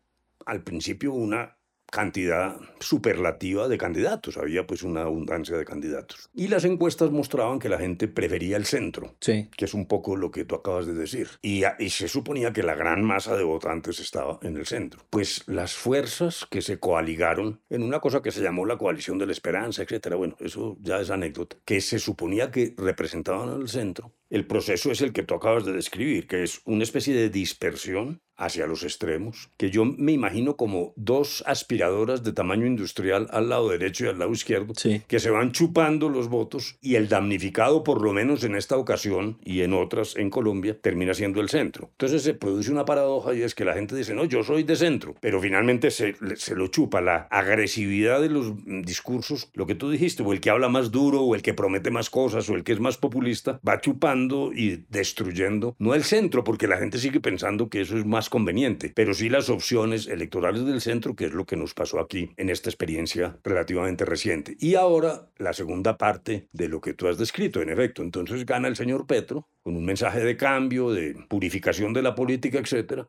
al 0.47 0.63
principio 0.63 1.13
una 1.13 1.57
cantidad 1.91 2.57
superlativa 2.79 3.69
de 3.69 3.79
candidatos, 3.79 4.37
había 4.37 4.67
pues 4.67 4.83
una 4.83 5.03
abundancia 5.03 5.57
de 5.57 5.65
candidatos. 5.65 6.31
Y 6.35 6.49
las 6.49 6.65
encuestas 6.65 7.11
mostraban 7.11 7.59
que 7.59 7.69
la 7.69 7.79
gente 7.79 8.09
prefería 8.09 8.57
el 8.57 8.65
centro, 8.65 9.15
sí. 9.21 9.49
que 9.57 9.65
es 9.65 9.75
un 9.75 9.87
poco 9.87 10.17
lo 10.17 10.31
que 10.31 10.45
tú 10.45 10.55
acabas 10.55 10.87
de 10.87 10.95
decir. 10.95 11.29
Y, 11.43 11.63
y, 11.79 11.91
se 11.91 12.09
suponía 12.09 12.53
que 12.53 12.63
la 12.63 12.75
gran 12.75 13.03
masa 13.05 13.37
de 13.37 13.45
votantes 13.45 14.01
estaba 14.01 14.39
en 14.43 14.57
el 14.57 14.67
centro. 14.67 15.05
Pues 15.11 15.43
las 15.47 15.75
fuerzas 15.75 16.47
que 16.49 16.63
se 16.63 16.79
coaligaron 16.79 17.61
en 17.69 17.83
una 17.83 18.01
cosa 18.01 18.23
que 18.23 18.31
se 18.31 18.43
llamó 18.43 18.65
la 18.65 18.79
coalición 18.79 19.19
de 19.19 19.27
la 19.27 19.33
esperanza, 19.33 19.83
etcétera, 19.83 20.17
bueno, 20.17 20.37
eso 20.41 20.77
ya 20.81 21.01
es 21.01 21.11
anécdota, 21.11 21.57
que 21.65 21.81
se 21.81 21.99
suponía 21.99 22.51
que 22.51 22.75
representaban 22.77 23.49
al 23.49 23.69
centro. 23.69 24.13
El 24.31 24.47
proceso 24.47 24.93
es 24.93 25.01
el 25.01 25.13
que 25.13 25.25
tú 25.25 25.35
acabas 25.35 25.65
de 25.65 25.73
describir, 25.73 26.29
que 26.29 26.45
es 26.45 26.61
una 26.65 26.85
especie 26.85 27.15
de 27.15 27.31
dispersión 27.31 28.23
hacia 28.41 28.67
los 28.67 28.83
extremos, 28.83 29.51
que 29.59 29.71
yo 29.71 29.85
me 29.85 30.13
imagino 30.13 30.57
como 30.57 30.95
dos 30.97 31.45
aspiradoras 31.47 32.25
de 32.25 32.33
tamaño 32.33 32.67
industrial 32.67 33.29
al 33.31 33.51
lado 33.51 33.69
derecho 33.69 34.07
y 34.07 34.09
al 34.09 34.19
lado 34.19 34.33
izquierdo, 34.33 34.73
que 35.07 35.21
se 35.21 35.31
van 35.31 35.53
chupando 35.53 36.09
los 36.09 36.29
votos 36.29 36.79
y 36.81 36.95
el 36.95 37.09
damnificado, 37.09 37.85
por 37.85 38.01
lo 38.01 38.13
menos 38.13 38.43
en 38.43 38.57
esta 38.57 38.79
ocasión 38.79 39.39
y 39.45 39.61
en 39.61 39.75
otras 39.75 40.17
en 40.17 40.31
Colombia, 40.31 40.79
termina 40.81 41.13
siendo 41.13 41.41
el 41.41 41.51
centro. 41.51 41.91
Entonces 41.93 42.23
se 42.23 42.33
produce 42.33 42.73
una 42.73 42.87
paradoja 42.87 43.35
y 43.35 43.43
es 43.43 43.55
que 43.55 43.67
la 43.67 43.75
gente 43.75 43.95
dice, 43.95 44.15
no, 44.15 44.25
yo 44.25 44.43
soy 44.43 44.63
de 44.63 44.75
centro, 44.75 45.15
pero 45.21 45.39
finalmente 45.41 45.91
se, 45.91 46.17
se 46.37 46.55
lo 46.55 46.69
chupa 46.69 47.03
la 47.03 47.29
agresividad 47.31 48.23
de 48.23 48.31
los 48.31 48.55
discursos, 48.65 49.51
lo 49.53 49.67
que 49.67 49.75
tú 49.75 49.91
dijiste, 49.91 50.23
o 50.23 50.33
el 50.33 50.41
que 50.41 50.49
habla 50.49 50.71
más 50.71 50.91
duro, 50.91 51.21
o 51.21 51.35
el 51.35 51.43
que 51.43 51.53
promete 51.53 51.91
más 51.91 52.09
cosas, 52.09 52.49
o 52.49 52.55
el 52.55 52.65
que 52.65 52.73
es 52.73 52.81
más 52.81 52.97
populista, 52.97 53.61
va 53.67 53.83
chupando 53.83 54.51
y 54.55 54.87
destruyendo, 54.89 55.77
no 55.79 55.95
el 55.95 56.05
centro, 56.05 56.43
porque 56.43 56.67
la 56.67 56.79
gente 56.79 56.97
sigue 56.97 57.21
pensando 57.21 57.69
que 57.69 57.83
eso 57.83 57.99
es 57.99 58.07
más 58.07 58.30
conveniente, 58.31 58.93
pero 58.95 59.13
sí 59.13 59.29
las 59.29 59.51
opciones 59.51 60.07
electorales 60.07 60.65
del 60.65 60.81
centro, 60.81 61.15
que 61.15 61.27
es 61.27 61.33
lo 61.33 61.45
que 61.45 61.57
nos 61.57 61.75
pasó 61.75 62.01
aquí 62.01 62.31
en 62.37 62.49
esta 62.49 62.71
experiencia 62.71 63.39
relativamente 63.45 64.05
reciente. 64.07 64.57
Y 64.59 64.77
ahora 64.77 65.29
la 65.37 65.53
segunda 65.53 65.99
parte 65.99 66.49
de 66.53 66.69
lo 66.69 66.81
que 66.81 66.95
tú 66.95 67.09
has 67.09 67.19
descrito, 67.19 67.61
en 67.61 67.69
efecto. 67.69 68.03
Entonces 68.03 68.47
gana 68.47 68.69
el 68.69 68.77
señor 68.77 69.07
Petro 69.07 69.49
con 69.63 69.77
un 69.77 69.85
mensaje 69.85 70.21
de 70.21 70.37
cambio, 70.37 70.91
de 70.91 71.15
purificación 71.29 71.93
de 71.93 72.03
la 72.03 72.15
política, 72.15 72.59
etc. 72.59 73.03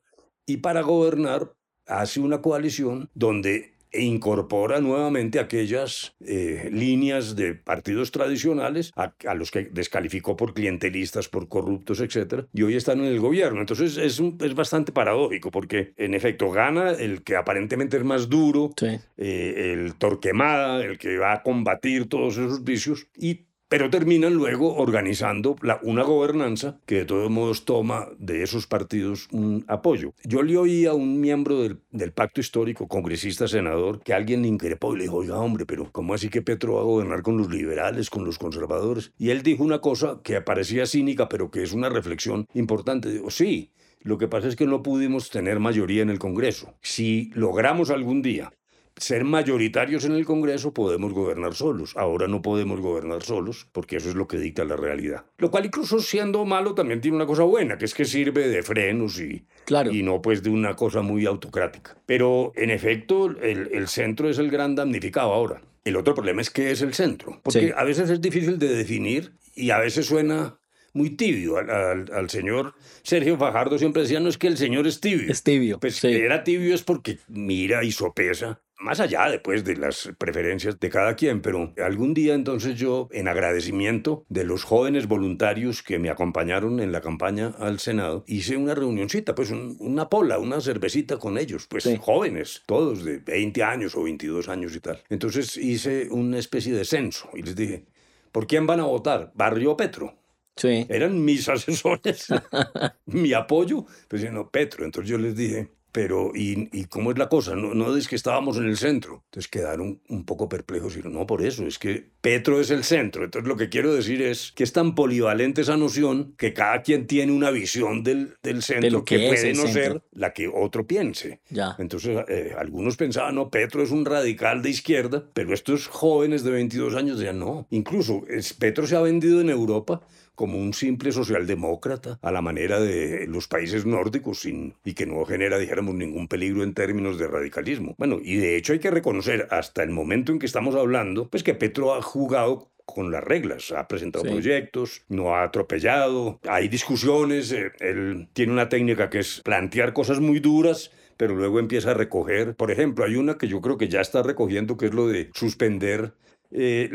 Y 0.45 0.57
para 0.57 0.81
gobernar 0.81 1.53
hace 1.85 2.19
una 2.19 2.41
coalición 2.41 3.09
donde 3.13 3.75
e 3.91 4.03
incorpora 4.03 4.79
nuevamente 4.79 5.39
aquellas 5.39 6.15
eh, 6.21 6.69
líneas 6.71 7.35
de 7.35 7.55
partidos 7.55 8.11
tradicionales 8.11 8.91
a, 8.95 9.33
los 9.33 9.51
que 9.51 9.65
descalificó 9.65 10.35
por 10.37 10.53
clientelistas, 10.53 11.27
por 11.27 11.47
corruptos, 11.47 11.99
etc. 11.99 12.45
Y 12.53 12.63
hoy 12.63 12.75
están 12.75 12.99
en 12.99 13.05
el 13.05 13.19
gobierno. 13.19 13.59
Entonces 13.59 13.97
es, 13.97 14.19
es 14.19 14.55
bastante 14.55 14.91
paradójico 14.91 15.51
porque 15.51 15.93
en 15.97 16.13
efecto 16.13 16.49
gana 16.51 16.91
el 16.91 17.23
que 17.23 17.35
aparentemente 17.35 17.97
es 17.97 18.03
más 18.03 18.29
duro, 18.29 18.73
eh, 18.81 19.73
el 19.73 19.95
torquemada, 19.95 20.83
el 20.83 20.97
que 20.97 21.17
va 21.17 21.33
a 21.33 21.43
combatir 21.43 22.07
todos 22.07 22.37
esos 22.37 22.63
vicios 22.63 23.07
y 23.17 23.45
pero 23.71 23.89
terminan 23.89 24.33
luego 24.33 24.75
organizando 24.75 25.55
una 25.83 26.03
gobernanza 26.03 26.77
que 26.85 26.95
de 26.95 27.05
todos 27.05 27.31
modos 27.31 27.63
toma 27.63 28.09
de 28.19 28.43
esos 28.43 28.67
partidos 28.67 29.29
un 29.31 29.63
apoyo. 29.69 30.13
Yo 30.25 30.43
le 30.43 30.57
oí 30.57 30.85
a 30.87 30.93
un 30.93 31.21
miembro 31.21 31.61
del, 31.61 31.79
del 31.89 32.11
pacto 32.11 32.41
histórico, 32.41 32.89
congresista, 32.89 33.47
senador, 33.47 34.01
que 34.03 34.13
alguien 34.13 34.41
le 34.41 34.49
increpó 34.49 34.93
y 34.93 34.97
le 34.97 35.03
dijo, 35.03 35.15
oiga 35.15 35.37
hombre, 35.37 35.65
pero 35.65 35.89
¿cómo 35.89 36.13
así 36.13 36.27
que 36.27 36.41
Petro 36.41 36.73
va 36.73 36.81
a 36.81 36.83
gobernar 36.83 37.21
con 37.21 37.37
los 37.37 37.49
liberales, 37.49 38.09
con 38.09 38.25
los 38.25 38.37
conservadores? 38.37 39.13
Y 39.17 39.29
él 39.29 39.41
dijo 39.41 39.63
una 39.63 39.79
cosa 39.79 40.19
que 40.21 40.41
parecía 40.41 40.85
cínica, 40.85 41.29
pero 41.29 41.49
que 41.49 41.63
es 41.63 41.71
una 41.71 41.87
reflexión 41.87 42.47
importante. 42.53 43.09
Digo, 43.09 43.31
sí, 43.31 43.71
lo 44.01 44.17
que 44.17 44.27
pasa 44.27 44.49
es 44.49 44.57
que 44.57 44.67
no 44.67 44.83
pudimos 44.83 45.29
tener 45.29 45.61
mayoría 45.61 46.01
en 46.01 46.09
el 46.09 46.19
Congreso. 46.19 46.73
Si 46.81 47.31
logramos 47.35 47.89
algún 47.89 48.21
día 48.21 48.51
ser 48.97 49.23
mayoritarios 49.23 50.05
en 50.05 50.13
el 50.13 50.25
Congreso, 50.25 50.73
podemos 50.73 51.13
gobernar 51.13 51.53
solos. 51.53 51.95
Ahora 51.97 52.27
no 52.27 52.41
podemos 52.41 52.79
gobernar 52.79 53.23
solos, 53.23 53.67
porque 53.71 53.97
eso 53.97 54.09
es 54.09 54.15
lo 54.15 54.27
que 54.27 54.37
dicta 54.37 54.63
la 54.63 54.75
realidad. 54.75 55.25
Lo 55.37 55.51
cual 55.51 55.65
incluso 55.65 55.99
siendo 55.99 56.45
malo 56.45 56.75
también 56.75 57.01
tiene 57.01 57.17
una 57.17 57.25
cosa 57.25 57.43
buena, 57.43 57.77
que 57.77 57.85
es 57.85 57.93
que 57.93 58.05
sirve 58.05 58.47
de 58.47 58.63
frenos 58.63 59.19
y, 59.19 59.45
claro. 59.65 59.91
y 59.91 60.03
no 60.03 60.21
pues 60.21 60.43
de 60.43 60.49
una 60.49 60.75
cosa 60.75 61.01
muy 61.01 61.25
autocrática. 61.25 61.97
Pero 62.05 62.51
en 62.55 62.69
efecto, 62.69 63.27
el, 63.27 63.69
el 63.73 63.87
centro 63.87 64.29
es 64.29 64.37
el 64.37 64.51
gran 64.51 64.75
damnificado 64.75 65.33
ahora. 65.33 65.61
El 65.83 65.95
otro 65.95 66.13
problema 66.13 66.41
es 66.41 66.51
qué 66.51 66.71
es 66.71 66.81
el 66.81 66.93
centro, 66.93 67.39
porque 67.41 67.73
a 67.75 67.83
veces 67.83 68.09
es 68.09 68.21
difícil 68.21 68.59
de 68.59 68.67
definir 68.67 69.33
y 69.55 69.71
a 69.71 69.79
veces 69.79 70.05
suena 70.05 70.59
muy 70.93 71.11
tibio. 71.11 71.57
Al, 71.57 72.29
señor 72.29 72.75
Sergio 73.03 73.37
Fajardo 73.37 73.77
siempre 73.77 74.03
decía, 74.03 74.19
no 74.19 74.29
es 74.29 74.37
que 74.37 74.47
el 74.47 74.57
señor 74.57 74.87
es 74.87 74.99
tibio. 74.99 75.31
Es 75.31 75.43
tibio. 75.43 75.79
Pues 75.79 76.03
era 76.03 76.43
tibio 76.43 76.75
es 76.75 76.83
porque 76.83 77.17
mira 77.27 77.83
y 77.83 77.91
sopesa 77.91 78.61
más 78.81 78.99
allá 78.99 79.29
después 79.29 79.63
de 79.63 79.77
las 79.77 80.11
preferencias 80.17 80.79
de 80.79 80.89
cada 80.89 81.15
quien, 81.15 81.41
pero 81.41 81.73
algún 81.83 82.13
día 82.13 82.33
entonces 82.33 82.75
yo, 82.75 83.07
en 83.11 83.27
agradecimiento 83.27 84.25
de 84.29 84.43
los 84.43 84.63
jóvenes 84.63 85.07
voluntarios 85.07 85.83
que 85.83 85.99
me 85.99 86.09
acompañaron 86.09 86.79
en 86.79 86.91
la 86.91 87.01
campaña 87.01 87.53
al 87.59 87.79
Senado, 87.79 88.23
hice 88.27 88.57
una 88.57 88.75
reunioncita, 88.75 89.35
pues 89.35 89.51
una 89.51 90.09
pola, 90.09 90.39
una 90.39 90.59
cervecita 90.61 91.17
con 91.17 91.37
ellos, 91.37 91.67
pues 91.67 91.87
jóvenes, 91.99 92.63
todos 92.65 93.03
de 93.03 93.19
20 93.19 93.63
años 93.63 93.95
o 93.95 94.03
22 94.03 94.49
años 94.49 94.75
y 94.75 94.79
tal. 94.79 95.01
Entonces 95.09 95.57
hice 95.57 96.07
una 96.09 96.39
especie 96.39 96.73
de 96.73 96.85
censo 96.85 97.29
y 97.33 97.43
les 97.43 97.55
dije, 97.55 97.85
¿por 98.31 98.47
quién 98.47 98.65
van 98.65 98.79
a 98.79 98.85
votar? 98.85 99.31
¿Barrio 99.35 99.77
Petro? 99.77 100.15
Sí. 100.55 100.85
Eran 100.89 101.23
mis 101.23 101.47
asesores, 101.49 102.27
mi 103.05 103.33
apoyo, 103.33 103.85
pues 104.07 104.29
no, 104.31 104.49
Petro. 104.49 104.85
Entonces 104.85 105.09
yo 105.09 105.17
les 105.17 105.35
dije, 105.35 105.69
pero, 105.91 106.31
¿y, 106.33 106.69
¿y, 106.71 106.85
cómo 106.85 107.11
es 107.11 107.17
la 107.17 107.29
cosa? 107.29 107.55
No, 107.55 107.73
no 107.73 107.95
es 107.95 108.07
que 108.07 108.15
estábamos 108.15 108.57
en 108.57 108.65
el 108.65 108.77
centro. 108.77 109.23
Entonces 109.25 109.49
quedaron 109.49 110.01
un 110.09 110.25
poco 110.25 110.47
perplejos 110.47 110.97
y 110.97 111.01
no, 111.01 111.27
por 111.27 111.43
eso, 111.43 111.65
es 111.65 111.77
que 111.79 112.05
Petro 112.21 112.59
es 112.61 112.71
el 112.71 112.83
centro. 112.83 113.23
Entonces 113.25 113.47
lo 113.47 113.57
que 113.57 113.69
quiero 113.69 113.93
decir 113.93 114.21
es 114.21 114.51
que 114.51 114.63
es 114.63 114.73
tan 114.73 114.95
polivalente 114.95 115.61
esa 115.61 115.77
noción 115.77 116.33
que 116.37 116.53
cada 116.53 116.81
quien 116.81 117.07
tiene 117.07 117.31
una 117.31 117.51
visión 117.51 118.03
del, 118.03 118.35
del 118.43 118.61
centro 118.61 119.03
que, 119.03 119.27
puede 119.27 119.53
no 119.53 119.67
ser 119.67 120.01
la 120.13 120.33
que 120.33 120.47
otro 120.47 120.87
piense. 120.87 121.41
Ya. 121.49 121.75
Entonces 121.79 122.17
eh, 122.27 122.53
algunos 122.57 122.95
pensaban, 122.95 123.35
no, 123.35 123.49
Petro 123.49 123.83
es 123.83 123.91
un 123.91 124.05
radical 124.05 124.61
de 124.61 124.69
izquierda, 124.69 125.25
pero 125.33 125.53
estos 125.53 125.87
jóvenes 125.87 126.43
de 126.43 126.51
22 126.51 126.95
años 126.95 127.17
decían, 127.17 127.39
no. 127.39 127.67
Incluso 127.71 128.23
es, 128.29 128.53
Petro 128.53 128.87
se 128.87 128.95
ha 128.95 129.01
vendido 129.01 129.41
en 129.41 129.49
Europa 129.49 130.01
como 130.35 130.57
un 130.57 130.73
simple 130.73 131.11
socialdemócrata 131.11 132.19
a 132.21 132.31
la 132.31 132.41
manera 132.41 132.79
de 132.79 133.27
los 133.27 133.47
países 133.47 133.85
nórdicos 133.85 134.39
sin, 134.39 134.75
y 134.83 134.93
que 134.93 135.05
no 135.05 135.23
genera, 135.25 135.57
dijéramos, 135.57 135.95
ningún 135.95 136.27
peligro 136.27 136.63
en 136.63 136.73
términos 136.73 137.17
de 137.19 137.27
radicalismo. 137.27 137.95
Bueno, 137.97 138.19
y 138.21 138.37
de 138.37 138.55
hecho 138.55 138.73
hay 138.73 138.79
que 138.79 138.91
reconocer 138.91 139.47
hasta 139.51 139.83
el 139.83 139.89
momento 139.89 140.31
en 140.31 140.39
que 140.39 140.45
estamos 140.45 140.75
hablando, 140.75 141.29
pues 141.29 141.43
que 141.43 141.53
Petro 141.53 141.93
ha 141.93 142.01
jugado 142.01 142.69
con 142.85 143.11
las 143.11 143.23
reglas. 143.23 143.71
Ha 143.71 143.87
presentado 143.87 144.25
proyectos, 144.25 145.03
no 145.07 145.35
ha 145.35 145.43
atropellado, 145.43 146.39
hay 146.47 146.67
discusiones, 146.67 147.51
eh, 147.51 147.71
él 147.79 148.27
tiene 148.33 148.53
una 148.53 148.69
técnica 148.69 149.09
que 149.09 149.19
es 149.19 149.41
plantear 149.41 149.93
cosas 149.93 150.19
muy 150.19 150.39
duras 150.39 150.91
pero 151.21 151.35
luego 151.35 151.59
empieza 151.59 151.91
a 151.91 151.93
recoger. 151.93 152.55
Por 152.55 152.71
ejemplo, 152.71 153.05
hay 153.05 153.15
una 153.15 153.37
que 153.37 153.47
yo 153.47 153.61
creo 153.61 153.77
que 153.77 153.87
ya 153.87 154.01
está 154.01 154.23
recogiendo, 154.23 154.75
que 154.75 154.87
es 154.87 154.93
lo 154.95 155.07
de 155.07 155.29
suspender 155.35 156.13
eh, 156.51 156.89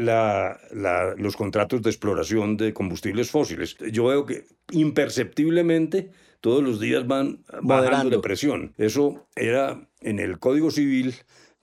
los 1.16 1.36
contratos 1.36 1.82
de 1.82 1.90
exploración 1.90 2.56
de 2.56 2.72
combustibles 2.72 3.30
fósiles. 3.30 3.76
Yo 3.92 4.06
veo 4.06 4.26
que 4.26 4.44
imperceptiblemente 4.70 6.10
todos 6.40 6.62
los 6.62 6.80
días 6.80 7.06
van 7.06 7.44
bajando 7.62 8.16
de 8.16 8.22
presión. 8.22 8.74
Eso 8.78 9.26
era 9.34 9.88
en 10.00 10.18
el 10.18 10.38
Código 10.38 10.70
Civil 10.70 11.14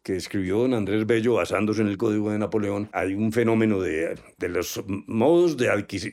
que 0.03 0.17
escribió 0.17 0.57
don 0.57 0.73
Andrés 0.73 1.07
Bello 1.07 1.35
basándose 1.35 1.81
en 1.81 1.87
el 1.87 1.97
Código 1.97 2.29
de 2.29 2.37
Napoleón, 2.37 2.89
hay 2.91 3.13
un 3.13 3.31
fenómeno 3.31 3.79
de, 3.79 4.19
de 4.37 4.49
los 4.49 4.83
modos 5.07 5.55
de, 5.55 5.67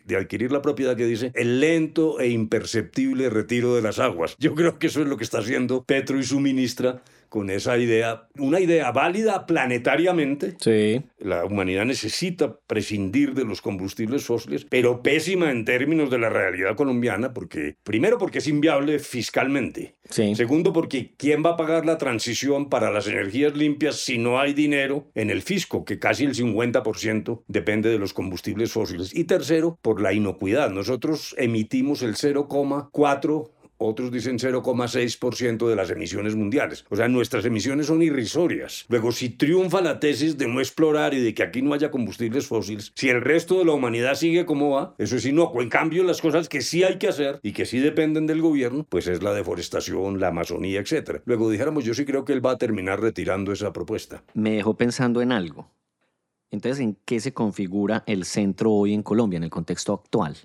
de, 0.05 0.17
adquirir 0.17 0.53
la 0.53 0.63
propiedad 0.63 0.97
que 0.97 1.07
dice 1.07 1.33
el 1.35 1.59
lento 1.61 2.21
e 2.21 2.29
imperceptible 2.29 3.29
retiro 3.29 3.75
de 3.75 3.83
las 3.83 3.99
aguas. 3.99 4.37
Yo 4.39 4.55
creo 4.55 4.79
que 4.79 4.87
eso 4.87 5.03
es 5.03 5.09
lo 5.09 5.17
que 5.17 5.25
está 5.25 5.39
haciendo 5.39 5.83
Petro 5.83 6.19
y 6.21 6.23
su 6.23 6.39
ministra 6.39 7.03
con 7.31 7.49
esa 7.49 7.79
idea, 7.79 8.29
una 8.37 8.61
idea 8.61 8.93
válida 8.93 9.47
planetariamente. 9.47 10.57
Sí. 10.61 11.03
La 11.19 11.47
humanidad 11.47 11.87
necesita 11.87 12.59
prescindir 12.67 13.33
de 13.33 13.45
los 13.45 13.63
combustibles 13.63 14.25
fósiles, 14.25 14.67
pero 14.69 15.03
pésima 15.03 15.51
en 15.51 15.65
términos 15.65 16.11
de 16.11 16.19
la 16.19 16.29
realidad 16.29 16.77
colombiana, 16.77 17.33
porque 17.33 17.77
primero 17.85 18.19
porque 18.19 18.39
es 18.39 18.49
inviable 18.49 18.99
fiscalmente. 18.99 19.95
Sí. 20.11 20.35
Segundo 20.35 20.73
porque 20.73 21.15
¿quién 21.17 21.45
va 21.45 21.51
a 21.51 21.57
pagar 21.57 21.87
la 21.87 21.97
transición 21.97 22.69
para 22.69 22.91
las 22.91 23.07
energías 23.07 23.57
limpias 23.57 23.97
si 23.97 24.19
no 24.19 24.41
hay 24.41 24.53
dinero 24.53 25.07
en 25.15 25.31
el 25.31 25.43
fisco, 25.43 25.85
que 25.85 26.01
casi 26.01 26.25
el 26.25 26.35
50% 26.35 27.43
depende 27.47 27.91
de 27.91 27.99
los 27.99 28.13
combustibles 28.13 28.73
fósiles? 28.73 29.15
Y 29.15 29.25
tercero, 29.25 29.79
por 29.81 30.01
la 30.01 30.13
inocuidad. 30.13 30.71
Nosotros 30.71 31.37
emitimos 31.39 32.03
el 32.03 32.17
0,4 32.17 33.51
otros 33.81 34.13
dicen 34.13 34.39
0,6% 34.39 35.69
de 35.69 35.75
las 35.75 35.91
emisiones 35.91 36.37
mundiales. 36.37 36.85
O 36.91 36.97
sea, 36.97 37.09
nuestras 37.09 37.45
emisiones 37.47 37.87
son 37.87 38.03
irrisorias. 38.03 38.85
Luego, 38.89 39.11
si 39.11 39.31
triunfa 39.31 39.81
la 39.81 39.99
tesis 39.99 40.37
de 40.37 40.47
no 40.47 40.61
explorar 40.61 41.15
y 41.15 41.21
de 41.21 41.35
que 41.35 41.43
aquí 41.43 41.63
no 41.63 41.73
haya 41.73 41.91
combustibles 41.91 42.47
fósiles, 42.47 42.93
si 42.95 43.09
el 43.09 43.23
resto 43.23 43.59
de 43.59 43.65
la 43.65 43.73
humanidad 43.73 44.15
sigue 44.15 44.45
como 44.45 44.71
va, 44.71 44.95
eso 44.99 45.17
es 45.17 45.25
inocuo. 45.25 45.63
En 45.63 45.71
cambio, 45.71 46.05
las 46.05 46.21
cosas 46.21 46.49
que 46.49 46.61
sí 46.61 46.85
hay 46.85 46.99
que 46.99 47.09
hacer 47.09 47.41
y 47.43 47.53
que 47.53 47.65
sí 47.65 47.79
dependen 47.79 48.27
del 48.27 48.43
gobierno, 48.43 48.85
pues 48.89 49.07
es 49.07 49.23
la 49.23 49.33
deforestación, 49.33 50.21
la 50.21 50.29
Amazonía, 50.29 50.81
etc. 50.81 51.23
Luego 51.25 51.51
dijéramos, 51.51 51.85
yo 51.85 51.95
sí 51.95 52.05
creo 52.05 52.27
que 52.27 52.35
él 52.35 52.45
va 52.45 52.53
a 52.53 52.59
terminar 52.59 53.01
retirando 53.01 53.53
esa 53.53 53.73
propuesta. 53.73 54.23
Me 54.35 54.53
dejó 54.53 54.75
pensando 54.75 55.23
en 55.23 55.33
algo. 55.33 55.71
Entonces, 56.51 56.81
¿en 56.81 56.99
qué 57.05 57.21
se 57.21 57.33
configura 57.33 58.03
el 58.07 58.25
centro 58.25 58.73
hoy 58.73 58.93
en 58.93 59.03
Colombia, 59.03 59.39
en 59.39 59.45
el 59.45 59.51
contexto 59.51 59.95
actual? 59.95 60.37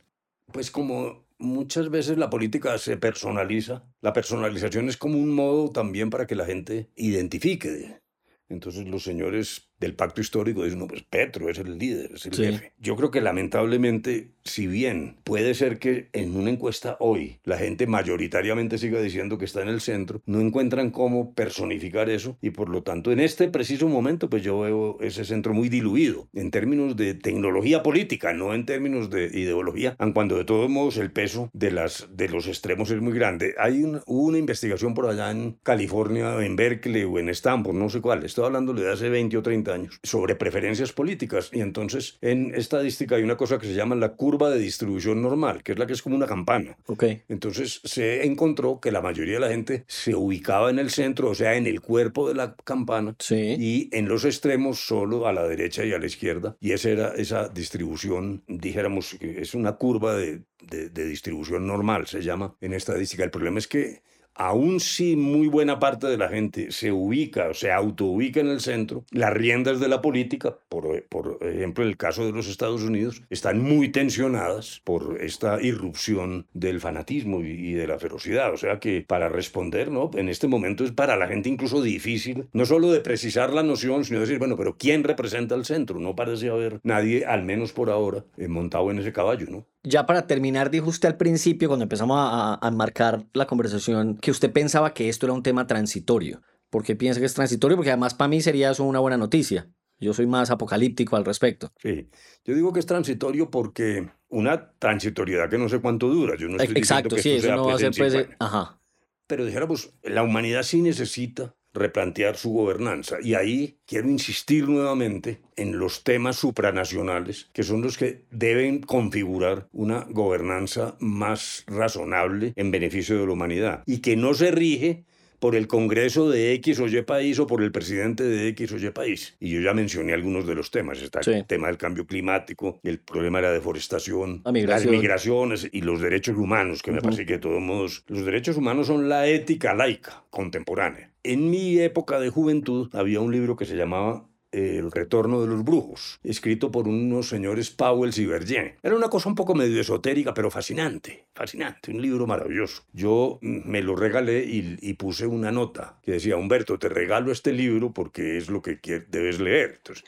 Pues 0.52 0.70
como 0.70 1.25
muchas 1.38 1.90
veces 1.90 2.18
la 2.18 2.30
política 2.30 2.78
se 2.78 2.98
personaliza. 2.98 3.88
La 4.02 4.14
personalización 4.14 4.90
es 4.90 4.98
como 4.98 5.18
un 5.18 5.32
modo 5.32 5.72
también 5.72 6.10
para 6.10 6.28
que 6.28 6.36
la 6.36 6.46
gente 6.46 6.92
identifique. 6.96 8.02
Entonces 8.48 8.88
los 8.88 9.04
señores 9.04 9.72
del 9.80 9.96
pacto 9.96 10.22
histórico 10.22 10.64
dicen, 10.64 10.80
no, 10.80 10.88
pues 10.88 11.04
Petro 11.04 11.50
es 11.50 11.60
el 11.60 11.78
líder, 11.78 12.12
es 12.14 12.26
el 12.26 12.36
jefe. 12.36 12.74
Yo 12.80 12.96
creo 12.96 13.12
que 13.12 13.22
lamentablemente, 13.22 14.32
si 14.44 14.68
bien 14.68 15.18
puede 15.24 15.54
ser 15.54 15.80
que 15.80 16.10
en 16.14 16.36
una 16.36 16.50
encuesta 16.50 16.98
hoy 17.00 17.40
la 17.44 17.58
gente 17.58 17.88
mayoritariamente 17.88 18.78
siga 18.78 19.02
diciendo 19.02 19.38
que 19.38 19.46
está 19.46 19.62
en 19.62 19.68
el 19.68 19.82
centro, 19.82 20.22
no 20.26 20.40
encuentran 20.40 20.92
cómo 20.92 21.34
personificar 21.34 22.10
eso 22.10 22.38
y 22.42 22.52
por 22.52 22.70
lo 22.70 22.84
tanto 22.84 23.12
en 23.12 23.20
este 23.20 23.50
preciso 23.50 23.88
momento 23.90 24.30
pues 24.30 24.44
yo 24.44 24.60
veo 24.60 24.98
ese 25.02 25.26
centro 25.26 25.54
muy 25.54 25.70
diluido 25.70 26.30
en 26.34 26.52
términos 26.52 26.96
de 26.96 27.14
tecnología 27.14 27.84
política, 27.84 28.34
no 28.34 28.54
en 28.54 28.66
términos 28.66 29.10
de 29.10 29.26
ideología, 29.26 29.96
aun 30.00 30.14
cuando 30.14 30.38
de 30.38 30.46
todos 30.46 30.70
modos 30.70 30.98
el 30.98 31.12
peso 31.12 31.50
de, 31.54 31.72
las, 31.72 32.08
de 32.12 32.30
los 32.30 32.48
extremos 32.48 32.92
es 32.92 33.02
muy 33.02 33.14
grande. 33.14 33.56
Hay 33.58 33.84
una, 33.84 34.02
una 34.06 34.38
investigación 34.38 34.94
por 34.94 35.08
allá 35.08 35.32
en 35.32 35.58
California, 35.64 36.44
en 36.46 36.56
Berkeley 36.56 37.04
o 37.04 37.20
en 37.20 37.30
Stanford, 37.30 37.76
no 37.76 37.90
sé 37.90 38.02
cuál, 38.02 38.24
estoy 38.24 38.46
hablando 38.46 38.74
de 38.74 38.92
hace 38.92 39.10
20 39.10 39.38
o 39.38 39.42
30 39.42 39.65
años, 39.72 40.00
sobre 40.04 40.36
preferencias 40.36 40.92
políticas. 40.92 41.50
Y 41.54 41.62
entonces 41.62 42.18
en 42.22 42.54
estadística 42.56 43.16
hay 43.16 43.24
una 43.24 43.38
cosa 43.38 43.58
que 43.58 43.68
se 43.68 43.74
llama 43.74 43.96
la 43.96 44.14
curva 44.14 44.50
de 44.50 44.60
distribución 44.60 45.22
normal, 45.22 45.64
que 45.64 45.74
es 45.74 45.80
la 45.80 45.86
que 45.86 45.94
es 45.94 46.02
como 46.02 46.16
una 46.16 46.28
campana. 46.28 46.78
Okay. 46.86 47.24
Entonces 47.30 47.82
se 47.84 48.26
encontró 48.26 48.80
que 48.80 48.92
la 48.92 49.02
mayoría 49.02 49.36
de 49.36 49.40
la 49.40 49.50
gente 49.50 49.86
se 49.88 50.16
ubicaba 50.16 50.70
en 50.70 50.80
el 50.80 50.90
centro, 50.90 51.30
o 51.30 51.36
sea, 51.36 51.56
en 51.56 51.68
el 51.68 51.82
cuerpo 51.82 52.28
de 52.28 52.36
la 52.36 52.56
campana, 52.64 53.16
sí. 53.20 53.56
y 53.58 53.90
en 53.92 54.08
los 54.08 54.26
extremos 54.26 54.86
solo 54.86 55.28
a 55.28 55.34
la 55.34 55.48
derecha 55.48 55.86
y 55.86 55.94
a 55.94 56.00
la 56.00 56.06
izquierda. 56.06 56.58
Y 56.60 56.72
esa 56.72 56.90
era 56.90 57.14
esa 57.16 57.50
distribución, 57.50 58.44
dijéramos, 58.48 59.18
es 59.20 59.54
una 59.54 59.74
curva 59.74 60.16
de, 60.16 60.42
de, 60.62 60.90
de 60.90 61.06
distribución 61.06 61.68
normal, 61.68 62.08
se 62.08 62.22
llama 62.22 62.56
en 62.62 62.74
estadística. 62.74 63.24
El 63.24 63.32
problema 63.32 63.60
es 63.60 63.68
que 63.68 64.02
aún 64.36 64.80
si 64.80 65.16
muy 65.16 65.48
buena 65.48 65.80
parte 65.80 66.08
de 66.08 66.18
la 66.18 66.30
gente 66.30 66.72
se 66.72 66.92
ubica 66.92 67.50
o 67.50 67.54
se 67.54 67.72
autoubica 67.72 68.40
en 68.40 68.48
el 68.48 68.60
centro, 68.60 69.04
las 69.12 69.34
riendas 69.34 69.80
de 69.80 69.88
la 69.88 70.02
política, 70.02 70.58
por, 70.70 71.04
por 71.04 71.40
ejemplo 71.42 71.84
en 71.84 71.90
el 71.90 71.98
caso 71.98 72.26
de 72.26 72.32
los 72.32 72.48
Estados 72.48 72.84
Unidos, 72.84 73.24
están 73.30 73.62
muy 73.62 73.90
tensionadas 73.90 74.82
por 74.84 75.18
esta 75.22 75.62
irrupción 75.62 76.48
del 76.54 76.80
fanatismo 76.80 77.42
y, 77.42 77.74
de 77.74 77.88
la 77.88 78.00
ferocidad. 78.00 78.54
O 78.54 78.58
sea 78.58 78.80
que 78.80 79.04
para 79.08 79.30
responder, 79.30 79.92
¿no? 79.92 80.12
En 80.16 80.30
este 80.30 80.48
momento 80.48 80.84
es 80.84 80.92
para 80.92 81.18
la 81.18 81.28
gente 81.28 81.50
incluso 81.50 81.82
difícil, 81.82 82.48
no 82.54 82.66
solo 82.66 82.92
de 82.92 83.00
precisar 83.00 83.54
la 83.54 83.64
noción, 83.64 84.04
sino 84.06 84.20
decir, 84.20 84.40
bueno, 84.40 84.58
pero 84.58 84.78
¿quién 84.78 85.04
representa 85.04 85.56
el 85.56 85.66
centro? 85.66 86.00
No 86.00 86.16
parece 86.16 86.50
haber 86.50 86.80
nadie, 86.84 87.26
al 87.26 87.44
menos 87.44 87.72
por 87.72 87.90
ahora, 87.90 88.24
eh, 88.38 88.48
montado 88.48 88.92
en 88.92 89.00
ese 89.00 89.14
caballo, 89.14 89.48
¿no? 89.50 89.66
Ya 89.84 90.08
para 90.08 90.26
terminar, 90.26 90.72
dijo 90.72 90.90
usted 90.90 91.10
al 91.10 91.18
principio, 91.18 91.68
cuando 91.68 91.84
empezamos 91.84 92.18
a, 92.20 92.56
a 92.56 92.72
marcar 92.72 93.24
la 93.34 93.46
conversación, 93.46 94.18
que 94.26 94.32
usted 94.32 94.52
pensaba 94.52 94.92
que 94.96 95.08
esto 95.08 95.28
era 95.28 95.34
un 95.34 95.44
tema 95.44 95.68
transitorio. 95.68 96.42
¿Por 96.72 96.84
qué 96.84 96.96
piensa 96.96 97.20
que 97.20 97.28
es 97.28 97.36
transitorio? 97.36 97.78
Porque 97.78 97.92
además 97.92 98.16
para 98.16 98.28
mí 98.28 98.42
sería 98.42 98.72
eso 98.72 98.84
una 98.84 99.00
buena 99.00 99.18
noticia. 99.18 99.70
Yo 100.00 100.16
soy 100.16 100.26
más 100.26 100.50
apocalíptico 100.50 101.16
al 101.16 101.26
respecto. 101.26 101.72
Sí, 101.78 102.10
yo 102.44 102.56
digo 102.56 102.74
que 102.74 102.80
es 102.80 102.88
transitorio 102.88 103.52
porque 103.52 104.10
una 104.30 104.72
transitoriedad 104.80 105.48
que 105.48 105.60
no 105.60 105.70
sé 105.70 105.80
cuánto 105.80 106.10
dura. 106.10 106.36
Yo 106.38 106.48
no 106.48 106.58
estoy 106.58 106.76
Exacto, 106.76 107.18
que 107.18 107.22
sí, 107.22 107.34
eso 107.34 107.56
no 107.56 107.68
va 107.68 107.76
a 107.76 107.78
ser 107.78 107.92
pues... 107.96 108.28
Ajá. 108.40 108.82
Pero 109.28 109.46
dijéramos, 109.46 109.94
la 110.02 110.24
humanidad 110.24 110.64
sí 110.64 110.82
necesita 110.82 111.56
replantear 111.76 112.38
su 112.38 112.52
gobernanza. 112.52 113.18
Y 113.22 113.36
ahí 113.36 113.78
quiero 113.86 114.10
insistir 114.10 114.68
nuevamente 114.68 115.42
en 115.56 115.78
los 115.78 116.04
temas 116.04 116.38
supranacionales, 116.38 117.50
que 117.54 117.64
son 117.64 117.82
los 117.82 117.98
que 117.98 118.24
deben 118.32 118.82
configurar 118.82 119.68
una 119.72 120.06
gobernanza 120.10 120.96
más 121.00 121.64
razonable 121.68 122.54
en 122.56 122.72
beneficio 122.72 123.20
de 123.20 123.26
la 123.26 123.34
humanidad 123.34 123.84
y 123.86 124.00
que 124.00 124.16
no 124.16 124.34
se 124.34 124.52
rige 124.52 125.04
por 125.40 125.56
el 125.56 125.68
Congreso 125.68 126.30
de 126.30 126.54
X 126.54 126.80
o 126.80 126.88
Y 126.88 127.02
país 127.04 127.38
o 127.40 127.48
por 127.48 127.62
el 127.62 127.72
presidente 127.72 128.24
de 128.24 128.48
X 128.50 128.72
o 128.72 128.78
Y 128.78 128.90
país. 128.92 129.36
Y 129.40 129.52
yo 129.52 129.62
ya 129.62 129.74
mencioné 129.74 130.14
algunos 130.14 130.48
de 130.48 130.56
los 130.56 130.72
temas. 130.72 131.02
Está 131.02 131.20
el 131.20 131.46
tema 131.46 131.68
del 131.68 131.78
cambio 131.78 132.08
climático, 132.08 132.80
el 132.84 133.00
problema 133.00 133.40
de 133.40 133.48
la 133.48 133.54
deforestación, 133.54 134.42
las 134.44 134.86
migraciones 134.86 135.70
y 135.72 135.82
los 135.82 136.02
derechos 136.02 136.38
humanos, 136.38 136.82
que 136.82 136.92
me 136.92 137.02
parece 137.02 137.26
que 137.26 137.34
de 137.34 137.40
todos 137.40 137.62
modos 137.62 138.04
los 138.08 138.26
derechos 138.26 138.58
humanos 138.58 138.88
son 138.88 139.08
la 139.10 139.28
ética 139.28 139.74
laica 139.74 140.24
contemporánea. 140.30 141.12
En 141.28 141.50
mi 141.50 141.80
época 141.80 142.20
de 142.20 142.30
juventud 142.30 142.88
había 142.94 143.20
un 143.20 143.32
libro 143.32 143.56
que 143.56 143.66
se 143.66 143.76
llamaba 143.76 144.28
el 144.52 144.92
retorno 144.92 145.42
de 145.42 145.48
los 145.48 145.64
brujos, 145.64 146.20
escrito 146.24 146.72
por 146.72 146.88
unos 146.88 147.30
señores 147.30 147.72
Powell 147.72 148.14
y 148.16 148.28
Vergien. 148.28 148.76
Era 148.84 148.96
una 148.96 149.10
cosa 149.10 149.30
un 149.30 149.34
poco 149.34 149.56
medio 149.56 149.82
esotérica, 149.82 150.36
pero 150.36 150.52
fascinante, 150.52 151.26
fascinante, 151.34 151.90
un 151.90 152.00
libro 152.00 152.28
maravilloso. 152.28 152.84
Yo 152.94 153.40
me 153.42 153.82
lo 153.82 153.96
regalé 153.96 154.46
y, 154.46 154.94
puse 154.94 155.26
una 155.26 155.52
nota 155.52 155.98
que 156.04 156.12
decía, 156.12 156.38
Humberto, 156.38 156.78
te 156.78 156.90
regalo 156.90 157.32
este 157.32 157.52
libro 157.52 157.92
porque 157.92 158.38
es 158.38 158.48
lo 158.52 158.62
que 158.62 158.78
debes 159.10 159.40
leer. 159.40 159.74
Entonces, 159.78 160.06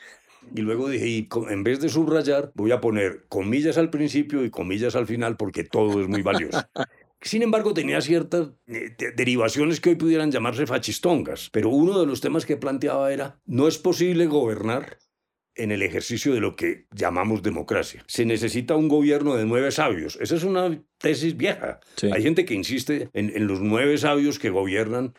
y 0.54 0.60
luego 0.60 0.88
dije, 0.88 1.08
y 1.08 1.28
en 1.50 1.64
vez 1.64 1.80
de 1.80 1.88
subrayar, 1.88 2.52
voy 2.54 2.70
a 2.70 2.80
poner 2.80 3.24
comillas 3.28 3.76
al 3.76 3.90
principio 3.90 4.44
y 4.44 4.50
comillas 4.50 4.94
al 4.94 5.08
final 5.08 5.36
porque 5.36 5.64
todo 5.64 6.00
es 6.00 6.08
muy 6.08 6.22
valioso. 6.22 6.60
Sin 7.20 7.42
embargo, 7.42 7.74
tenía 7.74 8.00
ciertas 8.00 8.50
eh, 8.66 8.94
derivaciones 9.16 9.80
que 9.80 9.90
hoy 9.90 9.96
pudieran 9.96 10.30
llamarse 10.30 10.66
fachistongas, 10.66 11.50
pero 11.52 11.70
uno 11.70 11.98
de 11.98 12.06
los 12.06 12.20
temas 12.20 12.46
que 12.46 12.56
planteaba 12.56 13.12
era, 13.12 13.40
no 13.44 13.66
es 13.66 13.78
posible 13.78 14.26
gobernar 14.26 14.98
en 15.58 15.72
el 15.72 15.82
ejercicio 15.82 16.32
de 16.32 16.40
lo 16.40 16.56
que 16.56 16.86
llamamos 16.92 17.42
democracia. 17.42 18.04
Se 18.06 18.24
necesita 18.24 18.76
un 18.76 18.88
gobierno 18.88 19.34
de 19.34 19.44
nueve 19.44 19.72
sabios. 19.72 20.16
Esa 20.20 20.36
es 20.36 20.44
una 20.44 20.80
tesis 20.98 21.36
vieja. 21.36 21.80
Hay 22.12 22.22
gente 22.22 22.44
que 22.44 22.54
insiste 22.54 23.10
en, 23.12 23.46
los 23.46 23.60
nueve 23.60 23.98
sabios 23.98 24.38
que 24.38 24.50
gobiernan, 24.50 25.14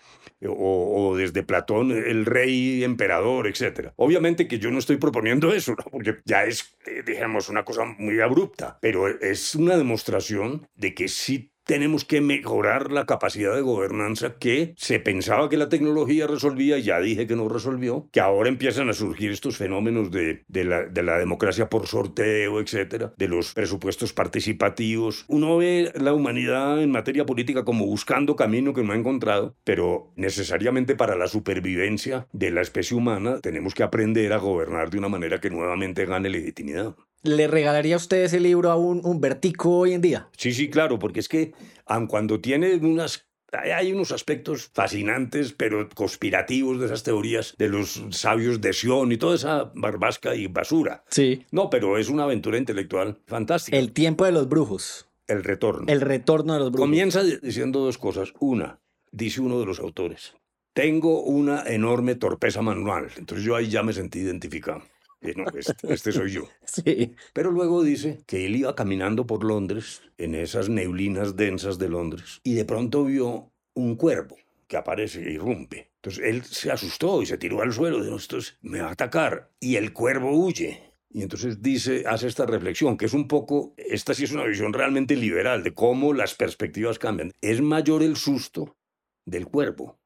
o, 0.47 1.15
desde 1.17 1.43
Platón 1.43 1.91
el 1.91 2.25
rey, 2.25 2.85
emperador, 2.85 3.47
etc. 3.47 3.91
Obviamente 3.97 4.47
que 4.47 4.59
yo 4.59 4.71
no 4.71 4.79
estoy 4.79 4.95
proponiendo 4.95 5.53
eso, 5.53 5.75
porque 5.91 6.19
ya 6.23 6.45
es, 6.45 6.73
eh, 6.85 7.03
digamos, 7.05 7.49
una 7.49 7.65
cosa 7.65 7.83
muy 7.85 8.21
abrupta, 8.21 8.79
pero 8.81 9.07
es 9.07 9.55
una 9.55 9.75
demostración 9.75 10.67
de 10.75 10.93
que 10.93 11.09
sí 11.09 11.51
tenemos 11.69 12.03
que 12.03 12.19
mejorar 12.19 12.91
la 12.91 13.05
capacidad 13.05 13.53
de 13.53 13.61
gobernanza 13.61 14.39
que 14.39 14.73
se 14.75 14.99
pensaba 14.99 15.49
que 15.49 15.57
la 15.57 15.69
tecnología 15.69 16.25
resolvía, 16.25 16.79
ya 16.79 16.99
dije 16.99 17.27
que 17.27 17.35
no 17.35 17.47
resolvió, 17.47 18.09
que 18.11 18.19
ahora 18.19 18.49
empiezan 18.49 18.89
a 18.89 18.93
surgir 18.93 19.29
estos 19.29 19.57
fenómenos 19.57 20.09
de, 20.09 20.43
la, 20.47 20.87
la 20.87 21.19
democracia 21.19 21.69
por 21.69 21.85
sorteo, 21.85 22.59
etcétera, 22.59 23.13
de 23.15 23.27
los 23.27 23.53
presupuestos 23.53 24.13
participativos. 24.13 25.25
Uno 25.27 25.57
ve 25.57 25.91
la 25.93 26.13
humanidad 26.13 26.81
en 26.81 26.89
materia 26.89 27.27
política 27.27 27.63
como 27.63 27.85
buscando 27.85 28.35
camino 28.35 28.73
que 28.73 28.81
no 28.81 28.93
ha 28.93 28.97
encontrado, 28.97 29.55
pero 29.63 30.11
necesariamente 30.15 30.95
para 30.95 31.15
la 31.15 31.27
supervivencia 31.27 32.27
de 32.31 32.49
la 32.49 32.61
especie 32.61 32.97
humana 32.97 33.41
tenemos 33.41 33.75
que 33.75 33.83
aprender 33.83 34.33
a 34.33 34.37
gobernar 34.37 34.89
de 34.89 34.97
una 34.97 35.07
manera 35.07 35.39
que 35.39 35.51
nuevamente 35.51 36.07
gane 36.07 36.29
legitimidad. 36.29 36.95
¿Le 37.23 37.47
regalaría 37.47 37.97
usted 37.97 38.23
ese 38.23 38.39
libro 38.39 38.71
a 38.71 38.75
un, 38.75 39.01
un 39.03 39.19
vertico 39.19 39.79
hoy 39.79 39.93
en 39.93 40.01
día? 40.01 40.29
Sí, 40.37 40.53
sí, 40.53 40.69
claro, 40.69 40.99
porque 40.99 41.19
es 41.19 41.27
que 41.27 41.53
aun 41.85 42.07
cuando 42.07 42.39
tiene 42.39 42.75
unas 42.75 43.29
hay 43.51 43.91
unos 43.91 44.11
aspectos 44.11 44.69
fascinantes, 44.73 45.53
pero 45.53 45.89
conspirativos 45.89 46.79
de 46.79 46.85
esas 46.85 47.03
teorías 47.03 47.55
de 47.57 47.69
los 47.69 48.03
sabios 48.11 48.61
de 48.61 48.73
Sion 48.73 49.11
y 49.11 49.17
toda 49.17 49.35
esa 49.35 49.71
barbasca 49.73 50.35
y 50.35 50.47
basura. 50.47 51.03
Sí. 51.09 51.45
No, 51.51 51.69
pero 51.69 51.97
es 51.97 52.09
una 52.09 52.23
aventura 52.23 52.57
intelectual 52.57 53.17
fantástica. 53.25 53.77
El 53.77 53.91
tiempo 53.91 54.25
de 54.25 54.31
los 54.31 54.47
brujos. 54.47 55.07
El 55.27 55.43
retorno. 55.43 55.91
El 55.91 56.01
retorno 56.01 56.53
de 56.53 56.59
los 56.59 56.71
brujos. 56.71 56.87
Comienza 56.87 57.23
diciendo 57.23 57.79
dos 57.79 57.97
cosas. 57.97 58.33
Una, 58.39 58.79
dice 59.11 59.41
uno 59.41 59.59
de 59.59 59.65
los 59.65 59.79
autores, 59.79 60.35
tengo 60.73 61.23
una 61.23 61.63
enorme 61.67 62.15
torpeza 62.15 62.61
manual. 62.61 63.09
Entonces 63.17 63.45
yo 63.45 63.55
ahí 63.55 63.69
ya 63.69 63.83
me 63.83 63.93
sentí 63.93 64.19
identificado. 64.19 64.83
Este, 65.21 65.93
este, 65.93 66.11
soy 66.11 66.31
yo. 66.31 66.47
Sí. 66.65 67.15
Pero 67.33 67.51
luego 67.51 67.83
dice 67.83 68.19
que 68.25 68.45
él 68.45 68.55
iba 68.55 68.75
caminando 68.75 69.25
por 69.27 69.43
Londres, 69.43 70.01
en 70.17 70.35
esas 70.35 70.69
neblinas 70.69 71.35
densas 71.35 71.77
de 71.77 71.89
Londres, 71.89 72.39
y 72.43 72.53
de 72.53 72.65
pronto 72.65 73.05
vio 73.05 73.51
un 73.73 73.95
cuervo 73.95 74.37
que 74.67 74.77
aparece 74.77 75.21
y 75.21 75.33
irrumpe. 75.33 75.91
Entonces 75.95 76.23
él 76.23 76.43
se 76.43 76.71
asustó 76.71 77.21
y 77.21 77.25
se 77.25 77.37
tiró 77.37 77.61
al 77.61 77.73
suelo. 77.73 78.03
Dijo, 78.03 78.15
esto 78.15 78.37
me 78.61 78.81
va 78.81 78.89
a 78.89 78.91
atacar. 78.91 79.51
Y 79.59 79.75
el 79.75 79.91
cuervo 79.91 80.31
huye. 80.31 80.93
Y 81.09 81.23
entonces 81.23 81.61
dice, 81.61 82.03
hace 82.05 82.27
esta 82.27 82.45
reflexión, 82.45 82.95
que 82.95 83.05
es 83.05 83.13
un 83.13 83.27
poco, 83.27 83.73
esta 83.77 84.13
sí 84.13 84.25
es 84.25 84.31
una 84.31 84.45
visión 84.45 84.73
realmente 84.73 85.15
liberal 85.15 85.63
de 85.63 85.73
cómo 85.73 86.13
las 86.13 86.35
perspectivas 86.35 86.99
cambian. 86.99 87.33
Es 87.41 87.61
mayor 87.61 88.03
el 88.03 88.15
susto 88.15 88.77
del 89.25 89.47
cuervo, 89.47 89.99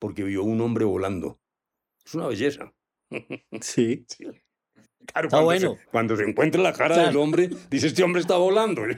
porque 0.00 0.24
vio 0.24 0.42
un 0.42 0.60
hombre 0.60 0.84
volando. 0.84 1.38
Es 2.04 2.14
una 2.14 2.26
belleza. 2.26 2.74
Sí. 3.60 4.04
sí. 4.08 4.26
Claro, 5.12 5.28
cuando, 5.28 5.44
bueno. 5.44 5.76
se, 5.76 5.86
cuando 5.90 6.16
se 6.16 6.24
encuentra 6.24 6.62
la 6.62 6.72
cara 6.72 7.06
del 7.06 7.16
hombre, 7.16 7.50
dice, 7.70 7.88
este 7.88 8.02
hombre 8.02 8.20
está 8.20 8.36
volando. 8.36 8.82